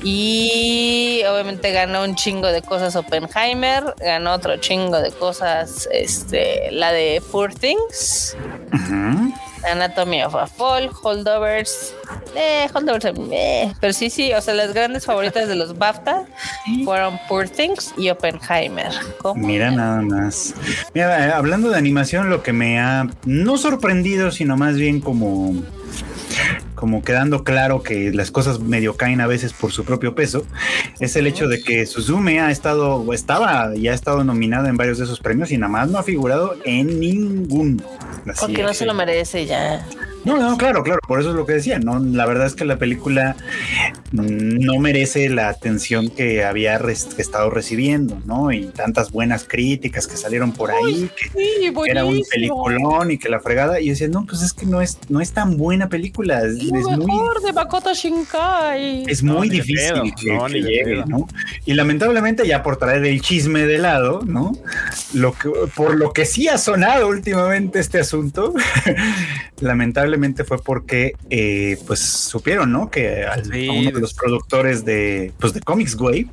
[0.04, 6.92] Y obviamente ganó un chingo de cosas Oppenheimer, ganó otro chingo de cosas, este, la
[6.92, 8.36] de Poor Things,
[8.74, 9.34] Ujú.
[9.70, 11.94] Anatomy of a Fall, Holdovers,
[12.34, 16.24] eh, Holdovers, eh, pero sí, sí, o sea, las grandes favoritas de los BAFTA
[16.86, 18.92] fueron Poor Things y Oppenheimer.
[19.36, 20.54] Mira nada más.
[20.94, 25.54] Mira, eh, hablando de animación, lo que me ha no sorprendido, sino más bien como
[26.80, 30.46] como quedando claro que las cosas medio caen a veces por su propio peso,
[31.00, 34.78] es el hecho de que Suzume ha estado, o estaba, ya ha estado nominada en
[34.78, 37.84] varios de esos premios y nada más no ha figurado en ninguno.
[38.26, 39.86] Así Porque no se lo merece ya.
[40.26, 42.00] No, no, claro, claro, por eso es lo que decía, ¿no?
[42.00, 43.36] La verdad es que la película
[44.12, 46.80] no merece la atención que había
[47.18, 48.52] estado recibiendo, ¿no?
[48.52, 53.30] Y tantas buenas críticas que salieron por ahí, que, Sí, era un peliculón y que
[53.30, 53.80] la fregada.
[53.80, 56.44] Y yo decía, no, pues es que no es, no es tan buena película.
[56.44, 59.04] Es, Lo es muy, de Makoto Shinkai.
[59.08, 61.04] es muy difícil pedo, que, no, llegue.
[61.66, 64.54] Y lamentablemente, ya por traer el chisme de lado, ¿no?
[65.14, 68.54] Lo que, por lo que sí ha sonado últimamente este asunto,
[69.62, 72.90] lamentablemente fue porque, eh, pues, supieron, ¿no?
[72.90, 76.28] Que al- Sí, a uno de los productores de, pues, de Comics Wave,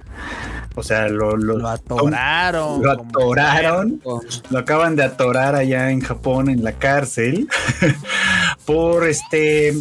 [0.75, 2.83] o sea, lo, lo, Lo atoraron.
[2.83, 4.03] Lo atoraron.
[4.51, 7.49] lo acaban de atorar allá en Japón en la cárcel
[8.67, 9.75] por este,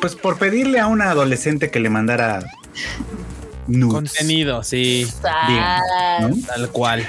[0.00, 2.44] pues por pedirle a una adolescente que le mandara
[3.66, 3.94] nudes.
[3.94, 5.08] Contenido, sí,
[6.46, 7.06] tal cual.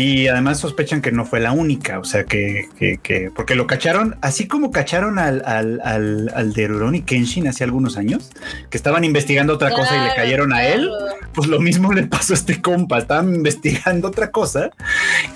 [0.00, 3.66] Y además sospechan que no fue la única, o sea que, que, que- porque lo
[3.66, 8.30] cacharon, así como cacharon al, al, al, al de Rurouni Kenshin hace algunos años,
[8.70, 10.88] que estaban investigando otra cosa y le Claro, cayeron a él,
[11.34, 14.70] pues lo mismo le pasó a este compa, estaban investigando otra cosa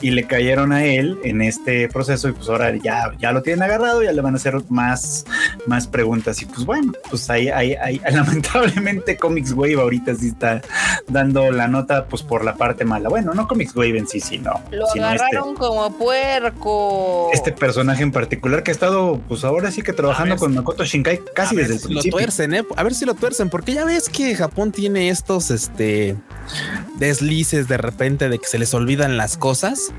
[0.00, 3.62] y le cayeron a él en este proceso y pues ahora ya, ya lo tienen
[3.64, 5.24] agarrado, ya le van a hacer más,
[5.66, 10.62] más preguntas y pues bueno, pues ahí, ahí, ahí lamentablemente Comics Wave ahorita sí está
[11.08, 13.08] dando la nota pues por la parte mala.
[13.08, 17.30] Bueno, no Comics Wave en sí, sino, Lo sino este, agarraron como puerco.
[17.32, 21.20] este personaje en particular que ha estado pues ahora sí que trabajando con Makoto Shinkai
[21.34, 22.18] casi desde el si lo principio.
[22.18, 22.64] tuercen, ¿eh?
[22.76, 26.16] A ver si lo tuercen, porque ya ves que Japón tiene estos este
[26.96, 29.92] deslices de repente de que se les olvidan las cosas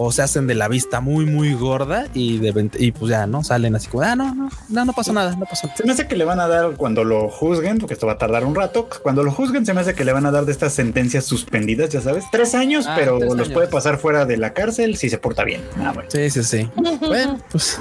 [0.00, 3.42] o se hacen de la vista muy, muy gorda y de y pues ya no
[3.44, 5.76] salen así como ah, no, no, no, no pasó nada, no pasó nada.
[5.76, 8.18] Se me hace que le van a dar cuando lo juzguen, porque esto va a
[8.18, 8.88] tardar un rato.
[9.02, 11.90] Cuando lo juzguen, se me hace que le van a dar de estas sentencias suspendidas,
[11.90, 13.52] ya sabes, tres años, Ah, pero tres los años.
[13.52, 15.60] puede pasar fuera de la cárcel si se porta bien.
[15.78, 16.08] Ah, bueno.
[16.10, 16.68] Sí, sí, sí.
[17.00, 17.78] bueno, pues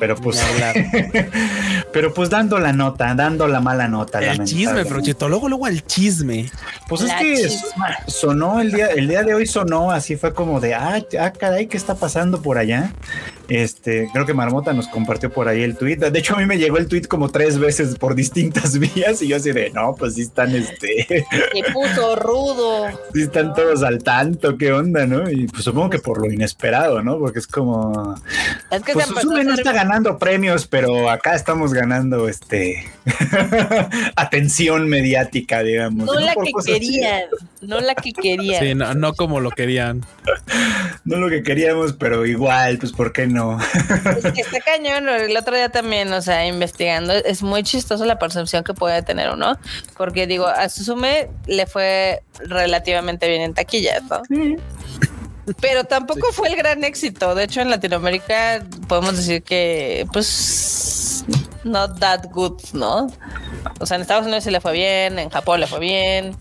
[0.00, 0.42] Pero pues,
[1.92, 4.20] pero pues dando la nota, dando la mala nota.
[4.20, 6.50] el chisme, pero chito, luego, luego el chisme.
[6.88, 7.88] Pues es que chisma.
[8.06, 11.66] sonó el día, el día de hoy sonó así fue como de ah, ah, caray,
[11.66, 12.94] ¿qué está pasando por allá?
[13.50, 15.96] Este, creo que Marmota nos compartió por ahí el tweet.
[15.96, 19.28] De hecho, a mí me llegó el tweet como tres veces por distintas vías y
[19.28, 22.86] yo así de no, pues sí están este, Se puso rudo.
[23.14, 25.28] sí están todos al tanto, qué onda, ¿no?
[25.28, 27.18] Y pues supongo que por lo inesperado, ¿no?
[27.18, 28.14] Porque es como
[28.70, 32.84] Es que pues se Suzume no está ganando premios, pero acá estamos ganando este
[34.14, 36.06] atención mediática, digamos.
[36.06, 36.72] No la que así.
[36.72, 37.22] querían.
[37.62, 38.62] No la que querían.
[38.62, 40.02] Sí, no, no como lo querían.
[41.04, 43.39] No lo que queríamos, pero igual, pues ¿por qué no?
[44.16, 45.08] Es que está cañón.
[45.08, 49.30] El otro día también, o sea, investigando, es muy chistoso la percepción que puede tener
[49.30, 49.58] uno.
[49.96, 54.22] Porque digo, a Suzume le fue relativamente bien en taquillas, ¿no?
[55.60, 57.34] Pero tampoco fue el gran éxito.
[57.34, 61.24] De hecho, en Latinoamérica podemos decir que, pues,
[61.64, 63.08] not that good, ¿no?
[63.80, 66.36] O sea, en Estados Unidos sí le fue bien, en Japón le fue bien.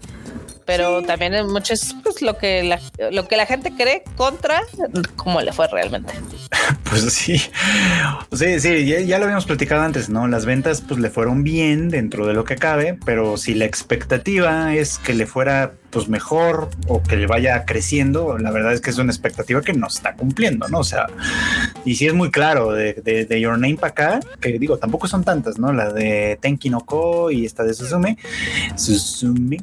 [0.70, 2.80] Pero también en muchos, pues lo que la,
[3.10, 4.62] lo que la gente cree contra
[5.16, 6.14] cómo le fue realmente.
[6.88, 7.38] Pues sí,
[8.32, 10.28] sí, sí, ya, ya lo habíamos platicado antes, ¿no?
[10.28, 14.74] Las ventas pues le fueron bien dentro de lo que cabe, pero si la expectativa
[14.74, 18.90] es que le fuera pues mejor o que le vaya creciendo, la verdad es que
[18.92, 20.80] es una expectativa que no está cumpliendo, ¿no?
[20.80, 21.08] O sea,
[21.86, 25.08] y sí es muy claro de, de, de Your Name para acá, que digo, tampoco
[25.08, 25.74] son tantas, ¿no?
[25.74, 28.18] La de Tenki no Ko y esta de Suzume,
[28.76, 29.58] Suzume,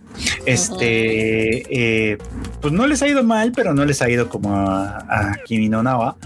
[0.45, 2.19] este, eh,
[2.61, 5.69] pues no les ha ido mal, pero no les ha ido como a, a Kimi
[5.69, 6.17] no Nawa,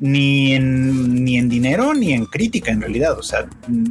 [0.00, 3.18] ni en, ni en dinero ni en crítica en realidad.
[3.18, 3.46] O sea,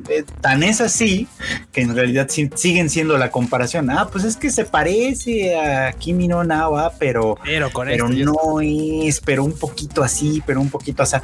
[0.10, 1.28] eh, tan es así
[1.72, 3.90] que en realidad sí- siguen siendo la comparación.
[3.90, 8.26] Ah, pues es que se parece a Kimi no Nawa, pero, Pero con pero esto
[8.26, 11.18] no es, pero un poquito así, pero un poquito así.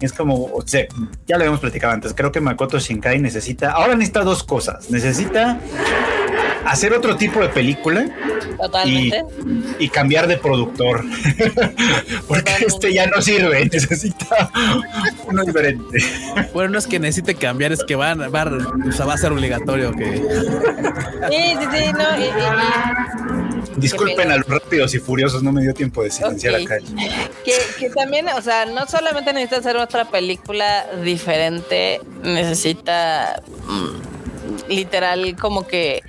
[0.00, 0.86] Es como, o sea,
[1.26, 2.14] ya lo habíamos platicado antes.
[2.14, 4.90] Creo que Makoto Shinkai necesita, ahora necesita dos cosas.
[4.90, 5.58] Necesita
[6.66, 8.06] hacer otro tipo de película
[8.60, 9.22] Totalmente.
[9.78, 11.04] y cambiar de productor.
[12.28, 12.66] Porque Totalmente.
[12.66, 14.50] este ya no sirve, necesita
[15.26, 15.98] uno diferente.
[16.54, 18.50] Bueno, no es que necesite cambiar, es que van, va,
[18.88, 22.18] o sea, va a ser obligatorio que Sí, sí, sí, no.
[22.18, 26.60] y- y- Disculpen a los rápidos y furiosos, no me dio tiempo de silenciar Ok.
[26.62, 26.76] acá.
[27.44, 35.36] Que, que también, o sea, no solamente necesita hacer otra película diferente, necesita mm, literal
[35.36, 36.02] como que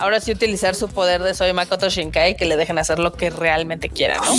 [0.00, 3.30] ahora sí utilizar su poder de Soy Makoto Shinkai que le dejen hacer lo que
[3.30, 4.32] realmente quieran, ¿no?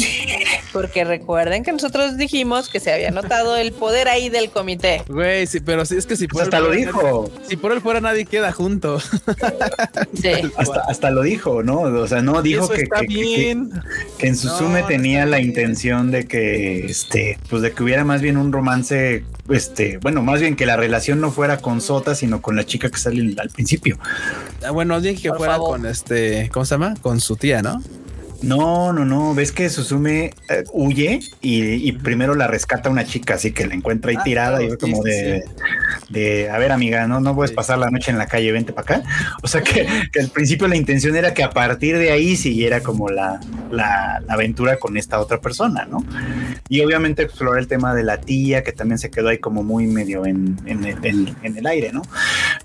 [0.74, 5.04] Porque recuerden que nosotros dijimos que se había notado el poder ahí del comité.
[5.08, 7.32] Güey, sí, pero sí es que si por Pues hasta él lo dijo.
[7.48, 9.00] Si por él fuera nadie queda junto.
[10.22, 10.30] Sí.
[10.58, 11.82] Hasta, hasta lo dijo, ¿no?
[11.82, 13.58] O sea, no dijo que, que- que-
[14.18, 15.50] que en Suzume No, tenía la bien.
[15.50, 20.40] intención de que, este, pues de que hubiera más bien un romance, este, bueno, más
[20.42, 23.50] bien que la relación no fuera con Sota, sino con la chica que sale al
[23.50, 23.98] principio.
[24.66, 25.72] Ah, bueno, dije que Por fuera favor.
[25.78, 26.96] con este, ¿cómo se llama?
[27.02, 27.82] Con su tía, ¿no?
[28.42, 29.34] No, no, no.
[29.36, 33.76] Ves que Suzume eh, huye y, y primero la rescata una chica, así que la
[33.76, 35.44] encuentra ahí Ah, tirada claro, y sí, como sí, de,
[36.10, 37.56] de, a ver, amiga, no, no puedes Sí.
[37.56, 39.10] pasar la noche en la calle, vente para acá.
[39.44, 42.82] O sea que, que al principio la intención era que a partir de ahí siguiera
[42.82, 43.40] como la,
[43.72, 46.04] la, la aventura con esta otra persona, ¿no?
[46.70, 49.88] Y obviamente explorar el tema de la tía, que también se quedó ahí como muy
[49.88, 52.02] medio en, en el, en- en el aire, ¿no?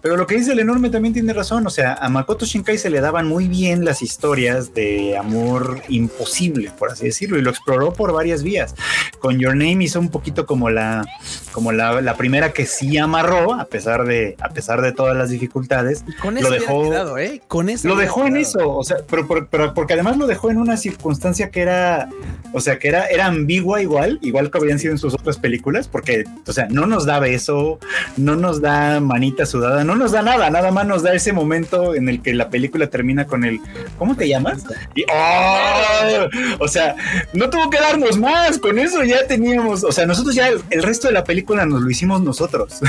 [0.01, 1.67] Pero lo que dice el enorme también tiene razón.
[1.67, 6.71] O sea, a Makoto Shinkai se le daban muy bien las historias de amor imposible,
[6.79, 8.75] por así decirlo, y lo exploró por varias vías.
[9.19, 11.05] Con Your Name hizo un poquito como la,
[11.53, 15.31] como la, la primera que sí amarró, a pesar de, a pesar de todas las
[15.31, 16.05] dificultades.
[16.07, 17.43] Y con Lo eso hubiera dejó- quedado, ¿eh?
[17.49, 17.89] Con eso.
[17.89, 20.77] Lo dejó en eso, o sea, pero, pero- pero porque además lo dejó en una
[20.77, 22.09] circunstancia que era,
[22.53, 25.89] o sea, que era, era ambigua igual, igual que habrían sido en sus otras películas,
[25.89, 27.79] porque, o sea, no nos da beso,
[28.17, 31.95] no nos da manita sudada, no nos da nada, nada más nos da ese momento
[31.95, 33.61] en el que la película termina con el,
[33.99, 34.65] ¿cómo te llamas?
[34.95, 35.56] Y, ¡oh!
[36.59, 36.97] O sea,
[37.33, 40.83] no tuvo que darnos más, con eso ya teníamos, o sea, nosotros ya el, el
[40.83, 42.81] resto de la película nos lo hicimos nosotros.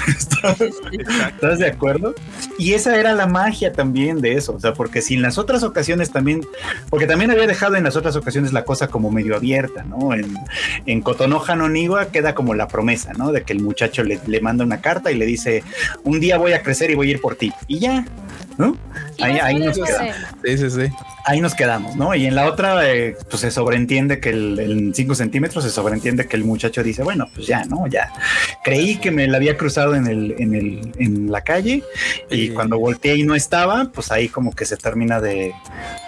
[1.30, 2.16] ¿Estás de acuerdo?
[2.58, 5.64] Y esa era la magia también de eso, o sea, porque si en las otras
[5.64, 6.46] ocasiones también,
[6.90, 10.14] porque también había dejado en las otras ocasiones la cosa como medio abierta, ¿no?
[10.14, 10.38] En,
[10.86, 13.32] en Kotonoha no Niwa queda como la promesa, ¿no?
[13.32, 15.64] De que el muchacho le, le manda una carta y le dice,
[16.04, 17.52] un día voy a crecer y voy a ir por ti.
[17.68, 18.06] Y ya,
[18.58, 18.76] ¿no?
[19.22, 20.16] Ahí, ahí nos quedamos.
[20.44, 20.94] Sí, sí, sí.
[21.26, 22.16] Ahí nos quedamos, ¿no?
[22.16, 26.26] Y en la otra, eh, pues se sobreentiende que el, en 5 centímetros se sobreentiende
[26.28, 27.86] que el muchacho dice, bueno, pues ya, ¿no?
[27.88, 28.12] Ya
[28.64, 31.84] creí que me la había cruzado en el, en el, en la calle
[32.32, 32.50] y Sí.
[32.54, 35.54] cuando volteé y no estaba, pues ahí como que se termina de,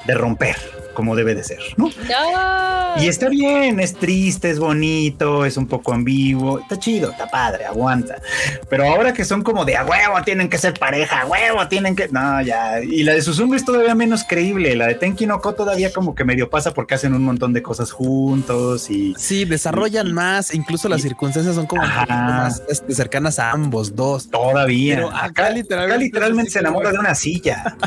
[0.08, 0.56] de romper,
[1.00, 1.86] como debe de ser, ¿no?
[1.86, 3.02] No.
[3.02, 7.64] Y está bien, es triste, es bonito, es un poco ambiguo, está chido, está padre,
[7.64, 8.22] aguanta.
[8.70, 11.96] Pero ahora que son como de a huevo, tienen que ser pareja, a huevo, tienen
[11.96, 12.10] que.
[12.10, 12.82] No, ya.
[12.82, 14.76] Y la de Suzume es todavía menos creíble.
[14.76, 17.64] La de Tenki no Ko todavía como que medio pasa porque hacen un montón de
[17.64, 19.16] cosas juntos y.
[19.18, 22.06] Sí, desarrollan más, incluso las circunstancias son como Ajá.
[22.10, 24.30] más este, cercanas a ambos dos.
[24.30, 24.96] Todavía.
[24.96, 27.78] Pero acá acá, literalmente acá literalmente es se enamora de una silla.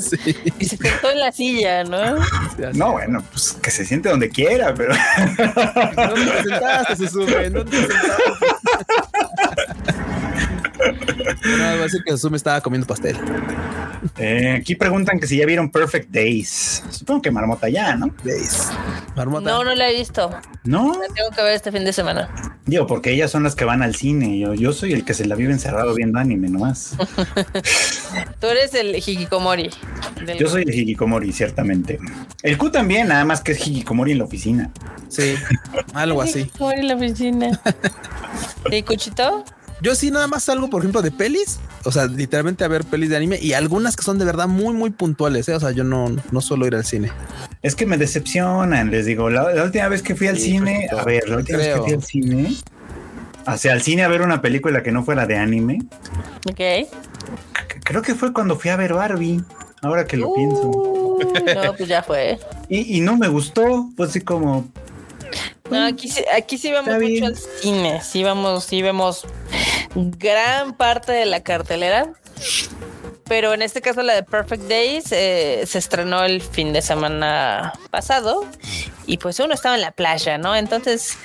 [0.00, 0.34] Sí.
[0.58, 2.16] Y se sentó en la silla, ¿no?
[2.74, 4.94] No, bueno, pues que se siente donde quiera, pero.
[5.96, 7.50] ¿Dónde te sentaste, Susume?
[7.50, 8.22] ¿Dónde te sentaste?
[10.78, 13.16] No, va a decir que estaba comiendo pastel.
[14.16, 16.84] Eh, aquí preguntan que si ya vieron Perfect Days.
[16.90, 18.14] Supongo que Marmota ya, ¿no?
[18.22, 18.68] ¿Veis?
[19.16, 19.50] Marmota.
[19.50, 20.30] No, no la he visto.
[20.64, 22.28] No, La tengo que ver este fin de semana.
[22.66, 24.38] digo, porque ellas son las que van al cine.
[24.38, 26.96] Yo, yo soy el que se la vive encerrado viendo anime nomás.
[28.40, 29.70] Tú eres el hikikomori.
[30.24, 31.98] del- Yo soy el Hikikomori, ciertamente.
[32.42, 34.70] El Q también, nada más que es Hikikomori en la oficina.
[35.08, 35.34] Sí,
[35.94, 36.40] algo así.
[36.40, 37.60] Hikikomori en la oficina.
[38.70, 39.44] ¿Y Cuchito?
[39.80, 43.10] Yo sí nada más salgo, por ejemplo, de pelis, o sea, literalmente a ver pelis
[43.10, 45.54] de anime y algunas que son de verdad muy, muy puntuales, ¿eh?
[45.54, 47.12] o sea, yo no, no suelo ir al cine.
[47.62, 49.30] Es que me decepcionan, les digo.
[49.30, 51.74] La, la última vez que fui al Sí, cine, pues, a ver, la última vez
[51.74, 52.56] que fui al cine,
[53.46, 55.78] o sea, al cine a ver una película que no fuera de anime,
[56.50, 56.88] Ok.
[57.84, 59.42] creo que fue cuando fui a ver Barbie.
[59.80, 60.62] Ahora que lo pienso.
[60.70, 61.20] Uh,
[61.54, 62.38] no, pues ya fue.
[62.68, 64.66] Y, y no me gustó, pues así como,
[65.70, 67.24] No, aquí sí, aquí sí vamos mucho bien.
[67.24, 68.00] al cine.
[68.02, 69.24] Sí vamos, sí vemos
[69.94, 72.12] gran parte de la cartelera.
[73.24, 77.74] Pero en este caso la de Perfect Days eh, se estrenó el fin de semana
[77.90, 78.46] pasado
[79.06, 80.56] y pues uno estaba en la playa, ¿no?
[80.56, 81.18] Entonces,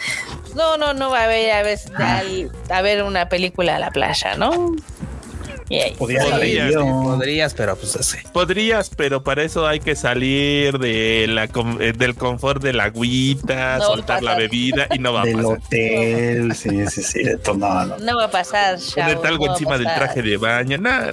[0.53, 4.35] no, no, no va a ver a al- a ver una película a la playa,
[4.35, 4.75] ¿no?
[5.73, 5.95] Y ahí.
[5.97, 6.85] podría haber Podría, ido.
[7.03, 8.17] Podrías, pero pues así.
[8.31, 12.85] Podrías, pero para eso hay que salir de la com- eh, del confort de la
[12.85, 15.57] agüita, No soltar la bebida y no va a Del pasar.
[15.57, 17.97] hotel, sí, sí, sí, de todo, no, no.
[17.97, 21.11] No va a pasar, Ponerte chavos, algo no encima del traje de baño, nada.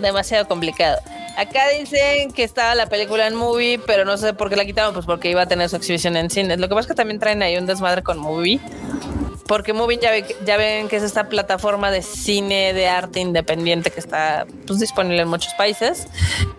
[0.00, 0.98] demasiado complicado.
[1.36, 4.92] Acá dicen que estaba la película en movie, pero no sé por qué la quitaron,
[4.92, 6.58] pues porque iba a tener su exhibición en cines.
[6.58, 8.58] Lo que pasa es que también traen ahí un desmadre con movie.
[9.48, 13.90] Porque Moving ya, ve- ya ven que es esta plataforma de cine de arte independiente
[13.90, 16.06] que está pues, disponible en muchos países,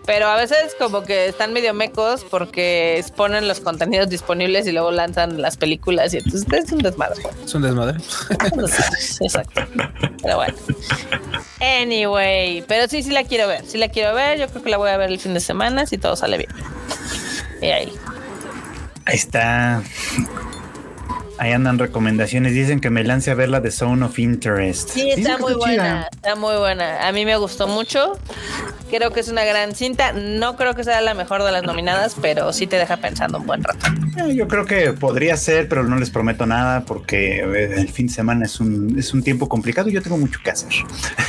[0.04, 4.90] pero a veces como que están medio mecos porque exponen los contenidos disponibles y luego
[4.90, 7.22] lanzan las películas y entonces es un desmadre.
[7.44, 7.98] Es un desmadre.
[9.20, 9.62] Exacto.
[10.22, 10.54] Pero bueno.
[11.60, 13.64] Anyway, pero sí, sí la quiero ver.
[13.66, 14.38] Sí la quiero ver.
[14.38, 16.50] Yo creo que la voy a ver el fin de semana si todo sale bien.
[17.62, 17.92] Y ahí.
[19.06, 19.82] Ahí está.
[21.40, 22.52] Ahí andan recomendaciones.
[22.52, 24.90] Dicen que me lance a ver la de Zone of Interest.
[24.90, 26.06] Sí, está muy buena.
[26.12, 27.08] Está muy buena.
[27.08, 28.18] A mí me gustó mucho.
[28.90, 30.12] Creo que es una gran cinta.
[30.12, 33.46] No creo que sea la mejor de las nominadas, pero sí te deja pensando un
[33.46, 33.86] buen rato.
[34.18, 38.08] Eh, Yo creo que podría ser, pero no les prometo nada porque eh, el fin
[38.08, 40.68] de semana es un, es un tiempo complicado y yo tengo mucho que hacer.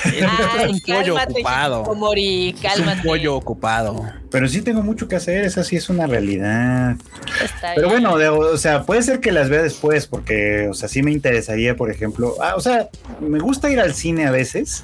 [0.05, 1.95] Ay, un pollo cálmate, ocupado.
[1.95, 2.97] Mori, Es cálmate.
[2.99, 4.05] un pollo ocupado.
[4.31, 6.95] Pero sí tengo mucho que hacer, esa sí es una realidad.
[7.43, 8.01] Está Pero bien.
[8.01, 11.11] bueno, de- o sea, puede ser que las vea después, porque, o sea, sí me
[11.11, 14.83] interesaría, por ejemplo, ah, o sea, me gusta ir al cine a veces,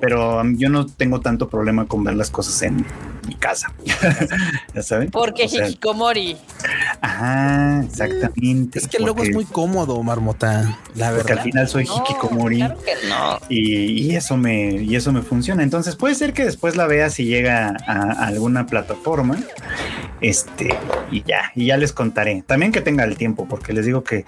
[0.00, 2.84] pero yo no tengo tanto problema con ver las cosas en
[3.30, 3.72] mi casa.
[4.74, 5.10] ¿Ya saben?
[5.10, 6.36] Porque O sea, Hikikomori.
[7.00, 8.78] Ajá, exactamente.
[8.80, 10.78] Es que luego es porque- muy cómodo, Marmota.
[10.94, 11.44] La Porque al verdad.
[11.44, 12.56] final soy No, hikikomori.
[12.58, 13.38] Claro que no.
[13.48, 15.62] Y, y eso me y eso me funciona.
[15.62, 19.38] Entonces puede ser que después la vea si llega a, a alguna plataforma.
[20.20, 20.74] Este,
[21.10, 22.42] y ya, y ya les contaré.
[22.46, 24.24] También que tenga el tiempo, porque les digo que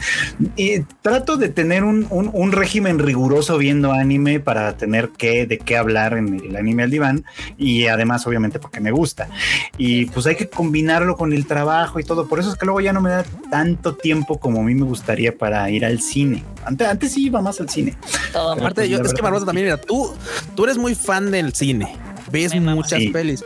[0.57, 5.59] eh, trato de tener un, un- un régimen riguroso viendo anime para tener que, de
[5.59, 7.25] qué hablar en el anime al diván.
[7.59, 9.29] Y además, obviamente, porque me gusta.
[9.77, 12.29] Y pues hay que combinarlo con el trabajo y todo.
[12.29, 14.85] Por eso es que luego ya no me da tanto tiempo como a mí me
[14.85, 16.45] gustaría para ir al cine.
[16.65, 17.97] Antes, antes sí iba más al cine.
[18.35, 19.47] Aparte, yo, La es que sí.
[19.47, 20.13] también, mira, tú,
[20.55, 21.97] tú eres muy fan del cine.
[22.33, 23.09] Ves muchas Sí.
[23.09, 23.45] pelis,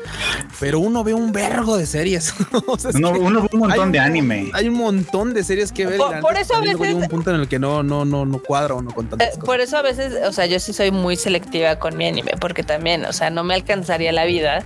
[0.60, 2.32] pero uno ve un vergo de series.
[2.68, 4.50] O sea, es Uno, uno ve un montón de anime.
[4.54, 5.98] Hay un montón de series que ver.
[5.98, 8.04] Por- la por neta, eso a veces- llega un punto en el que no, no,
[8.04, 9.44] no, no cuadro no con tantas Eh, cosas.
[9.44, 12.62] por eso a veces, o sea, yo sí soy muy selectiva con mi anime, porque
[12.62, 14.64] también, o sea, no me alcanzaría la vida.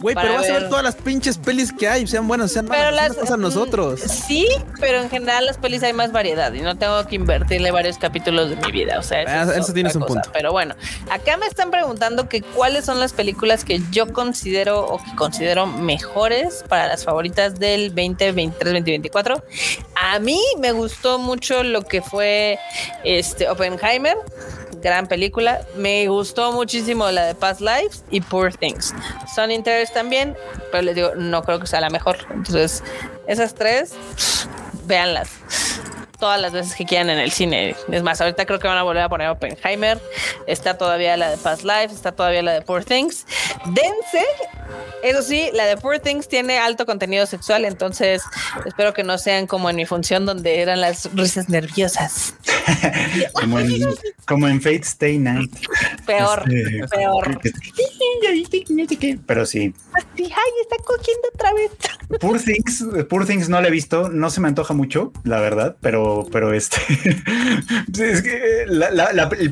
[0.00, 2.84] Güey, pero vas a ver todas las pinches pelis que hay, sean buenas, sean malas.
[3.12, 4.00] Pero las a nosotros.
[4.00, 4.46] Sí,
[4.80, 8.48] pero en general las pelis hay más variedad y no tengo que invertirle varios capítulos
[8.50, 8.98] de mi vida.
[8.98, 10.14] O sea, Ah, es eso tienes un cosa.
[10.14, 10.30] punto.
[10.32, 10.74] Pero bueno,
[11.10, 15.66] acá me están preguntando que cuáles son las películas que yo considero o que considero
[15.66, 19.42] mejores para las favoritas del 2023-2024.
[19.94, 22.58] A mí me gustó mucho lo que fue
[23.04, 24.16] este Oppenheimer.
[24.82, 25.60] Gran película.
[25.76, 28.94] Me gustó muchísimo la de Past Lives y Poor Things.
[29.34, 30.36] Son Interest también,
[30.70, 32.18] pero les digo, no creo que sea la mejor.
[32.30, 32.82] Entonces,
[33.26, 33.94] esas tres,
[34.86, 35.30] véanlas
[36.18, 37.74] todas las veces que quieran en el cine.
[37.90, 40.00] Es más, ahorita creo que van a volver a poner Oppenheimer.
[40.46, 43.26] Está todavía la de Past Lives, está todavía la de Poor Things.
[43.66, 44.24] Dense.
[45.02, 48.22] Eso sí, la de Poor Things tiene alto contenido sexual, entonces
[48.66, 52.34] espero que no sean como en mi función donde eran las risas nerviosas.
[53.32, 53.86] como, en,
[54.26, 55.54] como en Fate Stay Night.
[56.04, 57.40] Peor, Este, peor.
[59.26, 61.70] Pero sí, Ay, está cogiendo otra vez.
[62.20, 65.76] Poor Things, Poor Things no la he visto, no se me antoja mucho, la verdad,
[65.80, 66.76] pero, pero este
[67.98, 68.64] es que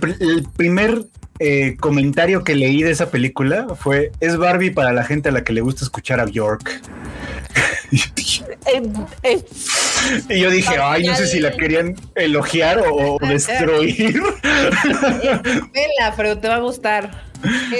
[0.00, 1.02] pr- el primer
[1.38, 5.44] eh, comentario que leí de esa película fue es Barbie para la gente a la
[5.44, 6.80] que le gusta escuchar a Bjork.
[8.66, 8.82] Eh,
[9.22, 9.42] eh,
[10.28, 14.20] Y yo dije, ay, no sé si la querían elogiar o, o destruir.
[14.42, 17.24] Vela, pero te va a gustar.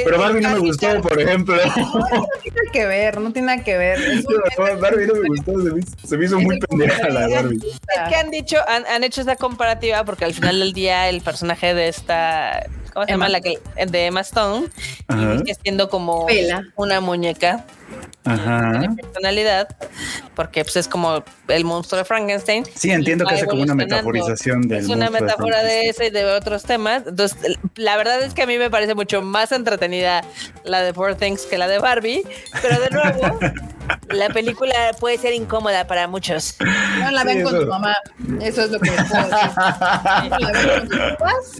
[0.04, 1.56] Pero Barbie no me gustó, por ejemplo.
[1.56, 3.98] No tiene nada que ver, no tiene nada que ver.
[4.80, 7.58] Barbie no me gustó, se me hizo, se me hizo muy pendeja la de Barbie.
[7.66, 11.20] Es que han dicho, han, han hecho esa comparativa porque al final del día el
[11.20, 12.66] personaje de esta,
[12.97, 13.27] ¿cómo se Emma.
[13.27, 13.28] llama?
[13.28, 14.68] La que, de Emma Stone,
[15.09, 16.64] Ajá, inicia siendo como Vela.
[16.77, 17.64] una muñeca,
[18.24, 18.82] ajá.
[18.97, 19.68] personalidad,
[20.35, 22.64] porque pues es como el monstruo de Frankenstein.
[22.74, 25.90] Sí, entiendo y que hace como una metaforización del Es una de metáfora de Frankenstein.
[25.90, 27.02] ese y de otros temas.
[27.06, 30.23] Entonces, la verdad es que a mí me parece mucho más entretenida
[30.64, 32.23] la de Poor Things que la de Barbie.
[32.62, 33.39] Pero de nuevo,
[34.10, 36.56] la película puede ser incómoda para muchos.
[36.98, 37.64] No la Sí, ven con eso.
[37.64, 37.97] tu mamá.
[38.40, 39.51] Eso es lo que les puedo decir.
[40.31, 41.52] No la ven con tus papás.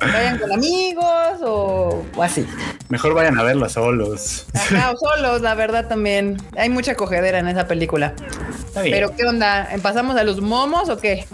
[0.00, 2.46] Vayan con amigos o, o así.
[2.88, 4.46] Mejor vayan a verla solos.
[4.54, 6.36] Ajá, o solos, la verdad también.
[6.56, 8.14] Hay mucha cogedera en esa película.
[8.66, 8.94] Está bien.
[8.96, 9.68] Pero ¿qué onda?
[9.82, 11.26] ¿Pasamos a los momos o qué?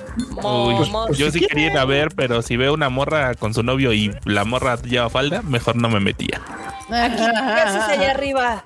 [0.43, 1.16] Uy, Momos.
[1.19, 4.15] yo sí quería ir a ver, pero si veo una morra con su novio y
[4.24, 6.41] la morra lleva falda, mejor no me metía.
[6.89, 8.65] ¿Qué haces allá arriba?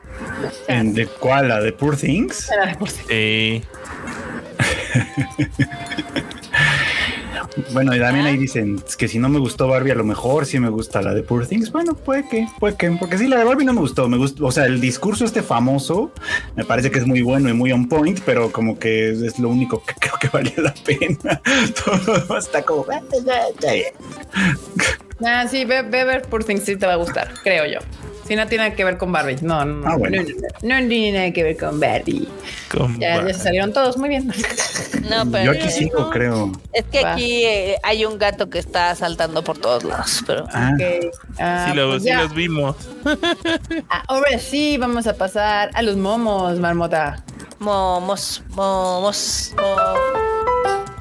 [0.69, 1.49] ¿En ¿De cuál?
[1.49, 2.51] ¿La de Poor Things?
[3.09, 3.63] Eh,
[7.73, 10.59] Bueno, y también ahí dicen que si no me gustó Barbie, a lo mejor sí
[10.59, 11.71] me gusta la de Poor Things.
[11.71, 14.09] Bueno, puede que, puede que, porque sí, la de Barbie no me gustó.
[14.09, 16.11] Me gustó, o sea, el discurso este famoso
[16.57, 19.49] me parece que es muy bueno y muy on point, pero como que es lo
[19.49, 21.41] único que creo que vale la pena.
[21.85, 22.87] Todo está como.
[25.25, 27.79] Ah, sí, ve, ve ver Poor Things sí te va a gustar, creo yo.
[28.27, 29.37] Si no tiene que ver con Barbie.
[29.43, 30.23] No, no, Ah, bueno.
[30.23, 30.29] no,
[30.63, 32.27] no, no tiene nada que ver con Barbie.
[32.71, 34.33] Con Ya, ya se salieron todos muy bien.
[35.11, 36.51] No, pero Yo aquí sigo, creo.
[36.73, 37.13] es que Va.
[37.13, 41.67] aquí eh, hay un gato que está saltando por todos lados, pero Ah, Ok, ah,
[41.69, 42.77] Sí, lo- pues sí los vimos.
[44.09, 47.23] Ahora sí, vamos a pasar a los momos, marmota.
[47.59, 50.95] momos, momos, momos.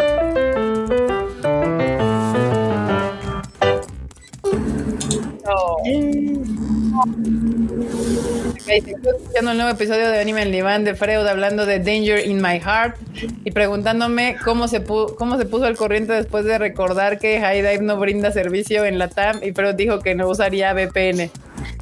[6.96, 12.28] Ok, estoy escuchando el nuevo episodio de Anime en Liván de Freud hablando de Danger
[12.28, 12.98] in My Heart
[13.44, 17.62] y preguntándome cómo se, pu- cómo se puso al corriente después de recordar que High
[17.62, 21.32] Dive no brinda servicio en la TAM y Freud dijo que no usaría VPN.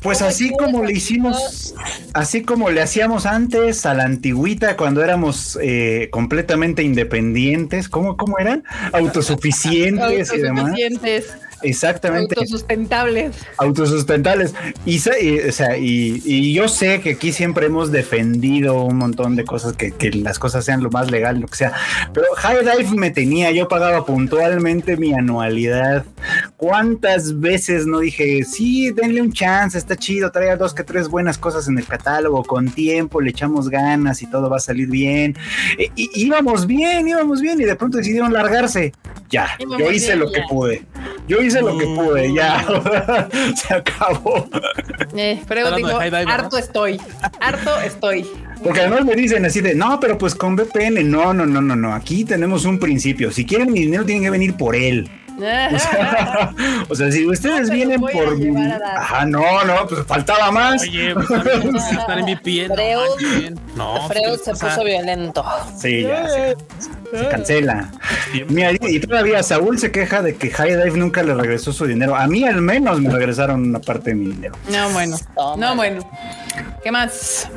[0.01, 1.75] Pues así como le hicimos,
[2.13, 8.39] así como le hacíamos antes a la antigüita cuando éramos eh, completamente independientes, ¿cómo, cómo
[8.39, 8.63] eran?
[8.93, 10.73] Autosuficientes y demás.
[11.63, 12.35] Exactamente.
[12.38, 13.35] autosustentables.
[13.57, 14.53] autosustentables.
[14.85, 19.43] Y, o sea, y, y yo sé que aquí siempre hemos defendido un montón de
[19.45, 21.73] cosas, que, que las cosas sean lo más legal, lo que sea.
[22.13, 26.05] Pero High Dive me tenía, yo pagaba puntualmente mi anualidad.
[26.57, 31.38] ¿Cuántas veces no dije, sí, denle un chance, está chido, traiga dos que tres buenas
[31.38, 35.35] cosas en el catálogo, con tiempo, le echamos ganas y todo va a salir bien?
[35.77, 38.93] Y, y- íbamos bien, íbamos bien, y de pronto decidieron largarse.
[39.29, 40.85] Ya, Íbamos yo hice bien, lo que pude.
[41.27, 42.65] Yo hice lo que pude, ya.
[43.56, 44.48] Se acabó.
[45.15, 46.30] Eh, Dive, ¿verdad?
[46.30, 47.02] harto estoy,
[47.40, 48.26] harto estoy.
[48.64, 51.76] Porque además me dicen así de, no, pero pues con VPN, no, no, no, no,
[51.76, 51.94] no.
[51.94, 53.32] Aquí tenemos un principio.
[53.32, 55.10] Si quieren mi dinero, tienen que venir por él.
[55.41, 56.53] O sea,
[56.89, 58.55] o sea, si ustedes No vienen por mi.
[58.95, 60.81] Ajá, no, no, pues faltaba más.
[60.84, 62.68] Oye, pues también estar en VPN.
[62.69, 65.43] No, Freud- no Freud pues, se puso violento.
[65.77, 66.55] Sí, ya se,
[67.18, 67.89] se cancela.
[68.49, 71.85] Mira, y, y todavía Saúl se queja de que High Dive nunca le regresó su
[71.85, 72.15] dinero.
[72.15, 74.55] A mí al menos me regresaron una parte de mi dinero.
[74.69, 75.18] No, bueno.
[75.35, 75.57] Toma.
[75.69, 76.09] No, bueno.
[76.84, 77.49] ¿Qué más?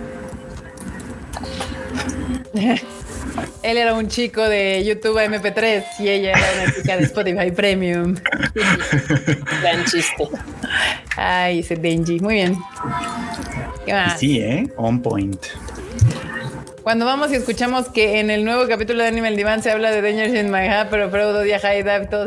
[3.63, 8.15] Él era un chico de YouTube MP3 y ella era una chica de Spotify Premium.
[9.63, 10.29] Gran chiste.
[11.17, 12.21] Ay, ese Denji.
[12.21, 12.57] Muy bien.
[13.85, 14.19] ¿Qué Y más?
[14.19, 14.69] sí, ¿eh?
[14.77, 15.45] On point.
[16.83, 20.03] Cuando vamos y escuchamos que en el nuevo capítulo de Animal Divan se habla de
[20.03, 22.27] Dangers in My Heart, pero Freud odia High Dive, todo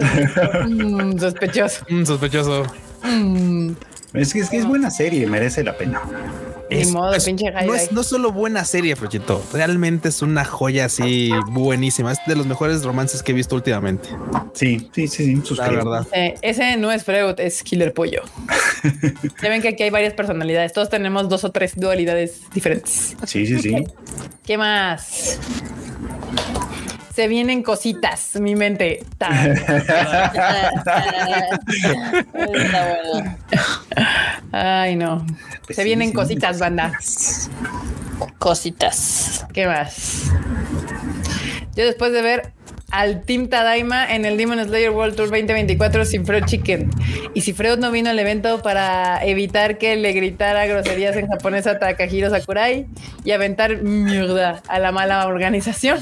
[0.68, 1.86] mm, sospechoso.
[1.90, 2.64] mm, sospechoso.
[3.04, 3.74] Mm,
[4.14, 6.02] Es que, es que es buena serie, merece la pena.
[6.70, 7.84] Ni modo, pinche High no Dive.
[7.86, 9.42] es no solo buena serie, Frochito.
[9.54, 12.12] Realmente es una joya así buenísima.
[12.12, 14.10] Es de los mejores romances que he visto últimamente.
[14.54, 15.36] Sí, sí, sí, sí.
[15.36, 15.76] La suscribo.
[15.92, 16.08] verdad.
[16.12, 18.22] Eh, ese no es Freud, es Killer Pollo.
[19.42, 20.74] ya ven que aquí hay varias personalidades.
[20.74, 23.16] Todos tenemos dos o tres dualidades diferentes.
[23.26, 23.76] Sí, sí, sí.
[24.46, 25.40] ¿Qué más?
[27.18, 29.04] Se vienen cositas, mi mente.
[34.52, 35.26] Ay, no.
[35.66, 36.14] Pues Se sí, vienen sí.
[36.14, 36.92] cositas, banda.
[38.38, 39.48] Cositas.
[39.52, 40.26] ¿Qué más?
[41.76, 42.54] Yo después de ver
[42.92, 46.90] al Team Tadaima en el Demon Slayer World Tour 2024 sin Freud Chicken.
[47.34, 51.68] Y si Freud no vino al evento para evitar que le gritara groserías en japonés
[51.68, 52.88] a Takahiro Sakurai
[53.26, 56.00] y aventar mierda a la mala organización.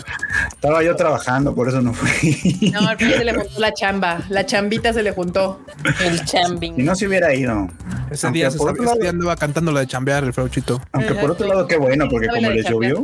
[0.50, 2.70] Estaba yo trabajando, por eso no fui.
[2.72, 4.20] No, al final se le juntó la chamba.
[4.30, 5.62] La chambita se le juntó.
[6.04, 6.86] El Si chambing.
[6.86, 7.68] no se hubiera ido.
[8.12, 10.80] Ese Aunque día, se por estaba- otro lado- andaba cantando la de chambear el Frochito.
[10.92, 13.04] Aunque por otro lado, qué bueno, porque ¿Sabe como les llovió.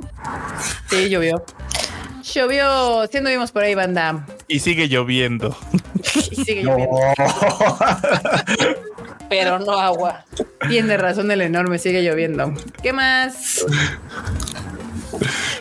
[0.90, 1.44] Sí, llovió.
[2.24, 3.08] Llovió.
[3.12, 4.26] Sí anduvimos por ahí, banda.
[4.48, 5.56] Y sigue lloviendo.
[6.32, 6.72] Y sigue No.
[6.78, 6.98] lloviendo.
[9.30, 10.26] Pero no agua.
[10.70, 12.54] Tiene razón el enorme, sigue lloviendo.
[12.84, 13.66] ¿Qué más?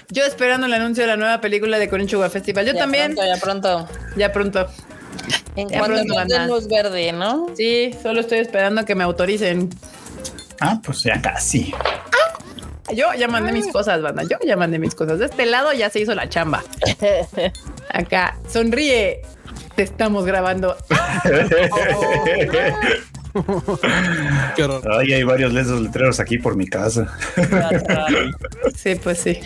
[0.08, 2.66] Yo esperando el anuncio de la nueva película de Konichiwa Festival.
[2.66, 3.88] Yo Ya también, pronto, ya pronto.
[4.16, 4.66] ya pronto.
[5.56, 7.46] En Ya cuanto pronto, luz verde, ¿no?
[7.56, 9.68] Sí, solo estoy esperando que me autoricen.
[10.60, 11.72] Ah, pues ya casi.
[12.94, 14.22] Yo ya mandé mis cosas, banda.
[14.24, 15.18] Yo ya mandé mis cosas.
[15.18, 16.62] De este lado ya se hizo la chamba.
[17.92, 19.22] Acá, sonríe.
[19.76, 20.76] Te estamos grabando.
[24.98, 27.06] Ay, hay varios de esos letreros aquí por mi casa.
[28.76, 29.38] Sí, pues sí.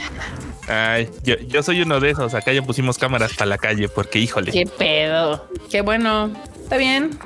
[0.69, 2.35] Ay, yo, yo soy uno de esos.
[2.35, 4.53] Acá ya pusimos cámaras para la calle porque, híjole.
[4.53, 5.47] ¿Qué pedo?
[5.71, 6.31] Qué bueno.
[6.63, 7.19] Está bien.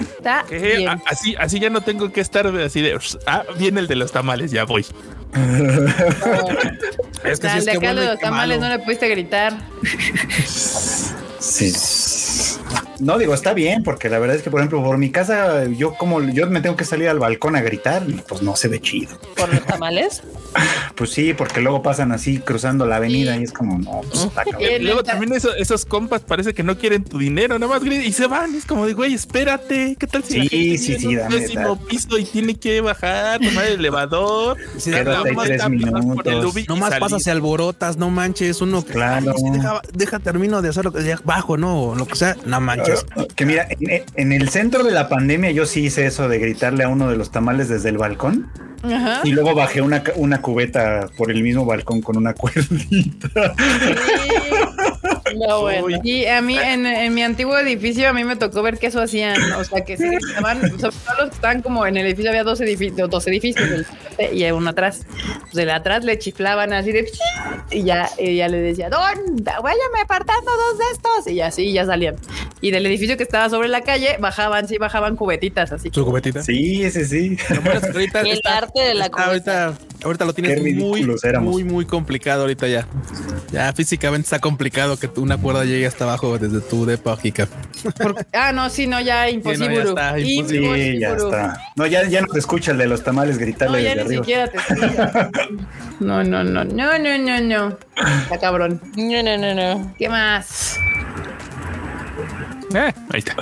[0.00, 0.88] Está bien.
[0.88, 2.98] A- así, así ya no tengo que estar así de.
[3.26, 4.84] Ah, viene el de los tamales, ya voy.
[7.24, 8.70] Es que sí Al es de que acá los tamales malo.
[8.70, 9.54] no le pudiste gritar.
[11.38, 11.72] Sí.
[12.98, 15.94] No digo, está bien, porque la verdad es que, por ejemplo, por mi casa, yo
[15.94, 18.80] como yo me tengo que salir al balcón a gritar, y pues no se ve
[18.80, 19.18] chido.
[19.36, 20.22] ¿Por los tamales?
[20.94, 24.44] Pues sí, porque luego pasan así cruzando la avenida y es como, no, pues está
[24.50, 24.62] cabrón.
[24.82, 28.12] Luego también eso- esos compas parece que no quieren tu dinero, nada más gritan y
[28.12, 28.54] se van.
[28.54, 31.40] Es como de, güey, espérate, ¿qué tal si la Sí, gente sí, sí, un dame,
[31.40, 34.56] décimo piso y tiene que bajar, tomar el elevador?
[34.78, 36.44] Sí, nada más por el.
[36.44, 39.34] Ubi Nomás pasas y alborotas, no manches, uno que Claro.
[39.52, 42.60] Deja, deja, termino de hacer lo que ya bajo, no, o lo que sea, no
[42.60, 43.06] manches.
[43.34, 46.84] Que mira, en, en el centro de la pandemia yo sí hice eso de gritarle
[46.84, 48.50] a uno de los tamales desde el balcón
[48.82, 49.20] Ajá.
[49.24, 53.54] y luego bajé una, una cubeta por el mismo balcón con una cuerdita.
[55.36, 56.00] No, bueno.
[56.04, 59.00] Y a mí, en, en mi antiguo edificio, a mí me tocó ver que eso
[59.00, 59.40] hacían.
[59.54, 62.44] O sea, que se gritaban, sobre todo los que estaban como en el edificio, había
[62.44, 63.86] dos edificios, dos edificios,
[64.32, 65.06] y uno atrás.
[65.50, 67.08] Pues el atrás le chiflaban así de
[67.70, 69.02] y ya, y ya le decía, Don,
[69.44, 71.32] váyame apartando dos de estos.
[71.32, 72.16] Y así ya salían.
[72.60, 75.90] Y del edificio que estaba sobre la calle, bajaban, sí, bajaban cubetitas así.
[75.92, 76.42] Su cubetita.
[76.42, 77.36] Sí, sí, sí.
[77.92, 81.52] Ahorita El está- arte de la está ahorita, ahorita lo tienes muy, éramos.
[81.52, 82.86] muy, muy complicado ahorita ya.
[83.50, 87.46] Ya físicamente está complicado que una cuerda llegue hasta abajo desde tu depa, Jica.
[88.32, 89.76] Ah, no, sí, no, ya imposible.
[89.76, 90.92] ya está, imposible.
[90.92, 91.60] Sí, ya está.
[91.76, 94.02] No, ya, ya no te escucha el de los tamales No, gritarle ya desde ni
[94.06, 94.24] arriba.
[94.24, 95.30] siquiera te escucha.
[96.00, 97.78] No, no, no, no, no, no, no.
[98.24, 98.80] Está cabrón.
[98.96, 99.94] No, no, no, no.
[99.96, 100.76] ¿Qué más?
[102.74, 103.36] Eh, ahí está.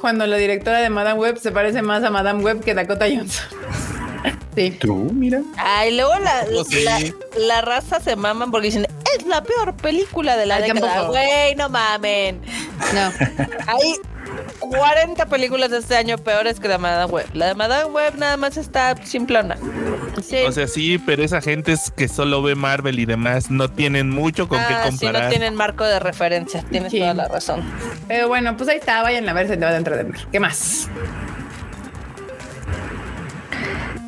[0.00, 3.44] Cuando la directora de Madame Web se parece más a Madame Web que Dakota Johnson.
[4.56, 4.72] Sí.
[4.80, 5.42] Tú, mira.
[5.56, 6.82] Ay, luego la, sí.
[6.82, 6.98] la,
[7.38, 8.86] la raza se maman porque dicen,
[9.18, 11.06] es la peor película de la Ay, década.
[11.08, 12.40] Güey, no mamen.
[12.92, 13.12] No.
[13.68, 13.94] Hay
[14.58, 17.26] 40 películas de este año peores que la de Madame Web.
[17.34, 19.56] La de Madame Web nada más está simplona.
[20.22, 20.38] Sí.
[20.46, 24.10] O sea, sí, pero esa gente es que solo ve Marvel y demás no tienen
[24.10, 25.24] mucho con qué ah, sí, comparar.
[25.24, 26.64] no tienen marco de referencia.
[26.70, 26.98] Tienes Sí.
[26.98, 27.62] toda la razón.
[28.08, 29.02] Pero bueno, pues ahí está.
[29.02, 30.16] Vayan a ver si te va dentro de ver.
[30.30, 30.88] ¿Qué más?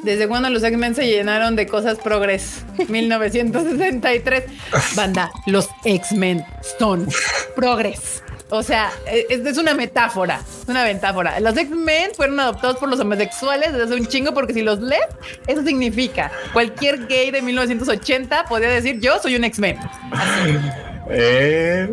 [0.02, 2.64] ¿Desde cuándo los X-Men se llenaron de cosas progres?
[2.88, 4.44] 1963.
[4.96, 6.44] Banda, los X-Men
[6.78, 7.08] son
[7.54, 8.22] progres.
[8.50, 11.40] O sea, e- es, es una metáfora, es una metáfora.
[11.40, 15.06] Los X-Men fueron adoptados por los homosexuales desde hace un chingo porque si los lees,
[15.46, 19.78] eso significa cualquier gay de 1980 podría decir yo soy un X-Men.
[21.10, 21.88] Eh,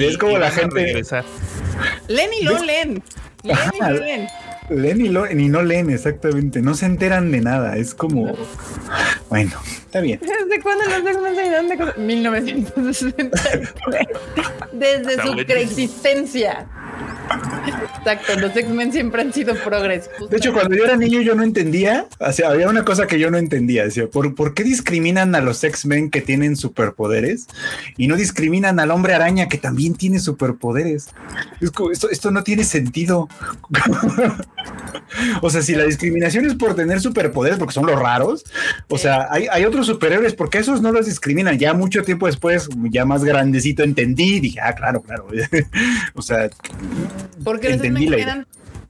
[0.00, 1.02] es como la gente.
[2.08, 3.02] Len y lo leen.
[3.42, 4.28] Leen y lo leen.
[4.68, 8.34] Leen y, lo- y no leen exactamente, no se enteran de nada, es como,
[9.30, 10.18] bueno, está bien.
[10.22, 11.96] ¿Desde cuándo los llenaron de cosas?
[11.98, 13.68] 1963.
[14.72, 16.66] Desde su preexistencia.
[17.98, 20.08] Exacto, los X-Men siempre han sido progres.
[20.30, 23.18] De hecho, cuando yo era niño yo no entendía, o sea, había una cosa que
[23.18, 27.48] yo no entendía, decía, ¿por, por qué discriminan a los X-Men que tienen superpoderes
[27.96, 31.08] y no discriminan al hombre araña que también tiene superpoderes?
[31.60, 33.28] Es como, esto, esto no tiene sentido.
[35.42, 38.44] o sea, si la discriminación es por tener superpoderes, porque son los raros,
[38.88, 41.58] o sea, hay, hay otros superhéroes, porque esos no los discriminan.
[41.58, 45.26] Ya mucho tiempo después, ya más grandecito, entendí dije, ah, claro, claro.
[46.14, 46.48] o sea,
[47.44, 48.46] Porque los X-Men eran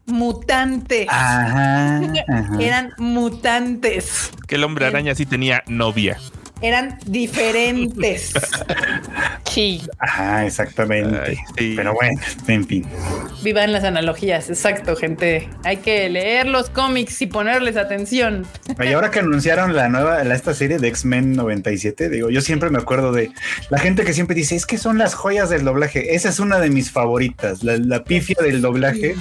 [0.06, 1.06] mutantes.
[1.10, 2.56] ajá, ajá.
[2.60, 4.30] Eran mutantes.
[4.46, 6.18] Que el hombre araña sí tenía novia.
[6.62, 8.32] Eran diferentes.
[9.56, 9.80] Sí.
[10.00, 11.18] Ajá, exactamente.
[11.18, 11.72] Ay, sí.
[11.76, 12.86] Pero bueno, en fin.
[13.42, 14.50] Vivan las analogías.
[14.50, 15.48] Exacto, gente.
[15.64, 18.46] Hay que leer los cómics y ponerles atención.
[18.86, 22.68] Y ahora que anunciaron la nueva, la, esta serie de X-Men 97, digo, yo siempre
[22.68, 23.32] me acuerdo de
[23.70, 26.14] la gente que siempre dice, es que son las joyas del doblaje.
[26.14, 29.16] Esa es una de mis favoritas, la, la pifia del doblaje,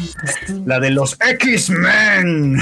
[0.66, 2.62] la de los X-Men.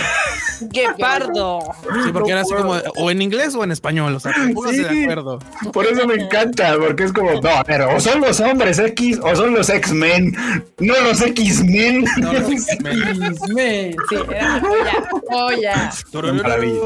[0.71, 1.61] ¡Qué pardo!
[2.05, 4.15] Sí, porque era así como o en inglés o en español.
[4.15, 4.31] O sea,
[4.63, 4.95] póngase Sí.
[4.95, 5.39] de acuerdo.
[5.71, 9.19] Por eso me encanta, porque es como, no, a ver, o son los hombres X
[9.21, 10.35] o son los X-Men,
[10.79, 12.05] no los X-Men.
[12.17, 13.23] No, los X-Men.
[13.23, 13.95] X-Men.
[14.09, 15.91] Sí, era joya.
[16.11, 16.33] Joya.
[16.33, 16.73] Maravilla.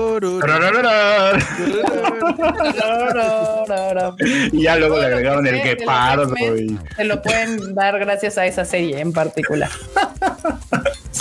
[4.52, 8.38] Y ya luego le agregaron el De los guepardo y Se lo pueden dar gracias
[8.38, 9.70] a esa serie en particular.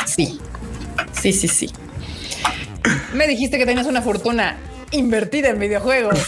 [0.06, 0.40] Sí.
[1.12, 1.70] Sí, sí, sí.
[3.12, 4.56] Me dijiste que tenías una fortuna
[4.92, 6.18] invertida en videojuegos.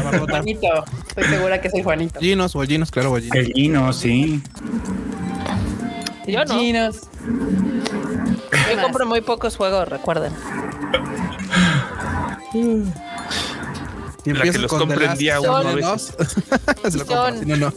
[0.00, 0.84] Juanito.
[1.08, 2.20] Estoy segura que soy Juanito.
[2.20, 3.52] Ginos o el Ginos, claro, o el Ginos.
[3.54, 4.42] Gino, sí.
[6.26, 6.58] Yo no.
[6.58, 7.08] Chinos.
[7.26, 10.32] Yo compro muy pocos juegos, recuerden.
[14.24, 16.02] La que los con The compra en Last día uno Us,
[16.92, 17.72] se lo compra, Son- si no, no.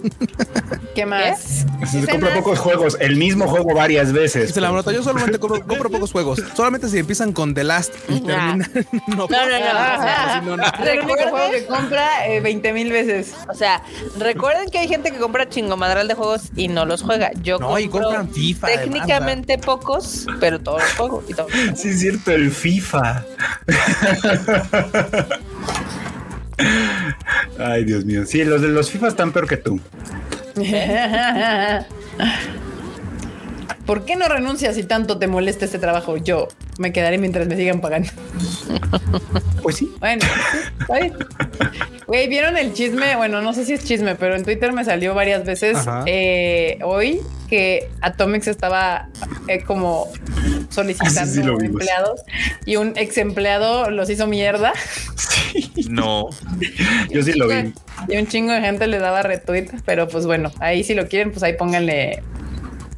[0.94, 1.66] ¿Qué más?
[1.92, 4.48] Se compra pocos juegos, el mismo juego varias veces.
[4.48, 6.42] Dice la brota, yo solamente compro, compro pocos juegos.
[6.56, 8.60] Solamente si empiezan con The Last y terminan.
[9.08, 10.42] No, No, no, no.
[10.42, 10.64] No, no.
[10.86, 13.34] El único Recuerden- juego que compra eh, 20 mil veces.
[13.50, 13.82] O sea,
[14.20, 17.32] recuerden que hay gente que compra chingomadral de juegos y no los juega.
[17.42, 21.48] Yo No, y compro compran FIFA, además, Técnicamente pocos, pero todos los juego y todo.
[21.76, 23.26] Sí, es cierto, el FIFA.
[27.60, 28.26] Ay, Dios mío.
[28.26, 29.80] Sí, los de los FIFA están peor que tú.
[33.86, 36.18] ¿Por qué no renuncias si tanto te molesta este trabajo?
[36.18, 36.48] Yo
[36.78, 38.10] me quedaré mientras me sigan pagando.
[39.62, 39.92] Pues sí.
[40.00, 40.24] Bueno,
[40.80, 41.14] está bien.
[42.08, 43.16] Güey, ¿vieron el chisme?
[43.16, 47.22] Bueno, no sé si es chisme, pero en Twitter me salió varias veces eh, hoy
[47.50, 49.10] que Atomics estaba
[49.48, 50.12] eh, como
[50.70, 52.22] solicitando Ah, sí, sí empleados
[52.66, 54.74] y un ex empleado los hizo mierda
[55.90, 56.30] No.
[57.10, 57.74] Yo sí lo vi.
[58.08, 61.32] y un chingo de gente le daba retweet, pero pues bueno, ahí si lo quieren,
[61.32, 62.24] pues ahí pónganle.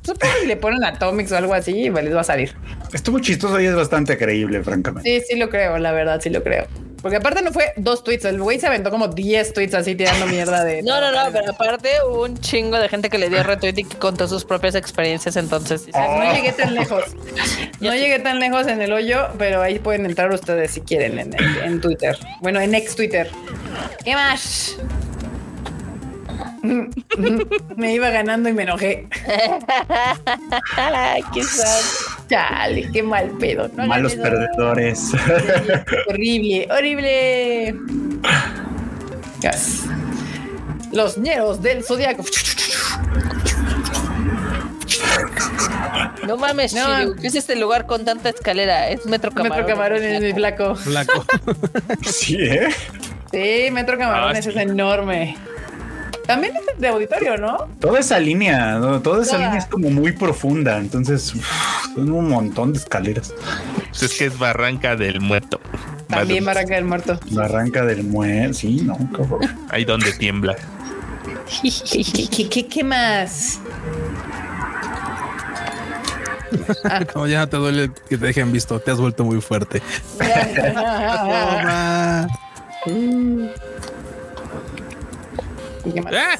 [0.07, 2.55] Supongo que le ponen Atomics o algo así y les va a salir.
[2.93, 5.19] Estuvo chistoso y es bastante creíble, francamente.
[5.19, 6.65] Sí, sí lo creo, la verdad, sí lo creo.
[7.01, 10.25] Porque aparte no fue dos tweets, el güey se aventó como 10 tweets así tirando
[10.27, 10.81] mierda de.
[10.87, 13.83] No, no, no, pero aparte hubo un chingo de gente que le dio retweet y
[13.83, 15.87] que contó sus propias experiencias, entonces.
[15.93, 17.03] Ah, No llegué tan lejos.
[17.81, 21.35] No llegué tan lejos en el hoyo, pero ahí pueden entrar ustedes si quieren en,
[21.63, 22.17] en Twitter.
[22.41, 23.29] Bueno, en ex Twitter.
[24.03, 24.77] ¿Qué más?
[27.75, 29.07] Me iba ganando y me enojé.
[30.75, 31.41] Ay, qué.
[32.29, 33.69] Chale, qué mal pedo.
[33.75, 35.11] No Malos perdedores.
[36.09, 37.75] Horrible, horrible.
[40.91, 42.23] Los ñeros del zodiaco.
[46.25, 46.97] No mames, No.
[46.97, 48.89] Shiryu, ¿qué es este lugar con tanta escalera?
[48.89, 49.57] Es Metro Camarón.
[49.57, 50.75] Metro Camarón es mi flaco.
[50.75, 51.25] Flaco.
[52.05, 52.67] sí, ¿eh?
[53.31, 54.49] Sí, Metro Camarón Ah, sí.
[54.49, 55.37] es enorme.
[56.27, 57.57] También es de auditorio, ¿no?
[57.79, 59.01] Toda esa línea, ¿no?
[59.01, 59.45] toda esa Toda.
[59.45, 60.77] línea es como muy profunda.
[60.77, 61.47] Entonces, uf,
[61.95, 63.33] son un montón de escaleras.
[63.89, 65.59] Pues es que es Barranca del Muerto.
[66.09, 67.19] También Barranca del Muerto.
[67.31, 68.97] Barranca del Muelle, sí, no.
[69.69, 70.55] Ahí donde tiembla.
[71.61, 73.59] ¿Qué, qué, qué, qué más?
[77.13, 79.81] Como ya no te duele que te dejen visto, te has vuelto muy fuerte.
[86.13, 86.35] ¡Ah!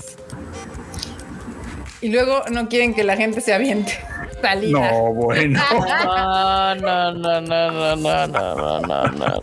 [2.02, 3.94] Y luego no quieren que la gente se aviente.
[4.41, 4.91] Salida.
[4.91, 5.60] No, bueno.
[5.72, 9.41] No, no, no, no, no, no, no, no, no, no, no,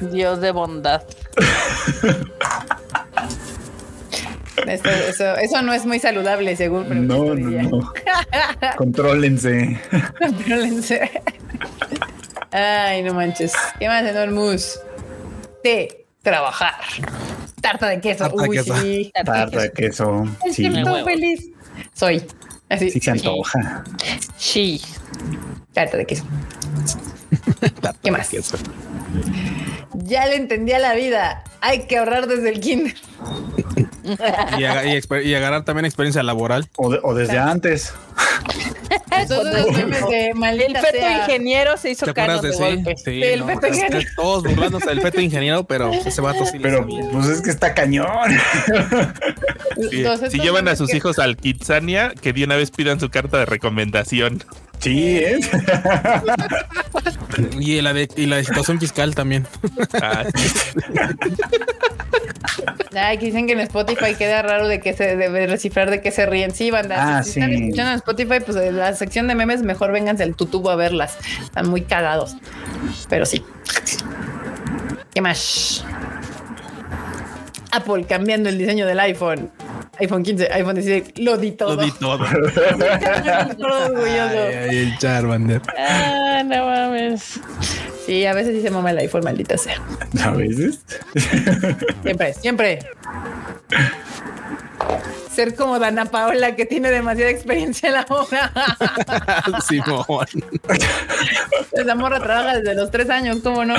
[0.00, 0.10] no.
[0.10, 1.02] Dios de bondad.
[4.66, 7.92] Esto- eso, eso no es muy saludable, según No, no, no.
[8.78, 9.78] Contrólense.
[10.18, 11.10] Contrólense.
[12.50, 13.52] Ay, no manches.
[13.78, 14.80] ¿Qué más, Enormus?
[15.62, 16.74] Té, trabajar.
[17.60, 18.24] Tarta de queso.
[18.24, 18.76] Tarta de Uy, queso.
[18.80, 19.12] sí.
[19.14, 20.24] Tarta de queso.
[20.44, 21.46] Es Sí, estoy feliz.
[21.94, 22.26] Soy.
[22.68, 22.90] Así.
[22.90, 23.84] sí se antoja.
[24.36, 24.82] Sí.
[25.72, 26.24] Tarta de queso.
[27.60, 28.28] Tarta ¿Qué de más?
[28.28, 28.56] queso.
[29.92, 31.44] Ya le entendí a la vida.
[31.60, 32.94] Hay que ahorrar desde el kinder.
[34.58, 36.68] Y, y y agarrar también experiencia laboral.
[36.76, 37.94] O, de- o desde antes.
[39.28, 40.28] Todos los memes de
[40.66, 41.18] El feto sea.
[41.22, 42.60] ingeniero se hizo ¿Te canon de de sí?
[42.62, 42.94] golpe.
[42.96, 44.10] Sí, Del no, feto es que ingeniero.
[44.16, 47.04] todos burlándose del feto ingeniero, pero ese vato sí Pero sabía.
[47.12, 48.08] pues es que está cañón.
[49.90, 53.00] Sí, Entonces, si llevan a sus que- hijos al Kitsania, que de una vez pidan
[53.00, 54.42] su carta de recomendación.
[54.84, 55.40] Sí, ¿eh?
[57.58, 59.46] Y la de y la de situación fiscal también.
[59.94, 60.24] Ah,
[62.94, 66.10] Ay, que dicen que en Spotify queda raro de que se debe descifrar de qué
[66.10, 66.54] se ríen.
[66.54, 66.96] Sí, banda.
[67.18, 67.64] Ah, si, si están sí.
[67.64, 71.16] escuchando en Spotify, pues en la sección de memes, mejor vénganse al tutubo a verlas.
[71.42, 72.36] Están muy cagados.
[73.08, 73.42] Pero sí.
[75.14, 75.82] ¿Qué más?
[77.72, 79.50] Apple cambiando el diseño del iPhone.
[80.00, 81.76] iPhone 15, iPhone 16, lo di todo.
[81.76, 82.24] Lo di todo.
[82.24, 84.44] Orgulloso.
[84.44, 85.62] Ay, ay, el Charmander.
[85.78, 87.40] Ah, no mames.
[88.06, 89.80] Sí, a veces sí se mama el iPhone, maldita sea.
[90.22, 90.80] A veces.
[92.02, 92.78] Siempre, siempre.
[95.34, 98.52] Ser como Dana Paola, que tiene demasiada experiencia en la hoja.
[99.68, 100.26] Simón.
[101.72, 103.74] Esa morra trabaja desde los tres años, ¿cómo no?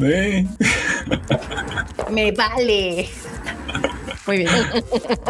[0.00, 0.46] Eh.
[2.10, 3.08] Me vale.
[4.26, 4.50] Muy bien.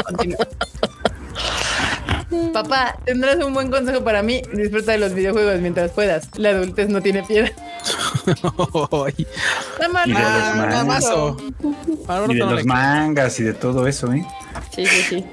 [0.05, 0.37] Continúa.
[2.53, 4.43] Papá, tendrás un buen consejo para mí.
[4.53, 6.29] Disfruta de los videojuegos mientras puedas.
[6.37, 7.31] La adultez no tiene más.
[10.07, 11.05] Y de los mangas.
[12.29, 14.27] Y de los mangas y de todo eso, ¿eh?
[14.75, 15.25] Sí, sí, sí.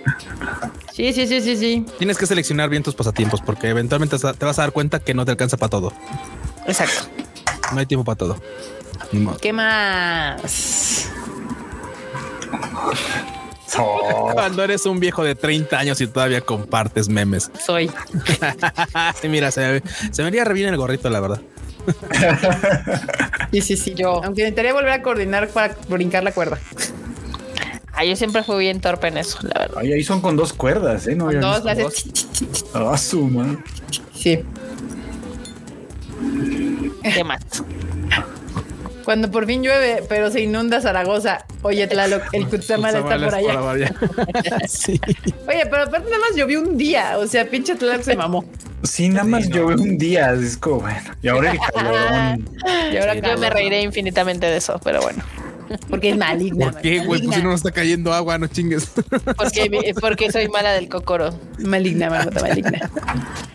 [0.93, 1.85] Sí, sí, sí, sí, sí.
[1.97, 5.25] Tienes que seleccionar bien tus pasatiempos porque eventualmente te vas a dar cuenta que no
[5.25, 5.93] te alcanza para todo.
[6.67, 7.09] Exacto.
[7.73, 8.41] No hay tiempo para todo.
[9.11, 9.37] Ni modo.
[9.37, 11.09] ¿Qué más?
[14.33, 17.51] Cuando eres un viejo de 30 años y todavía compartes memes.
[17.65, 17.89] Soy.
[19.21, 21.41] sí, mira, se, me- se me vería re bien el gorrito, la verdad.
[23.51, 23.93] Sí, sí, sí.
[23.93, 24.23] Yo.
[24.23, 26.57] Aunque necesitaría volver a coordinar para brincar la cuerda.
[27.93, 29.77] Ah, yo siempre fui bien torpe en eso, la verdad.
[29.79, 31.15] ay, ahí son con dos cuerdas, ¿eh?
[31.15, 32.03] No, Con dos las dos.
[32.73, 33.57] Ah, su madre.
[34.13, 34.43] Sí.
[37.03, 37.39] ¿Qué más?
[39.05, 41.45] Cuando por fin llueve, pero se inunda Zaragoza.
[41.61, 43.93] Oye, Tlaloc, el Cutzamala está por allá.
[44.67, 44.99] sí.
[45.47, 47.19] Oye, pero aparte nada más llovió un día.
[47.19, 48.43] O sea, pinche Tlaloc se mamó.
[48.81, 49.57] Sí, nada más no.
[49.57, 50.33] llovió un día.
[50.33, 51.11] Es como, bueno.
[51.21, 52.49] Y ahora el calorón.
[52.91, 55.23] Y ahora Yo me reiré infinitamente de eso, pero bueno.
[55.89, 56.71] Porque es maligna.
[56.71, 57.21] ¿Por qué, güey?
[57.21, 58.87] Pues si no nos está cayendo agua, no chingues.
[59.37, 61.37] Porque, porque soy mala del cocoro.
[61.59, 62.89] Maligna, marmota maligna.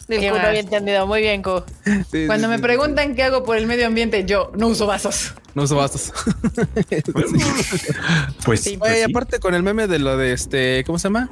[0.09, 1.07] Del ¿Qué Q, no había entendido.
[1.07, 1.63] Muy bien, Q.
[2.11, 2.63] Sí, Cuando sí, me sí.
[2.63, 5.35] preguntan qué hago por el medio ambiente, yo no uso vasos.
[5.55, 6.13] No uso bastos.
[8.45, 8.77] Pues, Sí.
[8.77, 11.29] pues Oye, aparte con el meme de lo de este, ¿cómo se llama?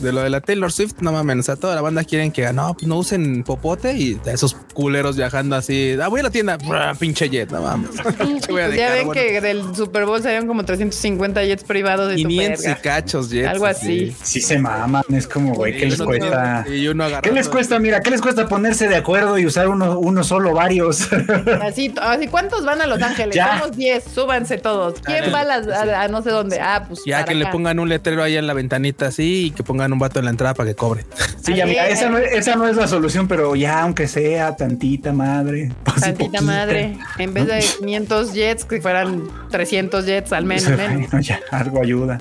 [0.00, 2.50] De lo de la Taylor Swift, no mames, o sea, toda la banda quieren que
[2.52, 5.96] no, no usen popote y esos culeros viajando así.
[6.02, 7.90] Ah, voy a la tienda, brr, pinche jet, no mames.
[8.48, 12.28] Pues ya ven bueno, que del Super Bowl salieron como 350 jets privados de tu
[12.28, 13.48] 500 y cachos jets.
[13.48, 14.14] Algo así.
[14.22, 15.02] Sí se maman.
[15.12, 16.64] Es como, güey, ¿qué Y les cuesta?
[16.68, 17.28] Y uno agarrando.
[17.28, 17.78] ¿Qué les cuesta?
[17.78, 21.08] Mira, ¿qué les cuesta ponerse de acuerdo y usar uno, uno solo, varios?
[21.62, 23.34] Así, así, ¿cuántos van a Los Ángeles?
[23.34, 23.58] Ya.
[23.60, 24.94] Somos 10, súbanse todos.
[25.04, 26.58] ¿Quién va a, las- a- a no sé dónde?
[26.60, 27.00] Ah, pues.
[27.06, 29.89] Ya para que le pongan un letrero ahí en la ventanita así y que pongan
[29.92, 31.04] un vato en la entrada para que cobre.
[31.42, 34.56] Sí, ya, mira, esa no, es, esa no es la solución, pero ya, aunque sea
[34.56, 35.72] tantita madre.
[35.84, 36.40] Tantita poquita.
[36.42, 36.98] madre.
[37.18, 40.68] En vez de 500 jets, que fueran 300 jets al menos.
[40.68, 41.10] menos.
[41.10, 42.18] Bueno, ya, algo ayuda.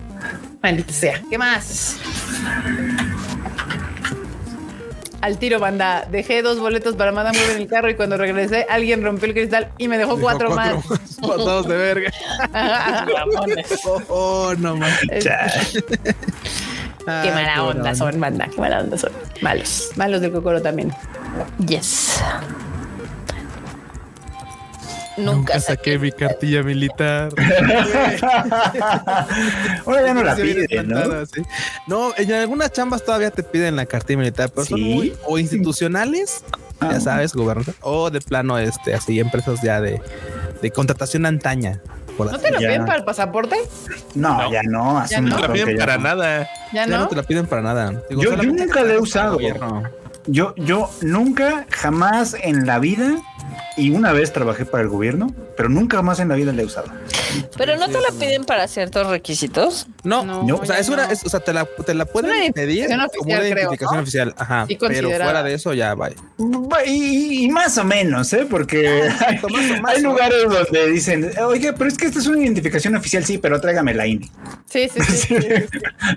[0.62, 1.22] Maldita sea.
[1.30, 1.98] ¿Qué más?
[5.22, 6.08] Al tiro, banda.
[6.10, 9.34] Dejé dos boletos para Madame Web en el carro y cuando regresé, alguien rompió el
[9.34, 10.76] cristal y me dejó cuatro, más.
[11.22, 12.12] Pasados de verga.
[13.86, 15.00] Oh, oh, no más.
[17.05, 18.47] Qué mala onda son, banda.
[18.53, 19.11] Qué mala onda son.
[19.41, 19.91] Malos.
[19.95, 20.93] Malos del cocoro también.
[21.67, 22.19] Yes.
[25.17, 27.30] Nunca Nunca saqué mi cartilla militar.
[29.85, 31.26] Ahora ya no la piden, ¿no?
[31.26, 31.41] sí.
[31.88, 36.43] No, en algunas chambas todavía te piden la cartilla militar, pero son muy o institucionales,
[36.81, 36.91] Ah.
[36.93, 40.01] ya sabes, gobernador, o de plano, este, así, empresas ya de,
[40.61, 41.81] de contratación antaña.
[42.20, 42.44] Por ¿No así.
[42.46, 42.68] te lo Ya.
[42.68, 43.56] piden para el pasaporte?
[44.14, 44.52] No, No.
[44.52, 45.00] ya no.
[45.00, 45.30] Hace Ya no.
[45.30, 46.04] No la piden para no.
[46.04, 46.40] nada.
[46.74, 47.08] ¿Ya Ya no no?
[47.08, 47.94] te la piden para nada.
[48.10, 49.38] Digo, Yo- nunca la he usado.
[50.31, 53.18] Yo, yo nunca, jamás en la vida,
[53.77, 56.65] y una vez trabajé para el gobierno, pero nunca más en la vida la he
[56.65, 56.88] usado.
[57.57, 59.88] Pero no te la piden para ciertos requisitos.
[60.03, 61.11] No, No, o sea, es una, no.
[61.14, 64.01] es- o sea, te la, te la pueden una pedir como una creo, identificación ¿no?
[64.01, 66.15] oficial, ajá, Sí, pero fuera de eso ya vaya.
[66.85, 68.45] Y, y más o menos, ¿eh?
[68.49, 68.88] Porque
[69.27, 69.39] hay,
[69.81, 73.38] más, hay lugares donde dicen, oye, pero es que esta es una identificación oficial, sí,
[73.38, 74.30] pero tráigame la INE.
[74.69, 75.18] Sí, sí, sí.
[75.18, 75.35] sí.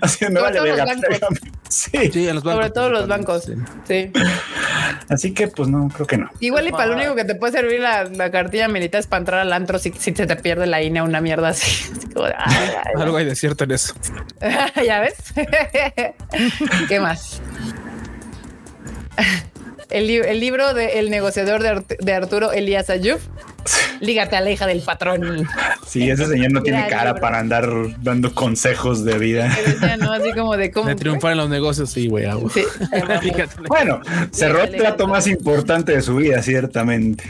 [0.01, 1.27] Así me Sobre vale todo los verga.
[1.69, 1.91] Sí.
[2.11, 2.53] Sí, en los bancos.
[2.65, 3.45] Sobre todo los bancos.
[3.45, 4.21] principalmente, Sí.
[5.09, 6.29] Así que, pues no, creo que no.
[6.39, 9.19] Igual y para lo único que te puede servir la, la cartilla militar es para
[9.19, 11.91] entrar al antro si, si se te pierde la INE una mierda así.
[11.97, 13.01] Así como de, ay, ay, sí.
[13.01, 13.93] Algo hay de cierto en eso.
[14.85, 15.15] ¿Ya ves?
[16.87, 17.41] ¿Qué más?
[19.89, 23.19] El, li- el libro de El negociador de, Art- de Arturo Elías Ayub.
[23.99, 25.47] Lígate a la hija del patrón.
[25.87, 27.69] Sí, ese señor no tiene cara para andar
[28.01, 29.55] dando consejos de vida.
[29.65, 30.11] Decía, ¿no?
[30.11, 30.89] Así como de cómo.
[30.89, 32.25] De triunfar en los negocios, sí, güey.
[32.25, 32.49] hago.
[32.49, 32.63] Sí.
[33.67, 37.23] Bueno, cerró el trato más importante de su vida, ciertamente.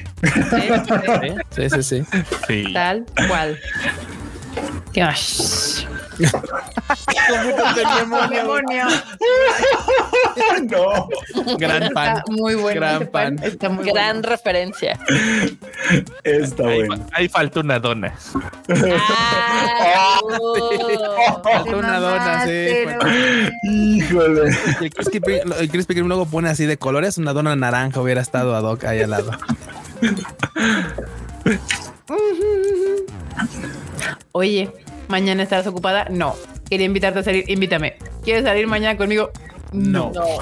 [1.56, 2.04] Sí, sí, sí.
[2.48, 2.74] Sí.
[2.74, 3.60] Tal cual.
[6.18, 8.30] ¿Qué más?
[8.30, 8.86] demonio.
[10.70, 11.08] no.
[11.58, 12.18] Gran pan.
[12.18, 12.80] Está muy bueno.
[12.82, 13.36] Gran pan.
[13.38, 13.44] pan.
[13.44, 14.30] Está muy Gran bueno.
[14.30, 15.00] referencia.
[16.24, 17.06] Está Ahí, bueno.
[17.14, 18.14] ahí falta una dona.
[18.88, 21.42] Ah, oh.
[21.44, 22.50] Faltó una dona, sí.
[22.86, 23.00] Pero-
[23.64, 24.58] Híjole.
[25.60, 28.84] El Krispy Kreme luego pone así de colores, una dona naranja hubiera estado ad hoc
[28.86, 29.32] ahí al lado.
[34.34, 34.72] Oye,
[35.08, 36.08] mañana estarás ocupada.
[36.10, 36.36] No.
[36.70, 37.50] Quería invitarte a salir.
[37.50, 37.96] Invítame.
[38.24, 39.32] ¿Quieres salir mañana conmigo?
[39.72, 40.12] No.
[40.14, 40.24] No.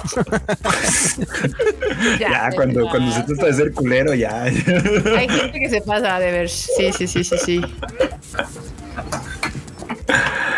[2.19, 4.43] Ya, cuando, cuando se trata de ser culero, ya.
[4.43, 6.49] Hay gente que se pasa de ver.
[6.49, 7.61] Sí, sí, sí, sí, sí.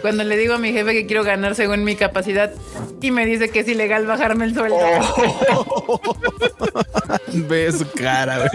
[0.00, 2.52] Cuando le digo a mi jefe que quiero ganar según mi capacidad
[3.00, 4.78] y me dice que es ilegal bajarme el sueldo.
[7.48, 8.50] Ve su cara, güey.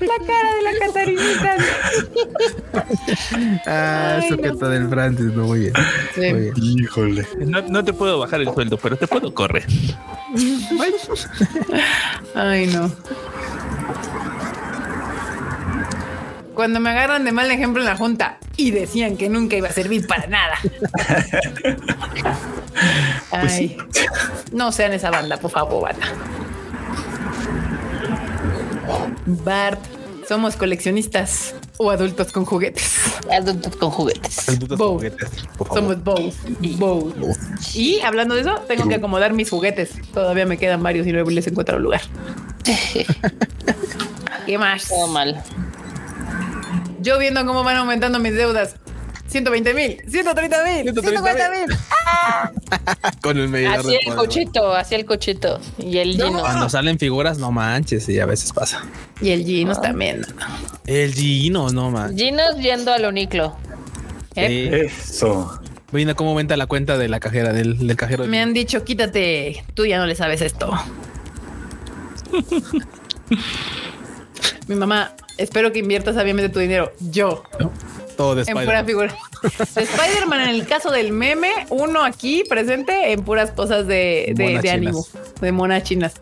[0.00, 1.56] La cara de la Catarinita.
[3.66, 4.42] Ah, Ay, eso no.
[4.42, 5.72] que está del Francis, no, muy bien.
[6.14, 6.20] Sí.
[6.32, 6.54] Muy bien.
[6.56, 7.26] Híjole.
[7.38, 9.66] No, no te puedo bajar el sueldo, pero te puedo correr.
[12.34, 12.90] Ay, no.
[16.54, 19.72] cuando me agarran de mal ejemplo en la junta y decían que nunca iba a
[19.72, 20.58] servir para nada.
[23.30, 23.76] Pues Ay,
[24.52, 26.06] no sean esa banda, por favor, banda.
[29.26, 29.80] Bart,
[30.28, 32.94] somos coleccionistas o adultos con juguetes.
[33.30, 34.48] Adultos con juguetes.
[34.48, 34.92] Adultos Both.
[34.92, 35.28] juguetes,
[35.58, 35.82] por favor.
[35.82, 36.34] Somos both.
[36.78, 37.74] Both.
[37.74, 39.90] Y hablando de eso, tengo que acomodar mis juguetes.
[40.14, 42.02] Todavía me quedan varios y no les encuentro un lugar.
[44.46, 44.88] ¿Qué más?
[44.88, 45.42] Todo mal.
[47.00, 48.76] Yo viendo cómo van aumentando mis deudas.
[49.28, 51.66] 120 mil, 130 mil, 150 mil.
[53.22, 55.60] Con el medidor Hacia de el cochito, hacia el cochito.
[55.76, 56.40] Y el Gino.
[56.40, 58.86] Cuando salen figuras, no manches, y a veces pasa.
[59.20, 60.24] Y el Ginos también.
[60.86, 62.16] El Gino, no man.
[62.16, 63.54] Gino yendo al uniclo.
[64.34, 64.86] ¿Eh?
[64.86, 65.60] Eso.
[65.92, 68.26] Viendo cómo aumenta la cuenta de la cajera, del, del cajero.
[68.26, 70.72] Me han dicho, quítate, tú ya no le sabes esto.
[74.68, 76.92] Mi mamá, espero que inviertas sabiamente tu dinero.
[77.00, 77.42] Yo,
[78.16, 79.16] todo de en pura figura.
[79.42, 84.70] De Spider-Man, en el caso del meme, uno aquí presente en puras cosas de, de,
[84.70, 85.06] ánimo,
[85.40, 86.14] de monas chinas.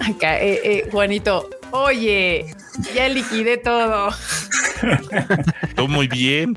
[0.00, 2.54] Acá, eh, eh, Juanito, oye,
[2.94, 4.10] ya liquidé todo.
[5.74, 6.56] Tú muy bien.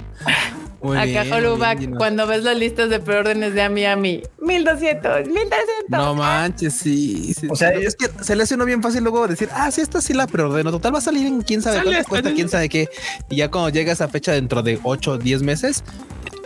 [0.81, 4.23] Muy Acá, bien, Holuback, muy bien, cuando ves las listas de preórdenes de Ami Ami,
[4.39, 5.59] 1200, 1300.
[5.89, 7.33] No manches, sí.
[7.33, 7.47] sí.
[7.49, 9.99] O sea, es que se le hace uno bien fácil luego decir, ah, sí, esta
[9.99, 10.71] sí la preordeno.
[10.71, 12.89] Total va a salir en quién sabe cuánto cuesta, quién sabe qué.
[13.29, 15.83] Y ya cuando llega esa fecha dentro de 8 o 10 meses,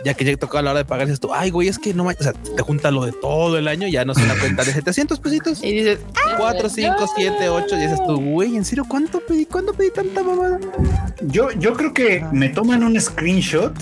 [0.04, 2.04] ya que ya toca la hora de pagar, dices tú, ay, güey, es que no
[2.04, 4.64] manches, o sea, te junta lo de todo el año, ya no es una cuenta
[4.64, 5.62] de 700 pesitos.
[5.64, 5.98] Y dices,
[6.36, 9.46] 4, 5, 7, 8, y dices tú, güey, ¿en serio cuánto pedí?
[9.46, 10.58] ¿Cuándo pedí tanta mamada?
[11.22, 13.74] Yo, yo creo que me toman un screenshot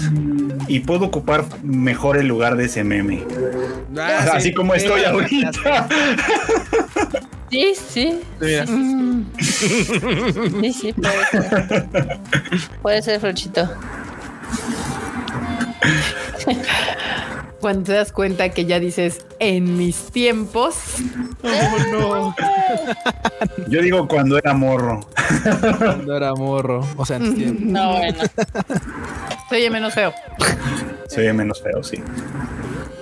[0.68, 3.24] y puedo ocupar mejor el lugar de ese meme.
[3.98, 4.54] Ah, Así sí.
[4.54, 5.88] como estoy Sí, ahorita.
[7.50, 8.20] Sí, sí.
[8.40, 12.18] Mira, mm, Sí, sí, puede ser.
[12.80, 13.68] Puede ser, Frochito.
[17.60, 20.74] Cuando te das cuenta que ya dices, en mis tiempos,
[23.68, 25.00] Yo digo cuando era morro.
[25.78, 26.86] cuando era morro.
[26.96, 27.62] O sea, en tiempo.
[27.64, 28.18] No, bueno.
[29.48, 30.12] se oye menos feo.
[31.06, 32.02] Se ve menos feo, sí.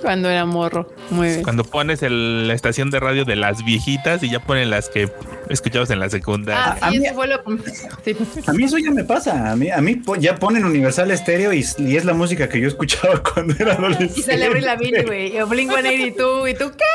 [0.01, 0.89] Cuando era morro.
[1.09, 1.43] Muy bien.
[1.43, 5.09] Cuando pones el- la estación de radio de las viejitas y ya ponen las que
[5.49, 6.77] escuchabas en la secundaria.
[6.81, 7.37] Ah, a sí, mí- eso fue lo
[8.05, 8.15] sí.
[8.47, 9.51] A mí eso ya me pasa.
[9.51, 12.67] A mí, a mí ya ponen Universal Estéreo y, y es la música que yo
[12.67, 14.13] escuchaba cuando era adolescente.
[14.19, 15.39] Y sale Avril Lavigne, güey.
[15.39, 16.49] O Blink 182.
[16.49, 16.85] ¿Y tú qué?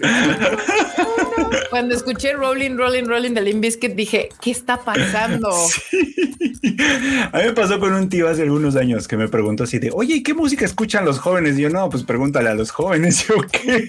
[1.70, 5.48] Cuando escuché Rolling, Rolling, Rolling de Limp Bizkit, dije, ¿qué está pasando?
[7.32, 9.90] A mí me pasó con un tío hace algunos años que me preguntó así de,
[9.92, 11.58] oye, ¿y qué música escuchan los jóvenes?
[11.58, 13.26] Y yo, no, pues pregúntale a los jóvenes.
[13.28, 13.86] Yo, ¿qué?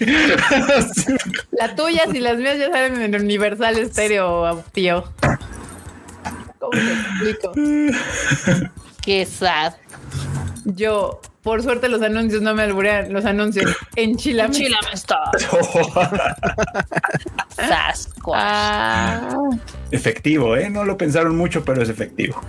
[1.52, 5.04] Las tuyas y las mías ya salen en Universal Estéreo, tío.
[6.60, 7.52] ¿Cómo te explico?
[9.02, 9.74] Qué sad.
[10.66, 13.12] Yo, por suerte, los anuncios no me alburean.
[13.12, 14.46] Los anuncios en Chile.
[14.50, 15.20] Chila me está.
[17.56, 18.34] Sasquatch.
[18.34, 19.50] Ah,
[19.92, 20.70] efectivo, ¿eh?
[20.70, 22.42] No lo pensaron mucho, pero es efectivo.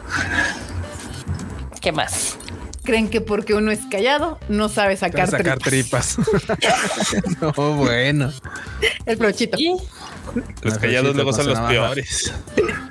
[1.81, 2.39] ¿Qué más?
[2.85, 6.17] Creen que porque uno es callado no sabe sacar, sacar tripas.
[6.17, 7.41] tripas.
[7.41, 8.33] no, bueno.
[9.07, 9.57] El flochito.
[9.59, 9.75] Y,
[10.63, 11.73] Los callados luego son los navaja.
[11.73, 12.33] peores.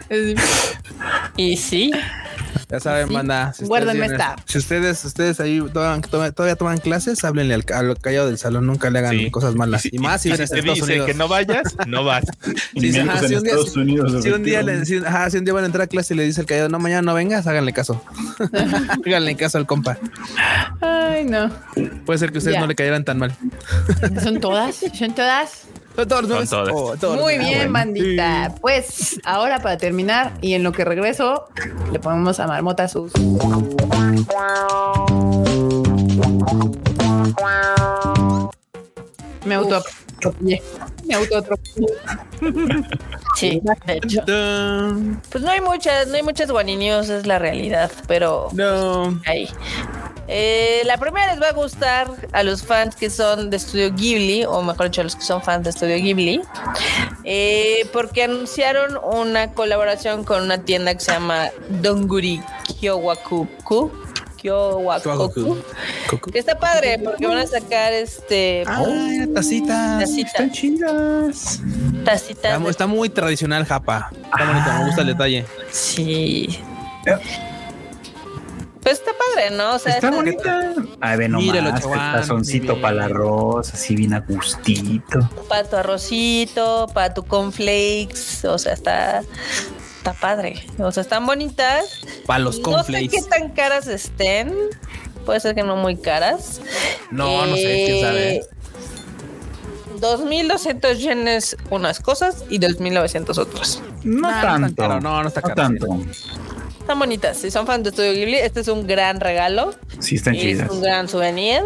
[0.10, 0.36] Es-
[1.38, 1.92] y sí.
[2.70, 3.14] Ya saben, Sí.
[3.14, 3.54] banda.
[3.54, 4.36] Si Guárdenme esta.
[4.46, 6.02] Si ustedes, ustedes ahí toman-
[6.34, 8.66] todavía toman clases, háblenle al, al callado del salón.
[8.66, 9.30] Nunca le hagan Sí.
[9.32, 9.86] cosas malas.
[9.92, 11.06] Y, más si si te Estados dice Unidos.
[11.08, 12.24] que no vayas, no vas.
[12.80, 14.24] Sí, ajá, si un día- Estados Unidos.
[14.24, 14.86] Si un día le efectivamente.
[14.86, 16.70] si, ajá, si un día van a entrar a clase y le dice el callado,
[16.70, 18.02] no, mañana no vengas, háganle caso.
[19.06, 19.98] háganle caso al compa.
[20.82, 21.52] Ay, no.
[22.06, 22.62] Puede ser que ustedes Ya.
[22.62, 23.36] no le cayeran tan mal.
[24.24, 24.78] ¿Son todas?
[24.98, 25.64] ¿Son todas?
[25.96, 26.36] Son todos, ¿no?
[26.46, 26.70] Son todas.
[26.74, 27.20] Oh, todos.
[27.22, 28.54] Muy bien, bandita.
[28.62, 31.46] Pues ahora para terminar y en lo que regreso,
[31.92, 33.12] le ponemos a Marmota sus.
[39.46, 39.76] Me auto
[40.18, 40.62] atropellé.
[41.06, 41.88] Me auto atropellé.
[43.36, 44.22] Sí, de hecho.
[45.32, 49.20] Pues no hay muchas, no hay muchas guaninios, es la realidad, pero No.
[49.26, 49.50] ahí.
[50.28, 54.46] Eh, la primera les va a gustar a los fans que son de Estudio Ghibli,
[54.46, 56.42] o mejor dicho, a los que son fans de Estudio Ghibli,
[57.26, 61.50] eh, porque anunciaron una colaboración con una tienda que se llama
[61.82, 62.42] Donguri
[62.80, 63.92] Kyowakuku.
[64.38, 65.58] Kyowakuku.
[66.32, 68.84] Que está padre, porque van a sacar este Ah,
[69.34, 70.00] tacitas.
[70.00, 71.60] tacitas, Están chidas.
[72.06, 72.62] tacitas.
[72.70, 74.10] Está, muy tradicional, Japa.
[74.24, 75.46] Está bonito, me gusta el detalle.
[75.72, 76.60] Sí.
[77.06, 77.18] Eh.
[78.84, 79.76] Pues está padre, ¿no?
[79.76, 80.74] O sea, Está está- bonita.
[81.00, 85.30] Ay, ve nomás, Míralo, tazoncito para el arroz, así bien a gustito.
[85.48, 89.24] para tu arrocito, para tu cornflakes, o sea, está,
[89.98, 90.66] está padre.
[90.80, 92.02] O sea, están bonitas.
[92.26, 94.54] Para los No sé qué tan caras estén.
[95.26, 96.60] Puede ser que no muy caras.
[97.10, 98.36] No, no sé, quién sabe.
[98.36, 98.42] Eh,
[100.02, 103.82] 2.200 yenes unas cosas y 2.900 otras.
[104.04, 104.84] No no tanto.
[104.84, 105.88] tan caro, no, no está caro, tanto.
[106.84, 107.38] Están bonitas.
[107.38, 109.74] Si son fans de Studio Ghibli, este es un gran regalo.
[110.00, 110.66] Sí, están y chidas.
[110.66, 111.62] es un gran souvenir.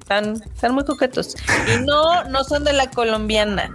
[0.00, 1.34] Están, están muy coquetos.
[1.74, 3.74] Y no, no son de la colombiana.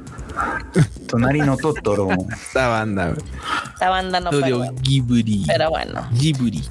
[1.08, 2.10] Tonari no Totoro.
[2.32, 3.26] Esta banda, güey.
[3.74, 4.72] Esta banda no Studio.
[4.84, 5.46] Ghibli.
[5.48, 6.08] Pero bueno.
[6.14, 6.64] Ghibli.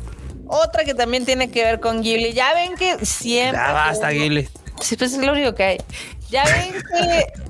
[0.47, 2.35] Otra que también tiene que ver con Ghibli.
[2.35, 3.61] Ya ven que siempre.
[3.61, 4.49] Ya basta, Ghibli.
[4.81, 5.79] Sí, pues es lo único que hay.
[6.31, 6.83] Ya ven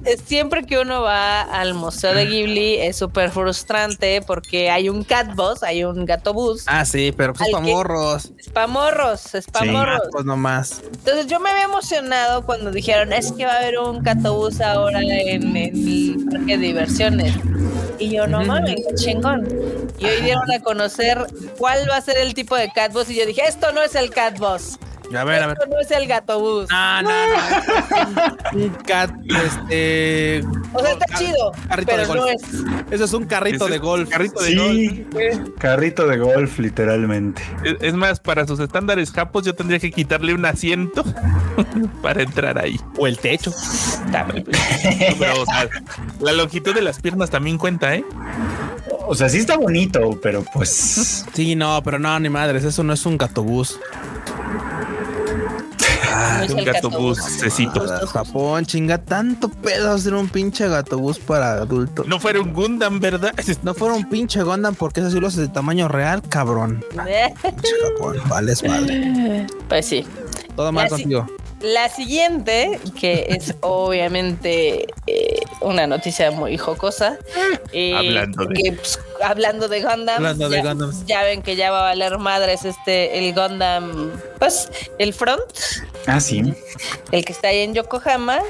[0.05, 5.03] que siempre que uno va al Museo de Ghibli es súper frustrante porque hay un
[5.03, 6.63] cat bus, hay un gato bus.
[6.67, 8.31] Ah, sí, pero pues Al para que- morros.
[8.39, 9.71] Es pa' morros, es pa' Sí.
[10.13, 10.81] Pues nomás.
[10.85, 15.01] Entonces yo me había emocionado cuando dijeron es que va a haber un catobús ahora
[15.03, 17.35] en, en el parque de diversiones.
[17.99, 19.49] Y yo, no mames, qué chingón.
[19.99, 21.27] Y hoy dieron a conocer
[21.59, 23.11] cuál va a ser el tipo de catbus.
[23.11, 24.79] Y yo dije, esto no es el catbus.
[25.17, 25.57] A ver, a ver.
[25.59, 26.69] Esto no es el gatobús.
[26.71, 28.37] No, no, no.
[28.65, 30.43] Un cat, este.
[30.73, 32.33] o sea, está car- chido, carrito de pero no golf.
[32.35, 32.93] es.
[32.93, 34.09] Eso es un carrito de golf.
[34.09, 34.77] carrito de golf.
[34.77, 35.07] Sí,
[35.59, 37.43] carrito de golf, literalmente.
[37.65, 41.05] Es, es más, para sus estándares japos, yo tendría que quitarle un asiento
[42.03, 42.79] para entrar ahí.
[42.99, 43.53] O el techo.
[44.11, 44.27] No,
[45.19, 45.69] pero, o sea,
[46.21, 48.05] la longitud de las piernas también cuenta, ¿eh?
[49.07, 51.25] O sea, sí está bonito, pero pues.
[51.33, 52.65] Sí, no, pero no, ni madres.
[52.65, 53.79] Eso no es un gatobús.
[56.45, 57.19] Es un catobús.
[57.19, 57.85] cecito.
[58.09, 62.07] Japón, chinga, tanto pedo hacer un pinche gatobús para adultos.
[62.07, 63.33] No fuera un Gundam, ¿verdad?
[63.63, 66.85] No fuera un pinche Gundam porque esos sí los de tamaño real, cabrón.
[66.91, 69.47] Pinche Japón, vales madre.
[69.69, 70.07] Pues sí.
[70.57, 71.27] Todo mal contigo.
[71.61, 77.19] La siguiente, que es obviamente eh, una noticia muy jocosa.
[77.73, 80.17] eh, Hablando de- que, pues, hablando de Gundam.
[80.17, 81.07] Hablando de ya, Gundams.
[81.07, 85.43] ya ven que ya va a valer madres este, el Gundam, pues, el Front,
[86.07, 86.55] Ah, sí.
[87.13, 88.41] el que está ahí en Yokohama.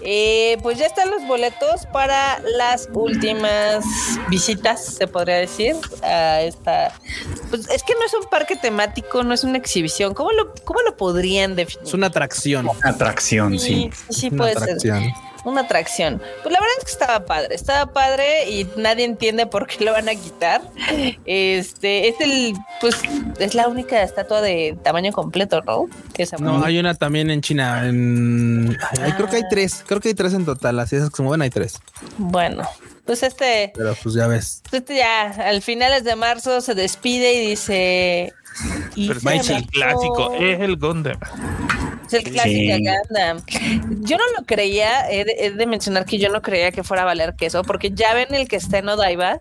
[0.00, 3.84] Eh, pues ya están los boletos para las últimas
[4.30, 6.92] visitas, se podría decir, a esta.
[7.50, 10.14] Pues es que no es un parque temático, no es una exhibición.
[10.14, 11.86] ¿Cómo lo, cómo lo podrían definir?
[11.86, 12.68] Es una atracción.
[12.82, 13.90] Atracción, sí.
[14.08, 15.12] sí, sí Una puede ser.
[15.44, 16.20] Una atracción.
[16.42, 19.92] Pues la verdad es que estaba padre, estaba padre y nadie entiende por qué lo
[19.92, 20.62] van a quitar.
[21.26, 22.96] Este es el, pues
[23.38, 25.86] es la única estatua de tamaño completo, ¿no?
[26.12, 27.86] Que se No, hay una también en China.
[27.86, 28.76] En...
[28.90, 29.84] ay, ay, creo que hay tres.
[29.86, 30.78] Creo que hay tres en total.
[30.80, 31.80] Así es que se mueven, hay tres.
[32.18, 32.68] Bueno,
[33.04, 34.62] pues este, Pero pues ya ves.
[34.72, 38.32] este ya al finales de marzo se despide y dice.
[38.94, 41.18] Y Pero se es el clásico, es el Gundam.
[42.06, 42.84] Es el clásico Sí.
[42.84, 43.38] Gundam.
[44.02, 47.02] Yo no lo creía, he de, he de mencionar que yo no creía que fuera
[47.02, 49.38] a valer queso, porque ya ven el que está en Odaiba.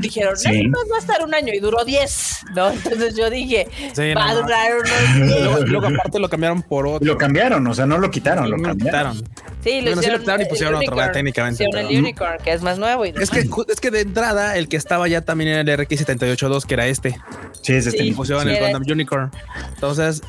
[0.00, 0.62] Dijeron, Sí.
[0.66, 2.70] no, va a estar un año y duró 10, ¿no?
[2.70, 4.42] Entonces yo dije, Sí, va a no.
[4.42, 5.40] durar unos 10.
[5.44, 7.06] Luego, luego aparte lo cambiaron por Y otro.
[7.06, 9.12] lo cambiaron, o sea, no lo quitaron, lo Lo cambiaron.
[9.14, 9.50] quitaron.
[9.62, 11.12] Sí, lo Bueno, sí lo hicieron quitaron y pusieron otro, Unicorn.
[11.12, 13.04] técnicamente, Hicieron el Unicorn, que es más nuevo.
[13.04, 16.64] Y Es que, es que de entrada el que estaba ya también era el RX-782,
[16.64, 17.18] que era este.
[17.60, 18.08] Sí, es este Sí.
[18.08, 19.30] Y pusieron Sí, el Gundam Unicorn.
[19.74, 20.22] Entonces,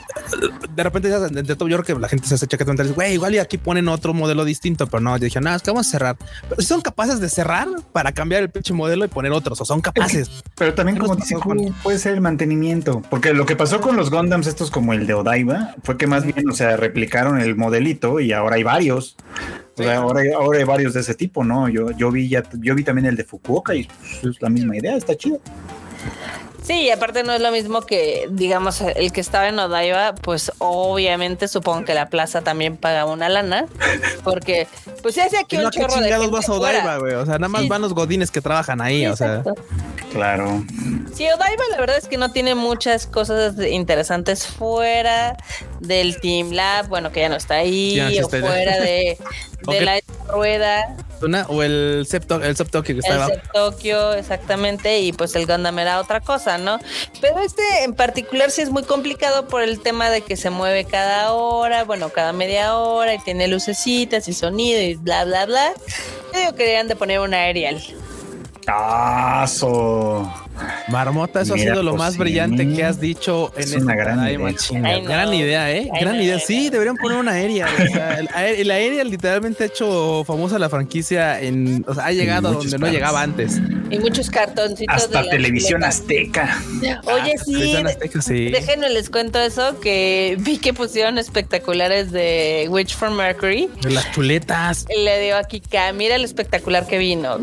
[0.76, 2.92] de repente, de- todo, yo creo que la gente se hace chaqueta mental.
[2.94, 5.16] Güey, igual y aquí ponen otro modelo distinto, pero no.
[5.16, 6.18] Yo dije, no, es que vamos a cerrar.
[6.50, 9.66] Pero si son capaces de cerrar para cambiar el pinche modelo y poner otros, o
[9.66, 10.44] son capaces.
[10.58, 13.02] Pero también, ¿Qué como dice con- puede ser el mantenimiento.
[13.10, 16.26] Porque lo que pasó con los Gundams, estos como el de Odaiba, fue que más
[16.26, 19.16] bien, o sea, replicaron el modelito y ahora hay varios.
[19.78, 21.70] O sea, ahora, ahora hay varios de ese tipo, ¿no?
[21.70, 24.76] Yo, yo vi ya, yo vi también el de Fukuoka y pues, es la misma
[24.78, 25.40] idea, está chido.
[26.64, 30.52] Sí, y aparte no es lo mismo que, digamos, el que estaba en Odaiba, pues
[30.60, 33.66] obviamente supongo que la plaza también paga una lana,
[34.24, 34.68] porque
[35.02, 36.54] pues se hace aquí no, un ¿a qué chorro de chingados gente vas a.
[36.54, 37.14] Odaiba, güey?
[37.16, 37.68] O sea, nada más Sí.
[37.68, 39.38] van los godines que trabajan ahí, o sea.
[39.38, 39.56] Exacto.
[40.14, 40.64] Claro.
[41.16, 45.38] Sí, Odaiba la verdad es que no tiene muchas cosas interesantes fuera
[45.80, 48.44] del Team Lab, bueno, que ya no está ahí, Ya no o está ahí.
[48.44, 49.18] fuera de,
[49.68, 49.82] de Ok.
[49.84, 50.00] la
[50.32, 55.46] rueda, Una, o el Septo, el Septokyo que está el Tokyo, exactamente, y pues el
[55.46, 56.80] Gundam era otra cosa, ¿no?
[57.22, 60.86] Pero este en particular sí es muy complicado por el tema de que se mueve
[60.86, 65.74] cada hora, bueno, cada media hora, y tiene lucecitas y sonido y bla, bla, bla.
[66.34, 67.84] Yo digo que deberían de poner un aerial.
[68.66, 70.32] ¡Aso!
[70.90, 73.84] Marmota, eso Mira, ha sido lo pues más brillante que has dicho en Es esta
[73.84, 74.48] una gran idea.
[74.84, 75.10] Ay, no.
[75.10, 75.90] Gran idea, ¿eh?
[75.94, 76.40] Ay, gran no, idea.
[76.40, 76.72] Sí, no.
[76.72, 77.66] deberían poner una aérea.
[77.66, 78.30] O sea, el,
[78.60, 82.78] el aérea literalmente ha hecho famosa la franquicia en, o sea, ha llegado a donde
[82.78, 83.60] no llegaba antes.
[83.90, 86.58] Y muchos cartoncitos de Hasta las televisión azteca.
[87.06, 88.50] Oye, Ah, sí, Televisión de- Azteca, sí.
[88.50, 93.70] déjenme les cuento eso, que vi que pusieron espectaculares de Witch from Mercury.
[93.82, 94.86] De las chuletas.
[94.96, 97.38] Le digo a Kika, mira el espectacular que vino.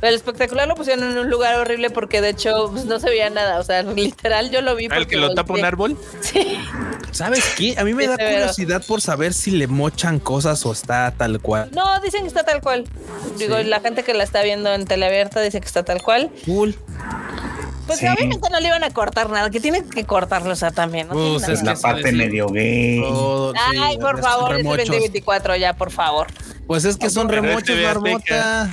[0.00, 3.08] Pero el espectacular lo pusieron en un lugar horrible porque de hecho pues, no se
[3.10, 3.58] veía nada.
[3.58, 5.96] O sea, literal yo lo vi El porque que lo tapa un árbol.
[6.20, 6.58] Sí.
[7.12, 7.74] ¿Sabes qué?
[7.76, 11.40] A mí me Sí, da curiosidad por saber si le mochan cosas o está tal
[11.40, 11.68] cual.
[11.72, 12.84] No, dicen que está tal cual.
[13.36, 13.64] Digo, Sí.
[13.64, 16.30] la gente que la está viendo en teleabierta dice que está tal cual.
[16.46, 16.76] Cool.
[17.88, 18.06] Pues Sí.
[18.06, 21.08] obviamente no le iban a cortar nada, que tienen que cortarlo, o sea, también.
[21.08, 21.14] ¿no?
[21.14, 23.00] Pues, es la parte medio gay.
[23.02, 24.86] Todo, Ay, por favor, es el remochos.
[24.86, 26.28] 2024 ya, por favor.
[26.68, 27.82] Pues es que son Azteca.
[27.82, 28.70] marmota.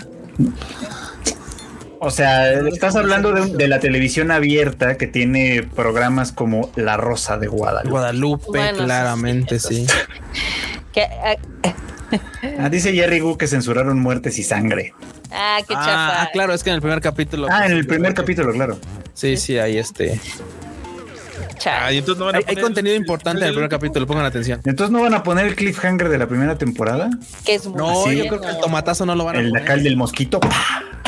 [1.99, 7.47] O sea, estás hablando de, la televisión abierta que tiene programas como La Rosa de
[7.47, 7.89] Guadalupe.
[7.89, 9.85] Guadalupe, Bueno, claramente, sí.
[10.93, 11.35] Que, ah,
[12.59, 14.93] Ah, dice Jerry Gu que censuraron muertes y sangre.
[15.31, 16.21] ah, qué Ah, chafa.
[16.23, 17.47] ah, claro, es que en el primer capítulo.
[17.51, 18.79] Ah, en el primer capítulo, claro.
[19.13, 20.19] Sí, sí, ahí este.
[21.65, 24.61] Ah, y entonces no van a Hay, contenido importante en el primer capítulo, pongan atención.
[24.65, 27.09] Entonces no van a poner el cliffhanger de la primera temporada.
[27.45, 29.49] que es muy No, yo creo que el tomatazo no lo van a El de
[29.51, 29.63] poner.
[29.63, 30.39] acá, el del mosquito.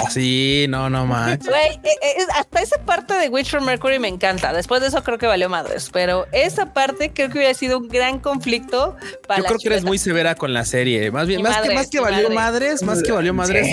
[0.10, 1.06] Sí, no, no.
[1.06, 4.54] Güey, eh, eh, hasta esa parte de Witch from Mercury me encanta.
[4.54, 5.90] Después de eso creo que valió madres.
[5.92, 8.96] Pero esa parte creo que hubiera sido un gran conflicto
[9.28, 11.12] para Yo creo que eres muy severa con la serie.
[11.12, 12.36] Más bien, más que más que valió madre.
[12.36, 13.68] madres, más que valió madres,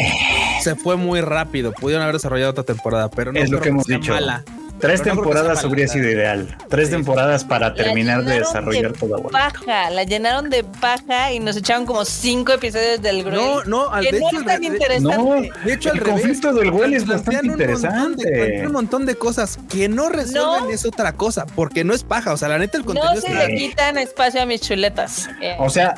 [0.62, 1.72] se fue muy rápido.
[1.72, 4.12] Pudieron haber desarrollado otra temporada, pero no Es lo que hemos dicho.
[4.12, 4.44] mala.
[4.78, 6.54] Tres Pero no temporadas habría sido ideal.
[6.68, 6.94] Tres Sí.
[6.94, 9.32] temporadas para terminar de desarrollar de toda Guadalupe.
[9.66, 13.36] paja, la llenaron de paja y nos echaron como cinco episodios del Gruel.
[13.40, 15.16] No, no, al que de no hecho, es tan de- de- interesante.
[15.16, 16.20] No, De hecho, al el revés.
[16.22, 18.66] conflicto del Güell es bastante un montón de- interesante.
[18.66, 20.70] un montón de cosas que no resuelven No.
[20.70, 22.32] es otra cosa, porque no es paja.
[22.32, 25.28] O sea, la neta, el No contenido se está le quitan espacio a mis chuletas.
[25.40, 25.94] Eh, O sea,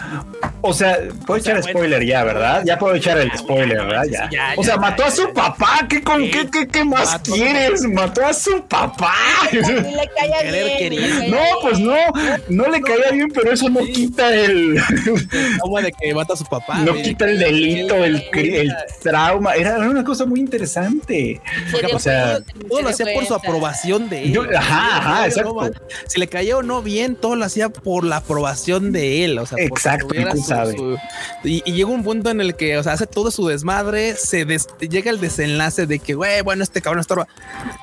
[0.61, 2.63] o sea, puedo echar spoiler ya, ¿verdad?
[2.65, 4.05] Ya puedo echar el spoiler, ¿verdad?
[4.11, 4.29] Ya.
[4.31, 5.81] ya, o sea, ya, mató a su papá.
[5.89, 7.83] ¿Qué, con, qué, qué, qué más Mató- quieres?
[7.83, 9.15] Mató a su papá.
[9.53, 10.79] y le caía Querer bien.
[10.79, 11.03] querido.
[11.07, 11.57] le caía No, bien.
[11.63, 11.97] pues no,
[12.65, 14.79] no le caía bien, pero eso no quita el,
[15.61, 16.79] como de que mata a su papá.
[16.81, 17.03] no güey.
[17.03, 19.55] quita el delito, el, el trauma.
[19.55, 21.41] Era una cosa muy interesante.
[21.95, 24.33] O sea, Todo lo hacía por su aprobación de él.
[24.33, 25.71] Yo- ajá, ajá, exacto.
[26.07, 29.39] si le caía o no bien, todo lo hacía por la aprobación de él.
[29.39, 30.77] O sea, Exacto, tuviera tú sabes.
[31.45, 34.45] y, y llega un punto en el que, o sea, hace todo su desmadre, se
[34.45, 37.27] des- llega el desenlace de que, güey, bueno, este cabrón estorba.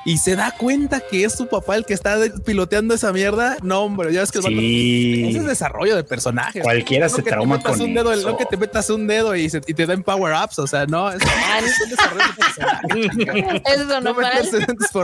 [0.04, 0.75] Y se da cuenta
[1.10, 3.56] que es su papá el que está piloteando esa mierda.
[3.62, 5.36] No, hombre, ya ves que Sí.
[5.36, 6.62] es desarrollo de personajes.
[6.62, 8.30] Cualquiera se trauma con un dedo, eso.
[8.30, 10.58] No que te metas un dedo y, se- y te den power ups.
[10.58, 11.16] O sea, no, es,
[11.66, 13.62] es un desarrollo de personajes.
[13.74, 14.22] Eso No no por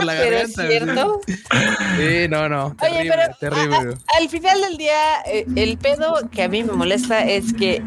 [0.05, 0.67] la pero es garganta.
[0.67, 1.21] cierto.
[1.27, 2.75] Sí, no, no.
[2.81, 3.75] Oye, terrible, pero terrible.
[3.75, 7.53] a- a- al final del día, eh, el pedo que a mí me molesta es
[7.53, 7.81] que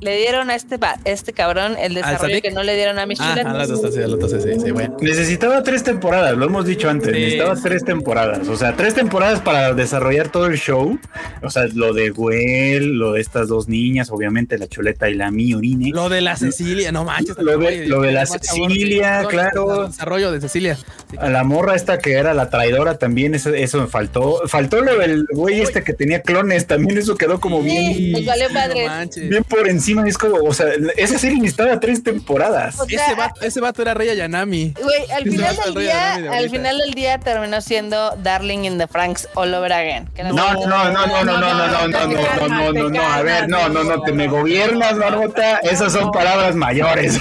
[0.00, 3.34] le dieron a este, este cabrón el desarrollo que no le dieron a mis Ah,
[3.66, 4.96] sí, sí, bueno.
[5.00, 7.20] Necesitaba tres temporadas, lo hemos dicho antes, Sí.
[7.20, 10.98] necesitaba tres temporadas, o sea, tres temporadas para desarrollar todo el show,
[11.42, 15.30] o sea, lo de Gwen, lo de estas dos niñas, obviamente la chuleta y la
[15.30, 17.36] Miorine, Lo de la Cecilia, no manches.
[17.38, 19.84] Lo de- lo de la Cecilia, claro.
[19.84, 20.76] El desarrollo de Cecilia.
[20.76, 24.80] Sí, a la morra esta que era la traidora también, eso, eso me faltó, faltó
[24.80, 28.86] lo del güey este que tenía clones, también eso quedó como Sí, bien, pues madre.
[28.86, 29.28] manches.
[29.28, 32.78] bien por encima, es como, o sea, esa serie necesitaba tres temporadas.
[32.80, 34.74] O sea, Ese vato, ese vato era Rey Ayanami.
[34.80, 38.86] Güey, al final del día, de al final del día terminó siendo Darling in the
[38.86, 40.08] Franks all over again.
[40.14, 43.02] Que No, no, no, no, no, no, no, no, no, no, no, no, no, no,
[43.02, 47.18] a ver, no, no, no, te me gobiernas, Barbota, esas son palabras mayores.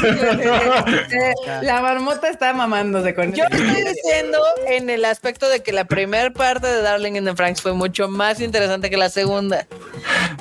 [1.09, 5.85] Eh, la marmota está mamándose con Yo estoy diciendo en el aspecto de que la
[5.85, 9.65] primera parte de Darling in the Franks fue mucho más interesante que la segunda.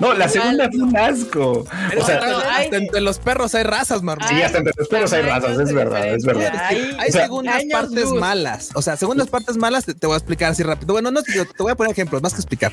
[0.00, 1.66] No, la segunda fue un asco.
[1.98, 4.28] O sea, hasta, hay- hasta entre los perros hay razas, marmón.
[4.28, 6.52] sí, hasta entre los perros hay razas, es verdad, es verdad.
[6.66, 8.20] Hay- Hay O sea, segundas partes luz.
[8.20, 8.70] malas.
[8.74, 10.92] O sea, segundas partes malas te, te voy a explicar así rápido.
[10.94, 12.72] Bueno, no, te, te voy a poner ejemplos, más que explicar.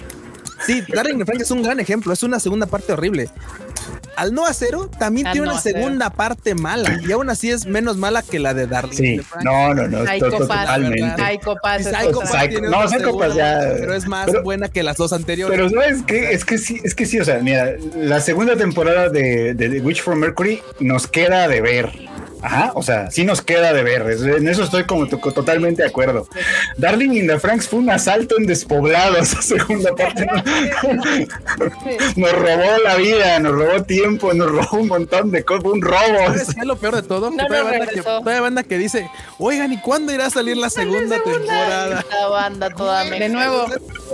[0.65, 2.13] Sí, Darling in Franxx es un gran ejemplo.
[2.13, 3.29] Es una segunda parte horrible.
[4.15, 7.65] Al no acero también Al tiene no una segunda parte mala y aún así es
[7.65, 8.95] menos mala que la de Darling.
[9.03, 11.01] in Sí, no, no, no, to- to- totalmente.
[11.23, 11.55] Psycho.
[11.61, 11.83] Pass
[12.49, 15.55] tiene no, Psycho Pass ya- pero es más pero- buena que las dos anteriores.
[15.57, 19.09] Pero sabes que es que sí, es que sí, o sea, mira, la segunda temporada
[19.09, 21.91] de, de The Witch from Mercury nos queda de ver.
[22.41, 24.01] Ajá, o sea, sí nos queda de ver.
[24.37, 26.27] En eso estoy como to- totalmente de acuerdo.
[26.77, 30.27] Darling in the Franks fue un asalto en despoblado esa segunda parte.
[32.15, 35.97] Nos robó la vida, nos robó tiempo, nos robó un montón de cosas, un robo.
[36.27, 37.31] ¿Sabes qué es lo peor de todo?
[37.31, 38.19] No todavía banda que, regresó.
[38.19, 39.09] todavía banda que dice,
[39.39, 42.05] oigan, ¿y cuándo irá a salir la segunda temporada?
[42.09, 43.65] La banda toda De nuevo,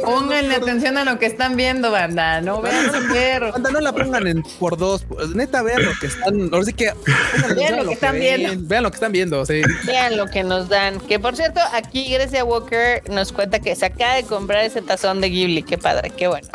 [0.03, 2.41] pónganle atención a lo que están viendo, banda.
[2.41, 3.51] No vean sin ver.
[3.51, 5.03] Banda, no la pongan en por dos.
[5.07, 6.49] pues, Neta, vean lo que están.
[6.53, 6.91] Ahora sí que
[7.55, 8.67] Vean lo que están ven, viendo.
[8.67, 9.45] Vean lo que están viendo.
[9.45, 9.61] Sí.
[9.85, 10.99] Vean lo que nos dan.
[10.99, 15.21] Que por cierto, aquí Grecia Walker nos cuenta que se acaba de comprar ese tazón
[15.21, 15.63] de Ghibli.
[15.63, 16.47] Qué padre, qué bueno.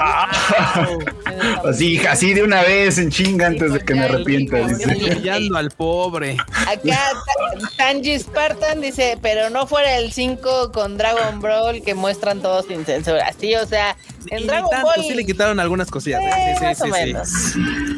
[1.68, 4.56] Así, así de una vez en chinga antes de que me arrepienta.
[4.62, 6.36] Humillando al pobre.
[6.66, 12.40] Acá Ta- Tanji Spartan dice, pero no fuera el 5 con Dragon Ball que muestran
[12.40, 13.32] todos sin censura.
[13.38, 13.96] Sí, o sea,
[14.30, 15.04] en Y Dragon tanto, Ball.
[15.04, 16.20] sí le quitaron algunas cosillas.
[16.22, 16.54] ¿eh?
[16.54, 16.98] Sí, sí, más o sí, sí.
[17.04, 17.28] menos.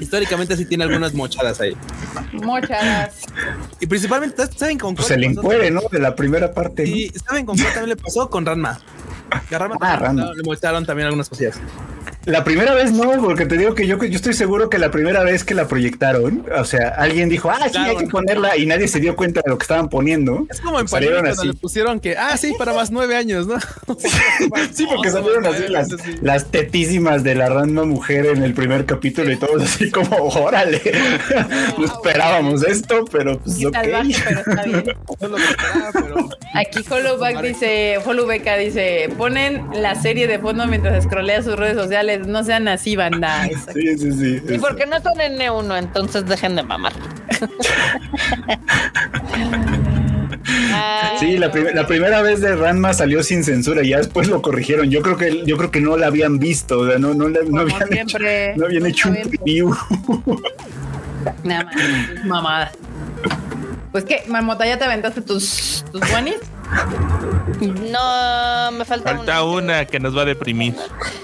[0.03, 1.77] Históricamente sí tiene algunas mochadas ahí.
[2.33, 3.15] Mochadas.
[3.81, 5.83] Y principalmente, ¿saben con Pues cuál el le encuere, ¿no?
[5.91, 6.83] De la primera parte.
[6.85, 6.89] ¿no?
[6.97, 8.29] Y ¿saben con cuál también le pasó?
[8.31, 8.79] Con Ranma.
[9.49, 10.33] Que a Ranma Ah, Ranma.
[10.35, 11.59] le mostraron también algunas cosillas.
[12.25, 15.23] La primera vez no, porque te digo que yo, yo estoy seguro que la primera
[15.23, 17.91] vez que la proyectaron, o sea, alguien dijo, ah, sí, Claro.
[17.99, 20.47] hay que ponerla y nadie se dio cuenta de lo que estaban poniendo.
[20.51, 23.47] Es como en Salieron Panini cuando le pusieron que, ah, sí, para más nueve años,
[23.47, 23.57] ¿no?
[24.73, 25.89] Sí, porque salieron así las,
[26.23, 30.81] las tetísimas de la random mujer en el primer capítulo y todos así como, órale,
[31.79, 33.75] no esperábamos esto, pero pues ok.
[33.75, 34.85] Salvaje, pero está bien.
[35.21, 41.05] No lo esperaba, pero Aquí Hollowback dice, Hollowbeca dice, ponen la serie de fondo mientras
[41.05, 43.49] scrollea sus redes sociales, no sean así, banda.
[43.75, 44.43] Sí, sí, sí.
[44.55, 46.93] Y porque no son N1, entonces dejen de mamar.
[51.21, 54.41] Sí, la, prim- la primera vez de Ranma salió sin censura y ya después lo
[54.41, 54.89] corrigieron.
[54.91, 57.61] Yo creo que yo creo que no la habían visto, o sea, no, no, no
[57.61, 58.19] habían hecho,
[58.57, 59.75] no habían hecho un preview.
[61.45, 61.75] Nada más,
[62.25, 62.73] mamada.
[63.93, 66.37] Pues que, Marmota, ¿ya te aventaste tus, tus buenis?
[67.61, 70.77] No, me falta, Falta una que nos va a deprimir.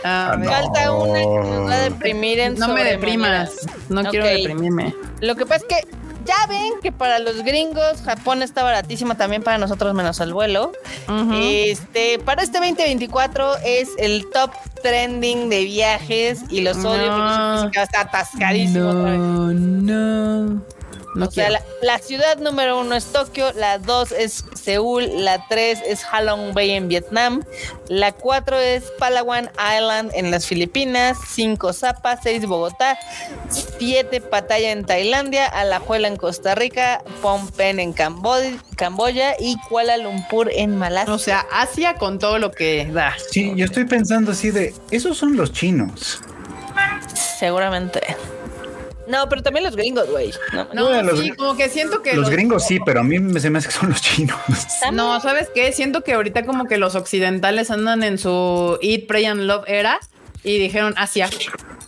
[0.02, 0.48] A ver.
[0.48, 3.52] Falta una que nos va a deprimir en No me deprimas,
[3.88, 4.94] no quiero deprimirme.
[5.20, 5.88] Lo que pasa es que
[6.24, 10.72] ya ven que para los gringos Japón está baratísimo también para nosotros menos el vuelo.
[11.34, 14.50] Este, para este 2024 es el top
[14.82, 16.90] trending de viajes y los No.
[16.92, 18.88] odio porque está atascadísimo.
[18.88, 19.18] otra vez.
[19.20, 20.62] No, no.
[21.14, 21.48] No o sea,
[21.80, 26.72] la ciudad número uno es Tokio, la dos es Seúl, la tres es Halong Bay
[26.72, 27.44] en Vietnam,
[27.88, 32.98] la cuatro es Palawan Island en las Filipinas, cinco Zapa, seis Bogotá,
[33.48, 39.96] siete Pattaya en Tailandia, Alajuela en Costa Rica, Phnom Penh en Camboya, Camboya y Kuala
[39.96, 41.14] Lumpur en Malasia.
[41.14, 43.14] O sea, Asia con todo lo que da.
[43.30, 46.20] Sí, yo estoy pensando así de, esos son los chinos.
[47.38, 48.00] Seguramente.
[49.06, 50.30] No, pero también los gringos, güey.
[50.52, 53.38] No, No, los- sí, como que siento que Los gringos sí, pero a mí me
[53.40, 54.36] se me hace que son los chinos.
[54.92, 55.72] No, ¿sabes qué?
[55.72, 60.00] Siento que ahorita como que los occidentales andan en su Eat, Pray and Love era
[60.42, 61.28] y dijeron Asia.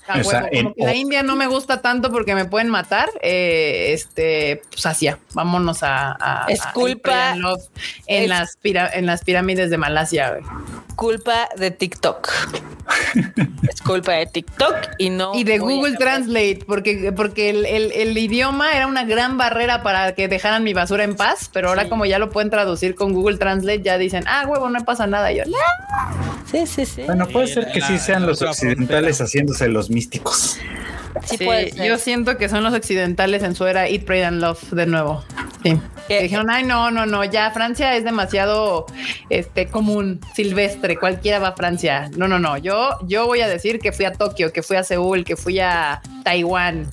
[0.08, 3.08] A en- la India no me gusta tanto porque me pueden matar.
[3.22, 5.18] eh, este, pues Asia.
[5.34, 7.62] Vámonos a, a- Es a culpa- Love
[8.06, 10.30] en es- las pira- en las pirámides de Malasia.
[10.30, 10.42] güey.
[10.96, 12.26] culpa de TikTok.
[13.70, 15.34] es culpa de TikTok y no.
[15.34, 15.96] Y de a Google.
[15.96, 20.72] Translate, porque, porque el, el- el idioma era una gran barrera para que dejaran mi
[20.72, 21.88] basura en paz, pero ahora Sí.
[21.90, 25.30] como ya lo pueden traducir con Google Translate, ya dicen, ah, huevo, no pasa nada.
[25.32, 25.56] Y yo, "No".
[26.50, 27.02] Sí, sí, sí.
[27.02, 30.58] Bueno, puede Sí, ser la- que sí sean la los occidentales haciéndose los místicos.
[31.24, 31.88] Sí, Sí, puede ser.
[31.88, 35.24] yo siento que son los occidentales en su era Eat, Pray and Love de nuevo.
[35.62, 35.80] Sí.
[36.08, 38.84] Dijeron, ay, no, no, no, ya Francia es demasiado
[39.30, 42.10] este, común, silvestre, cualquiera va a Francia.
[42.16, 44.84] No, no, no, yo, yo voy a decir que fui a Tokio, que fui a
[44.84, 46.86] Seúl, que fui a Taiwán.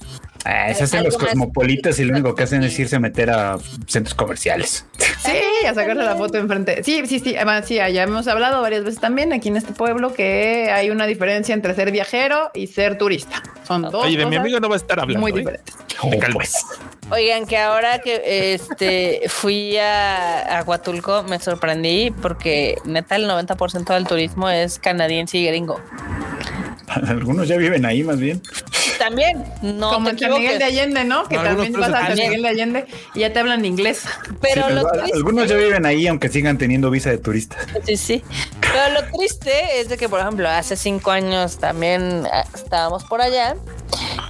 [0.46, 3.58] Ah, se hacen los cosmopolitas y lo único que hacen es irse a meter a
[3.88, 4.86] centros comerciales.
[4.98, 6.84] Sí, a sacarse la foto enfrente.
[6.84, 10.14] Sí, sí, sí, además, sí, ya hemos hablado varias veces también aquí en este pueblo
[10.14, 13.42] que hay una diferencia entre ser viajero y ser turista.
[13.66, 15.22] Son dos Oye, de mi amigo no va a estar hablando.
[15.22, 15.36] muy ¿eh?
[15.36, 15.76] diferentes.
[16.02, 16.34] Oh, calmas.
[16.34, 16.66] pues.
[17.10, 23.94] Oigan, que ahora que este fui a, a Huatulco me sorprendí porque neta el 90%
[23.94, 25.80] del turismo es canadiense y gringo.
[27.08, 28.42] Algunos ya viven ahí más bien.
[28.98, 30.66] También, no Como en San Miguel de.
[30.66, 31.28] Allende, ¿no?
[31.28, 32.16] Que algunos también vas a San.
[32.16, 34.04] Miguel de Allende y ya te hablan inglés.
[34.42, 37.58] Pero Sí, lo triste, algunos ya viven ahí aunque sigan teniendo visa de turista.
[37.86, 38.24] sí, sí.
[38.62, 43.22] Pero lo triste es de que, por ejemplo, hace cinco años también ah, estábamos por
[43.22, 43.56] allá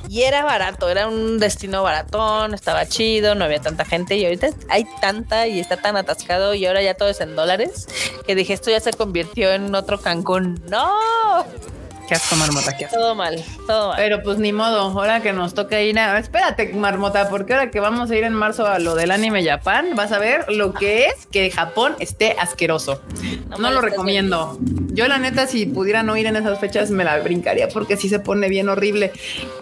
[0.09, 4.49] y era barato, era un destino baratón, estaba chido, no había tanta gente y ahorita
[4.69, 7.87] hay tanta y está tan atascado y ahora ya todo es en dólares
[8.27, 10.61] que dije esto ya se convirtió en otro Cancún.
[10.69, 10.91] No,
[12.13, 12.97] Qué asco, marmota, qué asco.
[12.97, 13.97] Todo mal, todo mal.
[13.97, 16.19] Pero pues ni modo, ahora que nos toca ir a...
[16.19, 19.87] Espérate, Marmota, porque ahora que vamos a ir en marzo a lo del anime Japón,
[19.95, 23.01] vas a ver lo que es que Japón esté asqueroso.
[23.49, 24.59] No, me lo recomiendo.
[24.93, 28.09] Yo la neta, si pudiera no ir en esas fechas, me la brincaría porque sí
[28.09, 29.11] se pone bien horrible.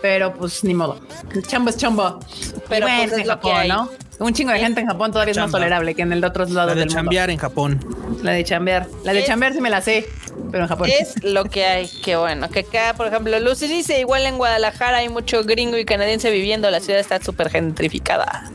[0.01, 0.99] Pero pues ni modo.
[1.33, 2.19] El chambo es chambo.
[2.67, 3.69] Pero, pues, es en lo que Japón, hay.
[3.69, 3.89] ¿no?
[4.21, 6.51] Un chingo de gente en Japón todavía es más tolerable que en el de otros
[6.51, 6.99] lados La de del mundo.
[7.01, 7.79] chambear en Japón.
[8.21, 8.87] La de chambear.
[9.03, 10.07] La de Es- chambear sí me la sé,
[10.51, 10.89] pero en Japón.
[10.89, 14.97] Es lo que hay, que bueno, que acá, por ejemplo, Lucy dice, igual en Guadalajara
[14.97, 18.49] hay mucho gringo y canadiense viviendo, la ciudad está súper gentrificada.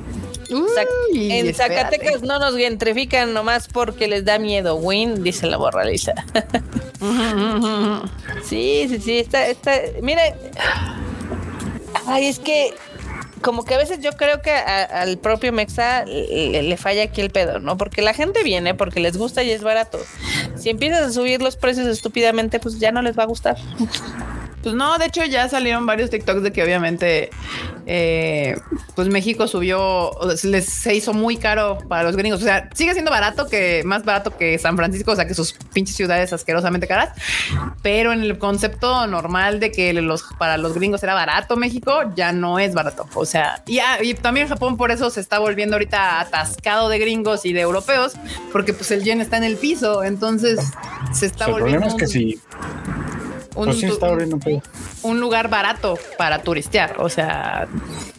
[0.48, 1.74] Uy, en espérate.
[1.74, 6.12] Zacatecas no nos gentrifican nomás porque les da miedo, Win, dice la borraliza.
[8.44, 9.72] sí, sí, sí, está, está,
[10.02, 10.34] mire,
[12.06, 12.74] ay, es que
[13.46, 17.30] como que a veces yo creo que al propio Mexa le, le falla aquí el
[17.30, 17.76] pedo, ¿no?
[17.76, 20.00] Porque la gente viene porque les gusta y es barato.
[20.56, 23.56] Si empiezas a subir los precios estúpidamente, pues ya no les va a gustar.
[24.66, 27.30] Pues no, de hecho ya salieron varios TikToks de que obviamente
[27.86, 28.56] eh,
[28.96, 32.40] pues México subió, o se les se hizo muy caro para los gringos.
[32.40, 35.52] O sea, sigue siendo barato que más barato que San Francisco, o sea que sus
[35.72, 37.10] pinches ciudades asquerosamente caras.
[37.82, 42.32] Pero en el concepto normal de que los para los gringos era barato México, ya
[42.32, 43.06] no es barato.
[43.14, 46.98] O sea, y, ah, y también Japón por eso se está volviendo ahorita atascado de
[46.98, 48.14] gringos y de europeos,
[48.50, 50.02] porque pues el yen está en el piso.
[50.02, 50.58] Entonces
[51.12, 51.82] se está el volviendo.
[51.82, 52.40] problema es que sí,
[53.56, 54.62] un- pues sí está abriendo un pedo.
[55.02, 56.96] un lugar barato para turistear.
[57.00, 57.66] O sea,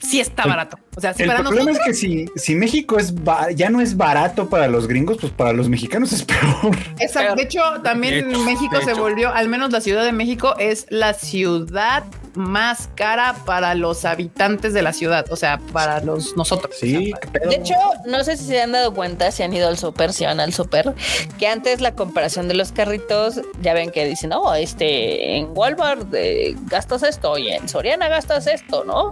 [0.08, 0.78] sí está barato.
[0.96, 1.88] O sea, sí el para problema nosotros.
[1.88, 5.32] es que si, si México es ba- ya no es barato para los gringos, pues
[5.32, 6.76] para los mexicanos es peor.
[7.00, 7.36] Exacto.
[7.36, 9.02] De hecho, también De hecho, México se hecho.
[9.02, 12.04] volvió, al menos la Ciudad de México es la ciudad
[12.34, 15.26] más cara para los habitantes de la ciudad.
[15.32, 16.76] O sea, para los nosotros.
[16.80, 17.50] Sí, O sea, pedo.
[17.50, 17.74] De hecho,
[18.06, 20.54] no sé si se han dado cuenta, si han ido al súper, si van al
[20.54, 20.94] súper,
[21.40, 26.14] que antes la comparación de los carritos, ya ven que dicen, no, este, en Walmart
[26.14, 29.12] eh, gastas esto y en Soriana gastas esto, ¿no?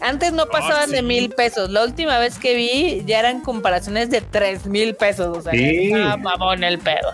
[0.00, 1.02] Antes no pasaban de sí.
[1.02, 1.70] mil pesos.
[1.70, 5.36] La última vez que vi ya eran comparaciones de tres mil pesos.
[5.38, 5.92] O sea, Sí.
[5.92, 7.12] estaba mamón el pedo.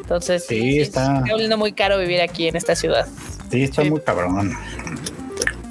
[0.00, 3.06] Entonces, Sí, está- está volviendo muy caro vivir aquí en esta ciudad.
[3.50, 3.90] sí, está Sí.
[3.90, 4.52] muy cabrón.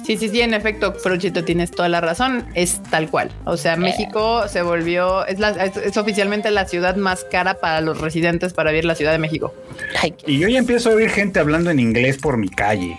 [0.04, 2.44] Sí, sí, sí, en efecto, Fruchito, tienes toda la razón.
[2.54, 3.30] Es tal cual.
[3.46, 7.80] O sea, México se volvió, es, la, es, es oficialmente la ciudad más cara para
[7.80, 9.54] los residentes para vivir la Ciudad de México.
[10.02, 12.98] Ay, qué- Y yo ya empiezo a oír gente hablando en inglés por mi calle.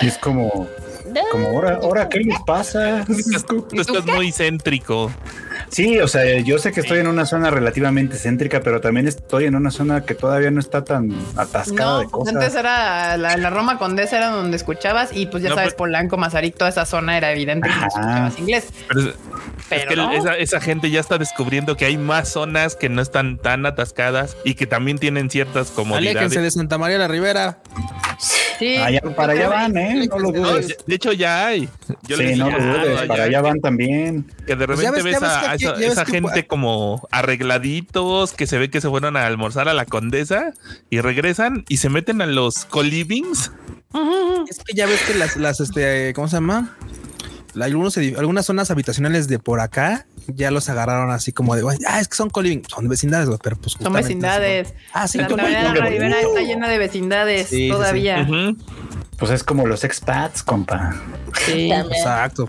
[0.00, 0.66] Y es como,
[1.32, 3.04] como ahora, ahora, ¿qué les pasa?
[3.46, 5.10] Tú estás muy céntrico.
[5.68, 9.46] Sí, o sea, yo sé que estoy en una zona relativamente céntrica, pero también estoy
[9.46, 12.34] en una zona que todavía no está tan atascada No, de pues cosas.
[12.36, 15.78] antes era la, la Roma Condesa era donde escuchabas y pues ya No, sabes, pero-
[15.78, 17.86] Polanco, Mazarik, toda esa zona era evidente que Ajá.
[17.88, 18.66] escuchabas inglés.
[18.88, 19.14] Pero es-
[19.68, 20.12] Pero es que no.
[20.12, 24.36] esa, esa gente ya está descubriendo que hay más zonas que no están tan atascadas
[24.44, 26.16] y que también tienen ciertas comodidades.
[26.16, 27.58] Aléjense de Santa María la Ribera.
[28.18, 30.06] Sí, Allá, para yo allá van, ¿eh?
[30.08, 30.76] No lo No, dudes.
[30.86, 31.68] de hecho, ya hay.
[32.08, 32.98] Yo les Sí, no lo dudes.
[32.98, 34.24] allá Para allá van también.
[34.46, 38.70] Que de Pues repente ves- que a, esa, que- gente como arregladitos que se ve
[38.70, 40.52] que se fueron a almorzar a la condesa
[40.90, 43.52] y regresan y se meten a los colivings.
[44.48, 46.76] Es que ya ves que las, las este, ¿cómo se llama?
[47.54, 51.78] La- Algunos, algunas zonas habitacionales de por acá ya los agarraron así como de, "Güey,
[51.86, 54.74] ah, es que son coliving, son vecindades, güey, pero pues Son vecindades.
[54.92, 57.70] Ah, sí, La Ribera está llena de vecindades Sí, sí, sí.
[57.70, 58.26] todavía.
[59.18, 60.94] Pues es como los expats, compa.
[61.46, 61.70] Sí.
[61.72, 62.48] Exacto.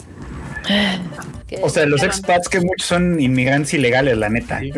[1.48, 4.60] Que- O sea, los expats que muchos son inmigrantes ilegales, la neta.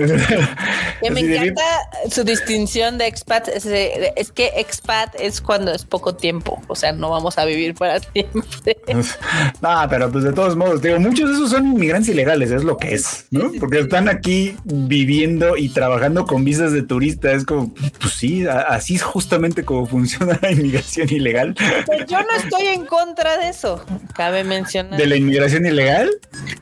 [1.01, 1.63] Que me encanta
[2.11, 3.47] su distinción de expat.
[3.47, 6.61] Es, que expat es cuando es poco tiempo.
[6.67, 8.77] O sea, no vamos a vivir para siempre.
[9.61, 12.77] No, pero pues de todos modos, digo, muchos de esos son inmigrantes ilegales, es lo
[12.77, 13.51] que es, ¿no?
[13.59, 17.31] Porque están aquí viviendo y trabajando con visas de turista.
[17.31, 21.55] Es como, pues sí, así es justamente como funciona la inmigración ilegal.
[21.85, 23.83] Pues yo no estoy en contra de eso.
[24.15, 24.99] Cabe mencionar.
[24.99, 26.09] ¿De la inmigración ilegal?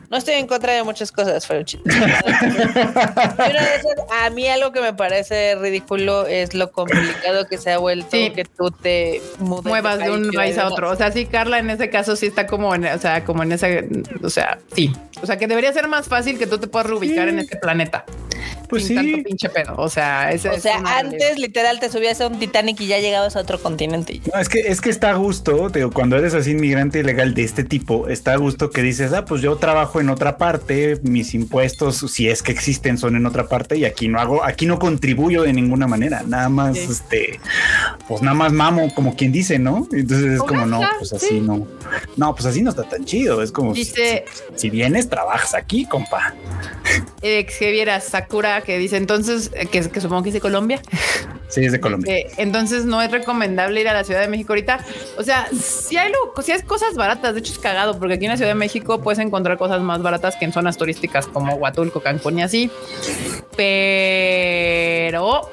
[0.10, 1.72] No estoy en contra de muchas cosas, una de
[3.76, 8.08] esas, a mí algo que me parece ridículo es lo complicado que se ha vuelto
[8.12, 8.32] Sí.
[8.32, 10.90] que tú te mudes muevas de un país a otro.
[10.92, 13.52] O sea, sí, Carla en ese caso sí está como en, o sea, como en
[13.52, 13.88] ese,
[14.24, 14.94] o sea, sí.
[15.22, 17.34] O sea, que debería ser más fácil que tú te puedas reubicar Sí.
[17.34, 18.06] en este planeta.
[18.70, 19.12] Pues sin sí.
[19.14, 19.76] tanto pinche pedo.
[19.78, 22.88] O sea, ese O es sea, una antes literal te subías a un Titanic y
[22.88, 24.22] ya llegabas a otro continente.
[24.32, 27.44] No, es que es que está a gusto, digo, cuando eres así inmigrante ilegal de
[27.44, 31.34] este tipo, está a gusto que dices, ah, pues yo trabajo en otra parte, mis
[31.34, 34.80] impuestos, si es que existen, son en otra parte, y aquí no hago, aquí no
[34.80, 36.88] contribuyo de ninguna manera, nada más, Sí.
[36.92, 37.40] este,
[38.08, 39.88] pues nada más mamo, como quien dice, ¿no?
[39.92, 41.42] Entonces es como, no, pues así sí.
[41.42, 41.68] no,
[42.16, 45.86] no, pues así no está tan chido, es como, Dice si, si vienes, trabajas aquí,
[45.86, 46.34] compa.
[47.22, 50.82] ex que viera Sakura que dice entonces, eh, que, que supongo que dice Colombia.
[51.50, 52.14] Sí, es de Colombia.
[52.14, 54.82] Eh, entonces no es recomendable ir a la Ciudad de México ahorita.
[55.18, 58.26] O sea, si hay, lo, si hay cosas baratas, de hecho es cagado, porque aquí
[58.26, 61.56] en la Ciudad de México puedes encontrar cosas más baratas que en zonas turísticas como
[61.56, 62.72] Huatulco, Cancún y así.
[63.56, 65.50] Pero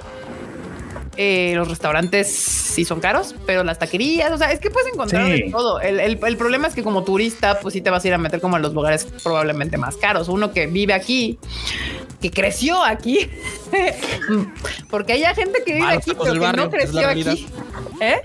[1.16, 5.26] eh, los restaurantes sí son caros, pero las taquerías, o sea, es que puedes encontrar
[5.26, 5.42] Sí.
[5.44, 5.80] de todo.
[5.80, 8.18] El, el- el problema es que como turista, pues sí te vas a ir a
[8.18, 10.28] meter como a los lugares probablemente más caros.
[10.28, 11.38] Uno que vive aquí,
[12.20, 13.30] que creció aquí,
[14.90, 17.46] porque hay gente que vive aquí, pero que barrio, no creció aquí.
[18.00, 18.20] ¿Eh?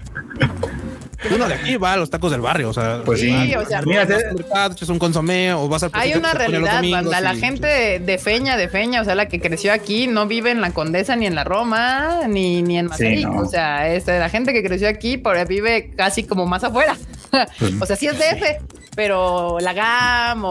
[1.33, 3.29] Uno de aquí va a los tacos del barrio, o sea, Pues sí.
[3.29, 6.33] Sí, o sea, Mira, vas al mercado, echas un consomé o vas al Hay una
[6.33, 7.21] realidad, banda.
[7.21, 10.27] La y- gente de, de Feña, de Feña, o sea, la que creció aquí, no
[10.27, 13.41] vive en la Condesa, ni en la Roma, ni, ni en no.
[13.41, 16.97] O sea, es, la gente que creció aquí por, vive casi como más afuera.
[17.81, 20.49] o sea, sí es DF, pero la GAM o...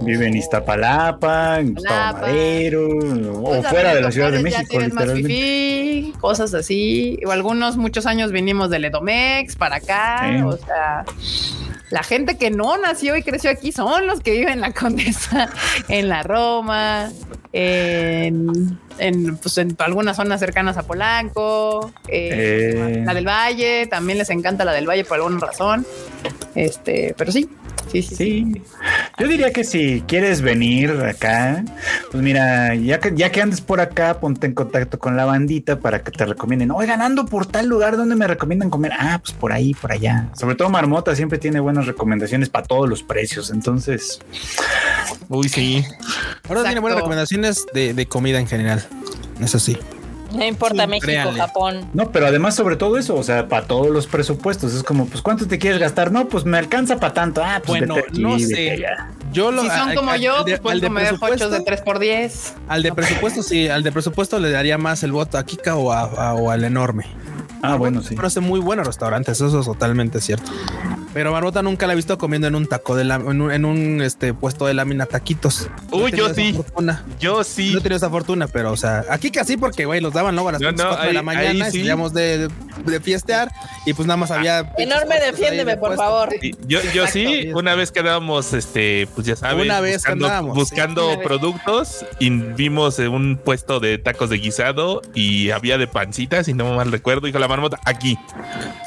[0.00, 2.18] o- Vive en Iztapalapa, en Gustavo.
[2.18, 5.22] Madero, o pues, fuera de la Ciudad de México, literalmente.
[5.22, 7.20] fifí, cosas así.
[7.24, 10.42] O algunos, muchos años vinimos del Edomex para acá.
[10.44, 11.04] O sea,
[11.90, 15.48] la gente que no nació y creció aquí son los que viven en la Condesa,
[15.88, 17.10] en la Roma,
[17.52, 23.02] en, en, pues, en algunas zonas cercanas a Polanco, eh, Eh.
[23.06, 25.86] la del Valle, también les encanta la del Valle por alguna razón.
[26.56, 27.48] Este, pero sí,
[27.90, 28.62] sí, sí, sí.
[29.18, 31.64] Yo diría que si quieres venir acá,
[32.10, 35.78] pues mira, ya que, ya que andes por acá, ponte en contacto con la bandita
[35.80, 36.70] para que te recomienden.
[36.70, 38.92] Oigan, ando por tal lugar donde me recomiendan comer.
[38.98, 40.28] Ah, pues por ahí, por allá.
[40.38, 43.50] Sobre todo Marmota siempre tiene buenas recomendaciones para todos los precios.
[43.50, 44.20] Entonces,
[45.28, 45.84] Uy, sí.
[46.48, 48.86] Ahora tiene buenas recomendaciones de, de comida en general.
[49.40, 49.78] Eso sí.
[50.34, 51.32] No importa Sí, México.
[51.36, 51.88] Japón.
[51.92, 55.22] no, pero además, sobre todo eso, o sea, para todos los presupuestos, es como, pues,
[55.22, 56.12] ¿cuánto te quieres gastar?
[56.12, 57.42] No, pues me alcanza para tanto.
[57.44, 58.82] Ah, pues Bueno, aquí, no sé.
[59.32, 61.26] Yo lo Si son al- como yo, al de- pues al de comer hochos de
[61.28, 65.12] presupuesto- 3 por 10 Al de presupuesto, sí, al de presupuesto le daría más el
[65.12, 67.06] voto a Kika o, a- a- o al enorme.
[67.62, 68.14] Ah, bueno, sí.
[68.14, 70.50] Pero hace muy buenos restaurantes, eso es totalmente cierto.
[71.12, 73.64] Pero Marmota nunca la he visto comiendo en un taco de la, en un, en
[73.64, 75.68] un, este puesto de lámina taquitos.
[75.90, 76.52] Uy, yo sí.
[76.52, 77.04] fortuna.
[77.18, 77.72] Yo sí.
[77.72, 80.50] No he tenido esa fortuna, pero o sea, aquí casi porque güey los daban luego
[80.50, 81.78] a las No, no, 4 de la mañana, y sí.
[81.78, 82.48] salíamos de, de,
[82.84, 83.50] de fiestear
[83.86, 86.02] y pues nada más había Enorme, puestos ahí defiéndeme, de por puesto.
[86.04, 86.28] favor.
[86.40, 87.58] Sí, Yo, yo sí, Exacto.
[87.58, 90.60] una vez quedábamos, este, pues ya sabes, Una vez que buscando, andábamos, sí.
[90.60, 91.18] buscando vez.
[91.26, 96.54] productos y vimos eh, un puesto de tacos de guisado y había de pancitas, y
[96.54, 98.18] no mal recuerdo, dijo la marmota, aquí,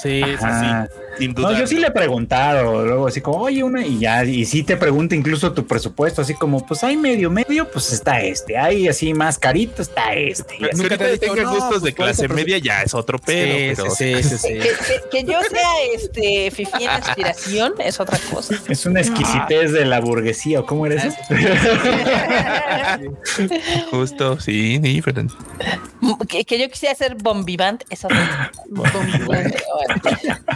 [0.02, 0.46] Sí, sí, sí.
[0.46, 0.88] Ajá.
[1.18, 1.52] Sin duda.
[1.52, 4.64] No, yo sí le he preguntado, luego así como, oye, una, y ya, y sí
[4.64, 8.88] te pregunta incluso tu presupuesto, así como, pues hay medio, medio, pues está este, hay
[8.88, 10.56] así más carito, está este.
[10.60, 10.82] y así.
[10.82, 13.84] Nunca te no, gustos pues, de por clase media, ya es otro pedo.
[13.84, 14.48] pero- sí, sí, sí, sí.
[14.54, 18.56] Que, que- que yo sea este fifi en aspiración es otra cosa.
[18.68, 21.18] Es una exquisitez de la burguesía, ¿o cómo eres eso?
[23.92, 25.24] Justo, sí, sí, pero
[26.28, 28.92] Que, que yo quisiera ser bombivant es otra cosa.
[28.94, 29.56] Bombivant.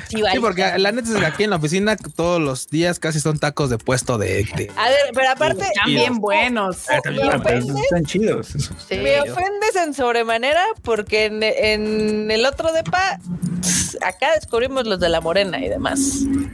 [0.09, 0.35] Sí, vale.
[0.47, 3.69] Porque la neta es que aquí en la oficina todos los días casi son tacos
[3.69, 5.65] de puesto de, de- A ver, pero aparte.
[5.65, 6.77] Están bien buenos.
[6.89, 7.41] Me Ah,
[7.83, 8.47] están chidos.
[8.87, 8.97] Sí.
[8.97, 13.19] me ofendes en sobremanera porque en, en el otro depa
[14.05, 15.99] acá descubrimos los de la morena y demás.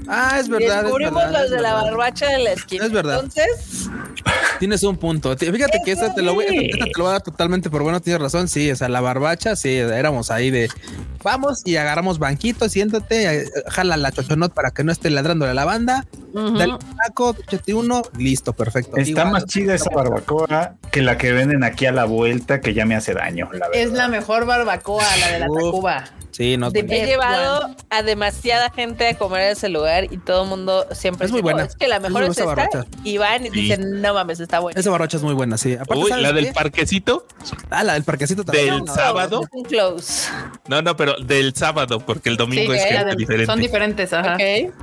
[0.07, 0.78] Ah, es verdad.
[0.78, 2.86] es descubrimos verdad, los de la barbacha de la esquina.
[2.86, 3.15] Es verdad.
[3.24, 3.90] Entonces,
[4.60, 5.36] Tienes un punto.
[5.36, 8.02] Fíjate que esta te lo voy, esta te lo voy a dar totalmente por bueno,
[8.02, 8.48] tienes razón.
[8.48, 10.70] Sí, o sea, la barbacha, sí, éramos ahí de
[11.22, 13.45] vamos y agarramos banquito, siéntate, eh,
[13.84, 16.58] jala la chochonot para que no esté ladrando la banda, Ujú.
[16.58, 18.98] dale un taco, échate uno, listo, perfecto.
[18.98, 22.74] Está Igual, más chida esa barbacoa que la que venden aquí a la vuelta, que
[22.74, 23.68] ya me hace daño, la.
[23.74, 25.58] Es la mejor barbacoa, la de la Uf.
[25.64, 26.04] Tacuba.
[26.32, 26.96] Sí, no, buena.
[26.96, 31.28] he llevado a demasiada gente a comer a ese lugar y todo el mundo siempre
[31.28, 31.66] Es muy "No, buena.
[31.66, 32.88] es que la mejor es esta.
[33.04, 33.62] Y van y Sí.
[33.62, 34.80] dicen, no mames, está buena.
[34.80, 35.74] esa barbacha es muy buena, sí.
[35.76, 37.28] Aparte, Uy, ¿sabes la del parquecito,
[37.70, 38.70] Ah, la del parquecito también.
[38.74, 39.42] del No, sábado.
[39.68, 40.28] Close.
[40.68, 43.46] No, no, pero del sábado, porque el domingo Sí, es era gente del- diferente.
[43.46, 44.34] son diferentes, ajá.
[44.34, 44.74] Ok.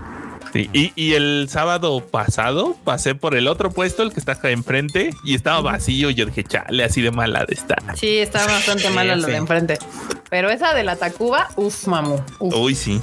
[0.52, 4.50] Sí, Y, y el sábado pasado pasé por el otro puesto, el que está acá
[4.50, 6.10] enfrente, y estaba vacío.
[6.10, 7.80] Y yo dije, chale, así de mala de estar.
[7.96, 9.30] Sí, está bastante mala la sí.
[9.32, 9.78] de enfrente.
[10.28, 12.18] Pero esa de la Tacuba, uff, mamu.
[12.40, 13.00] Uf, Uy, sí.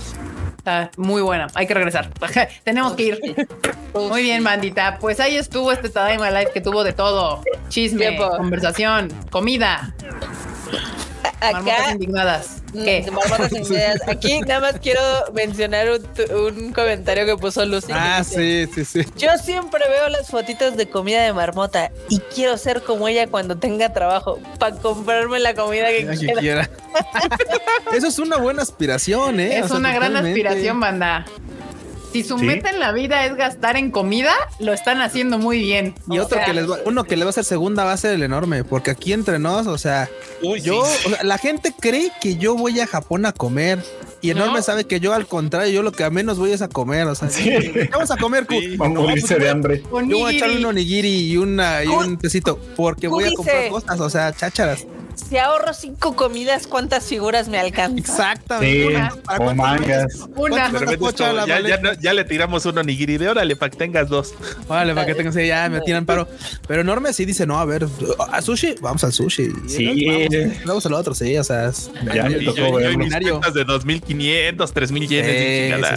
[0.57, 1.47] está muy buena.
[1.53, 2.09] Hay que regresar.
[2.63, 3.47] Tenemos que ir.
[3.93, 4.97] Muy bien, bandita.
[4.99, 9.93] Pues ahí estuvo este Tadaima Live que tuvo de todo: chisme, conversación, comida,
[11.39, 12.61] Acá indignadas.
[12.73, 12.85] Mm.
[14.07, 15.01] Aquí nada más quiero
[15.33, 17.91] mencionar un, comentario que puso Lucy.
[17.93, 19.09] Ah, dice, sí, sí, sí.
[19.17, 23.57] Yo siempre veo las fotitos de comida de marmota y quiero ser como ella cuando
[23.57, 26.39] tenga trabajo para comprarme la comida que que quiera.
[26.41, 26.69] quiera.
[27.93, 29.59] Eso es una buena aspiración, ¿eh?
[29.59, 30.29] Es O sea, una gran totalmente.
[30.47, 31.25] aspiración, banda.
[32.23, 32.45] Si su Sí.
[32.45, 35.95] meta en la vida es gastar en comida, lo están haciendo muy bien.
[36.09, 37.93] Y O otro sea, que les va, uno que le va a hacer segunda va
[37.93, 40.09] a ser el enorme, porque aquí entre nos, o sea,
[40.41, 41.07] Uy, yo, sí.
[41.07, 43.83] o sea, la gente cree que yo voy a Japón a comer
[44.27, 44.63] y enorme No.
[44.63, 47.15] sabe que yo al contrario, yo lo que a menos voy es a comer, o
[47.15, 47.43] sea, Sí.
[47.49, 48.45] ¿qué vamos a comer?
[48.49, 48.77] Sí.
[48.77, 49.81] Va a morirse de hambre.
[49.83, 50.37] Yo voy a onigiri.
[50.37, 54.09] echarle un onigiri y, una, y un tecito porque voy a comprar dice- cosas, o
[54.09, 54.85] sea, chácharas.
[55.17, 57.97] Si ahorro cinco comidas, ¿cuántas figuras me alcanzan?
[57.97, 58.81] Exactamente.
[58.83, 60.13] Sí, Una- ¿para o mangas.
[60.35, 60.71] Una.
[61.47, 64.35] Ya, ya, no- ya le tiramos un onigiri de órale para que tengas dos.
[64.67, 66.27] Vale, para que tengan así, ya me tiran paro.
[66.67, 67.87] Pero enorme sí dice, no, a ver,
[68.31, 69.49] a sushi, vamos al sushi.
[69.67, 70.05] Sí.
[70.05, 73.65] Vamos, vamos al otro, sí, o sea, es- Ya me tocó yo, mis de
[74.17, 75.27] 2500, 3000 yenes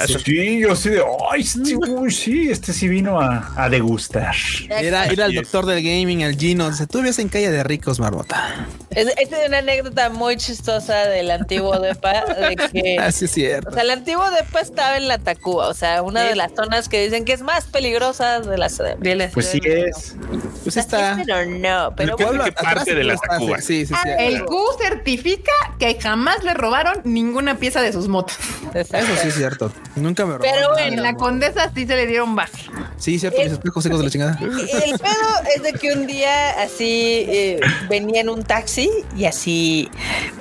[0.06, 0.24] Sí, sí, sí.
[0.24, 1.44] Sí, yo sí de, ay,
[1.88, 4.34] uy, sí, este sí vino a, a degustar.
[4.68, 5.34] Era es.
[5.34, 6.70] doctor del gaming, al Gino.
[6.70, 8.66] Dice, tú vives en calle de ricos, Marmota.
[8.90, 13.34] Es, esta es una anécdota muy chistosa del antiguo depa de que Así es o
[13.34, 13.70] cierto.
[13.72, 17.02] sea, el antiguo depa estaba en la Tacuba, o sea, una de las zonas que
[17.04, 18.96] dicen que es más peligrosa de la ciudad.
[18.96, 20.16] de la Pues sí es.
[20.64, 21.16] Pues está.
[21.24, 23.60] Pero no, pero ¿Qué- bueno, qué parte de la Tacuba?
[23.60, 24.08] Sí, sí, sí.
[24.18, 28.36] El Q certifica que jamás le robaron ninguna pieza de sus motos.
[28.74, 29.72] Eso sí es cierto.
[29.96, 30.86] Nunca me robaron Pero nada.
[30.86, 32.48] En la condesa sí se le dieron bar.
[32.96, 34.38] Sí, cierto, mis espejos secos de la chingada.
[34.40, 39.90] El pedo es de que un día así eh, venía en un taxi y así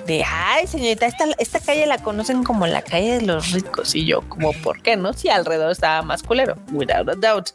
[0.06, 3.96] de, ay señorita, esta, esta calle la conocen como la calle de los ricos.
[3.96, 5.14] Y yo, como, ¿por qué no?
[5.14, 7.50] Si alrededor estaba más culero, without a doubt.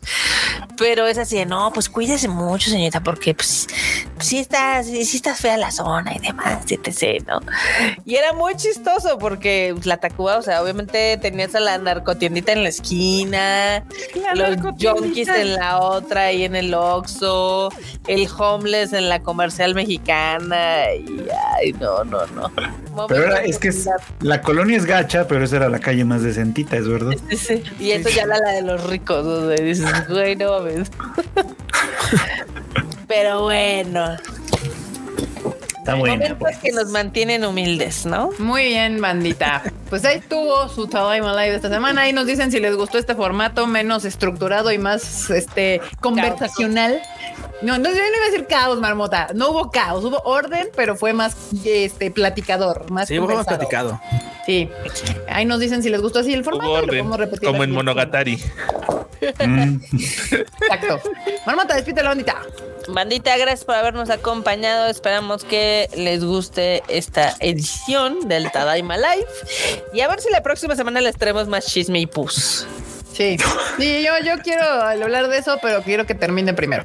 [0.76, 3.66] Pero es así de, no, pues cuídese mucho señorita, porque pues
[4.20, 7.40] sí está, sí, sí está fea la zona y demás, etc, ¿no?
[8.04, 12.52] Y era muy chistoso porque pues, la Tacuba, o sea, obviamente tenías a la narcotiendita
[12.52, 13.84] en la esquina,
[14.34, 17.70] los junkies en la otra y en el Oxxo,
[18.08, 21.26] el homeless en la comercial mexicana y
[21.56, 22.50] ay, no, no, no.
[23.08, 23.88] Pero era, es que es-
[24.20, 27.12] la colonia es gacha, pero esa era la calle más decentita, es verdad.
[27.30, 27.62] Sí, sí.
[27.78, 30.90] Y eso ya era la de los ricos, donde dices, güey, no mames.
[33.06, 34.16] Pero bueno,
[35.84, 36.14] Está buena.
[36.14, 36.56] momentos pues.
[36.58, 38.30] que nos mantienen humildes, ¿no?
[38.38, 39.62] Muy bien, bandita.
[39.90, 42.00] Pues ahí tuvo su Tadaima Live de esta semana.
[42.02, 47.02] Ahí nos dicen si les gustó este formato menos estructurado y más este conversacional.
[47.60, 49.28] No, no, yo no iba a decir caos, marmota.
[49.34, 53.58] No hubo caos, hubo orden, pero fue más este platicador, más Sí, hemos conversado.
[53.58, 54.00] platicado.
[54.46, 54.70] Sí.
[55.28, 56.70] Ahí nos dicen si les gustó así el formato.
[56.70, 57.70] Hubo y lo orden, podemos repetir como en.
[57.72, 58.42] Monogatari.
[59.20, 61.00] Exacto.
[61.46, 62.36] Marmota, despide la bandita.
[62.88, 64.88] Bandita, gracias por habernos acompañado.
[64.88, 69.26] Esperamos que les guste esta edición del Tadaima Live.
[69.92, 72.66] Y a ver si la próxima semana les traemos más chisme y pus.
[73.14, 73.36] Sí,
[73.78, 76.84] sí, yo, yo quiero hablar de eso, pero quiero que termine primero.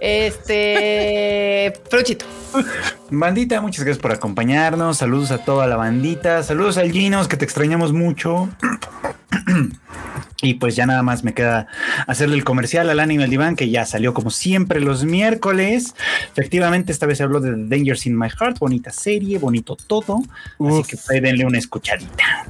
[0.00, 2.24] Este, Fruchito.
[3.10, 4.96] Bandita, muchas gracias por acompañarnos.
[4.96, 6.42] Saludos a toda la bandita.
[6.42, 8.48] Saludos al Ginos, que te extrañamos mucho.
[10.42, 11.66] Y pues ya nada más me queda
[12.06, 15.94] hacerle el comercial al Anime al Diván, que ya salió como siempre los miércoles.
[16.32, 18.58] Efectivamente, esta vez se habló de The Dangers in My Heart.
[18.58, 20.22] Bonita serie, bonito todo.
[20.58, 22.46] Así que pues, denle una escuchadita.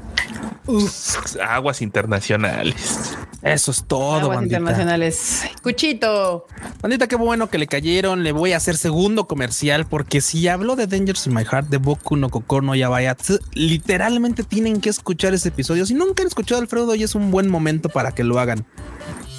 [1.47, 3.17] Aguas internacionales.
[3.43, 4.59] Eso es todo, Aguas bandita.
[4.59, 5.43] internacionales.
[5.63, 6.47] Cuchito.
[6.83, 8.23] Bandita, qué bueno que le cayeron.
[8.23, 11.79] Le voy a hacer segundo comercial porque si hablo de Dangers in My Heart, de
[11.79, 15.87] Boku no Kokoro no Yabayatsu, literalmente tienen que escuchar ese episodio.
[15.87, 18.67] Si nunca han escuchado a Alfredo, hoy es un buen momento para que lo hagan.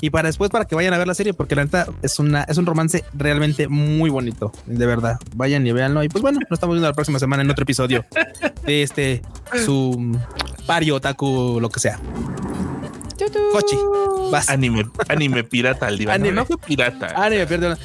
[0.02, 2.44] Y para después, para que vayan a ver la serie, porque la neta es una,
[2.44, 4.52] es un romance realmente muy bonito.
[4.66, 5.20] De verdad.
[5.36, 6.04] Vayan y véanlo.
[6.04, 8.04] Y pues bueno, nos estamos viendo la próxima semana en otro episodio
[8.66, 9.22] de este
[9.64, 10.20] su
[10.66, 12.00] pario otaku, lo que sea.
[13.52, 13.76] Cochi,
[14.32, 14.50] vas.
[14.50, 16.16] Anime, anime pirata al diván.
[16.22, 16.36] Anime.
[16.36, 17.14] No, fue pirata.
[17.16, 17.78] Ah, perdón.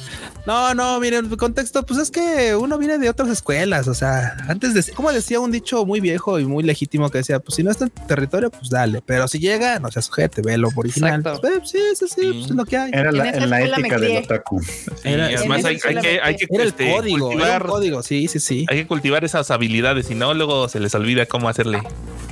[0.47, 4.37] No, no, miren, el contexto, pues es que uno viene de otras escuelas, o sea,
[4.47, 7.63] antes de, como decía un dicho muy viejo y muy legítimo que decía, pues si
[7.63, 11.19] no está en tu territorio, pues dale, pero si llega, no se sujete, velo original.
[11.19, 11.41] Exacto.
[11.41, 12.91] Pues, sí, sí, sí, pues es lo que hay.
[12.93, 14.61] Era la, En la ética del otaku.
[14.63, 18.29] Sí, Era- además hay, que, hay que Era el este, código, era cultivar, código, sí,
[18.29, 18.65] sí, sí.
[18.69, 21.81] hay que cultivar esas habilidades, y no luego se les olvida cómo hacerle.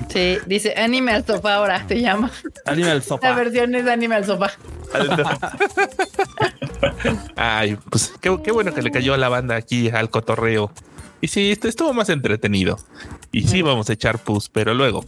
[0.07, 2.31] Sí, dice anime al sofá ahora te llama.
[2.65, 3.33] Anime al La sopa.
[3.33, 4.51] versión es anime al sofá.
[7.35, 10.71] Ay, pues qué, qué bueno que le cayó a la banda aquí al cotorreo.
[11.21, 12.77] Y sí, esto estuvo más entretenido.
[13.31, 15.05] Y sí, vamos a echar pus, pero luego,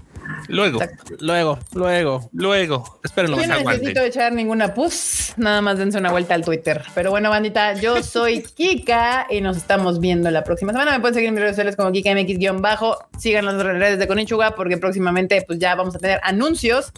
[0.47, 0.79] luego,
[1.19, 2.29] Luego, luego.
[2.33, 2.99] luego.
[3.03, 3.37] Espérenlo.
[3.37, 3.81] Yo se no aguanten.
[3.85, 6.83] necesito echar ninguna pus, nada más dense una vuelta al Twitter.
[6.95, 10.91] Pero bueno, bandita, yo soy Kika y nos estamos viendo la próxima semana.
[10.91, 12.97] Me pueden seguir en mis redes sociales como KikaMX-bajo.
[13.17, 16.91] Sigan las redes de Konichuga porque próximamente pues ya vamos a tener anuncios.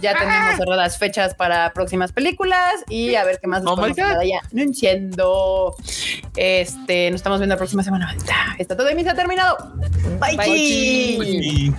[0.00, 3.76] Ya tenemos cerradas fechas para próximas películas y a ver qué más les Oh
[4.20, 5.74] allá anunciando.
[6.36, 8.34] Este, nos estamos viendo la próxima semana, bandita.
[8.58, 9.72] Está todo y se ha terminado.
[10.20, 10.36] Bye.
[10.36, 10.56] Bye.
[10.56, 11.74] Y-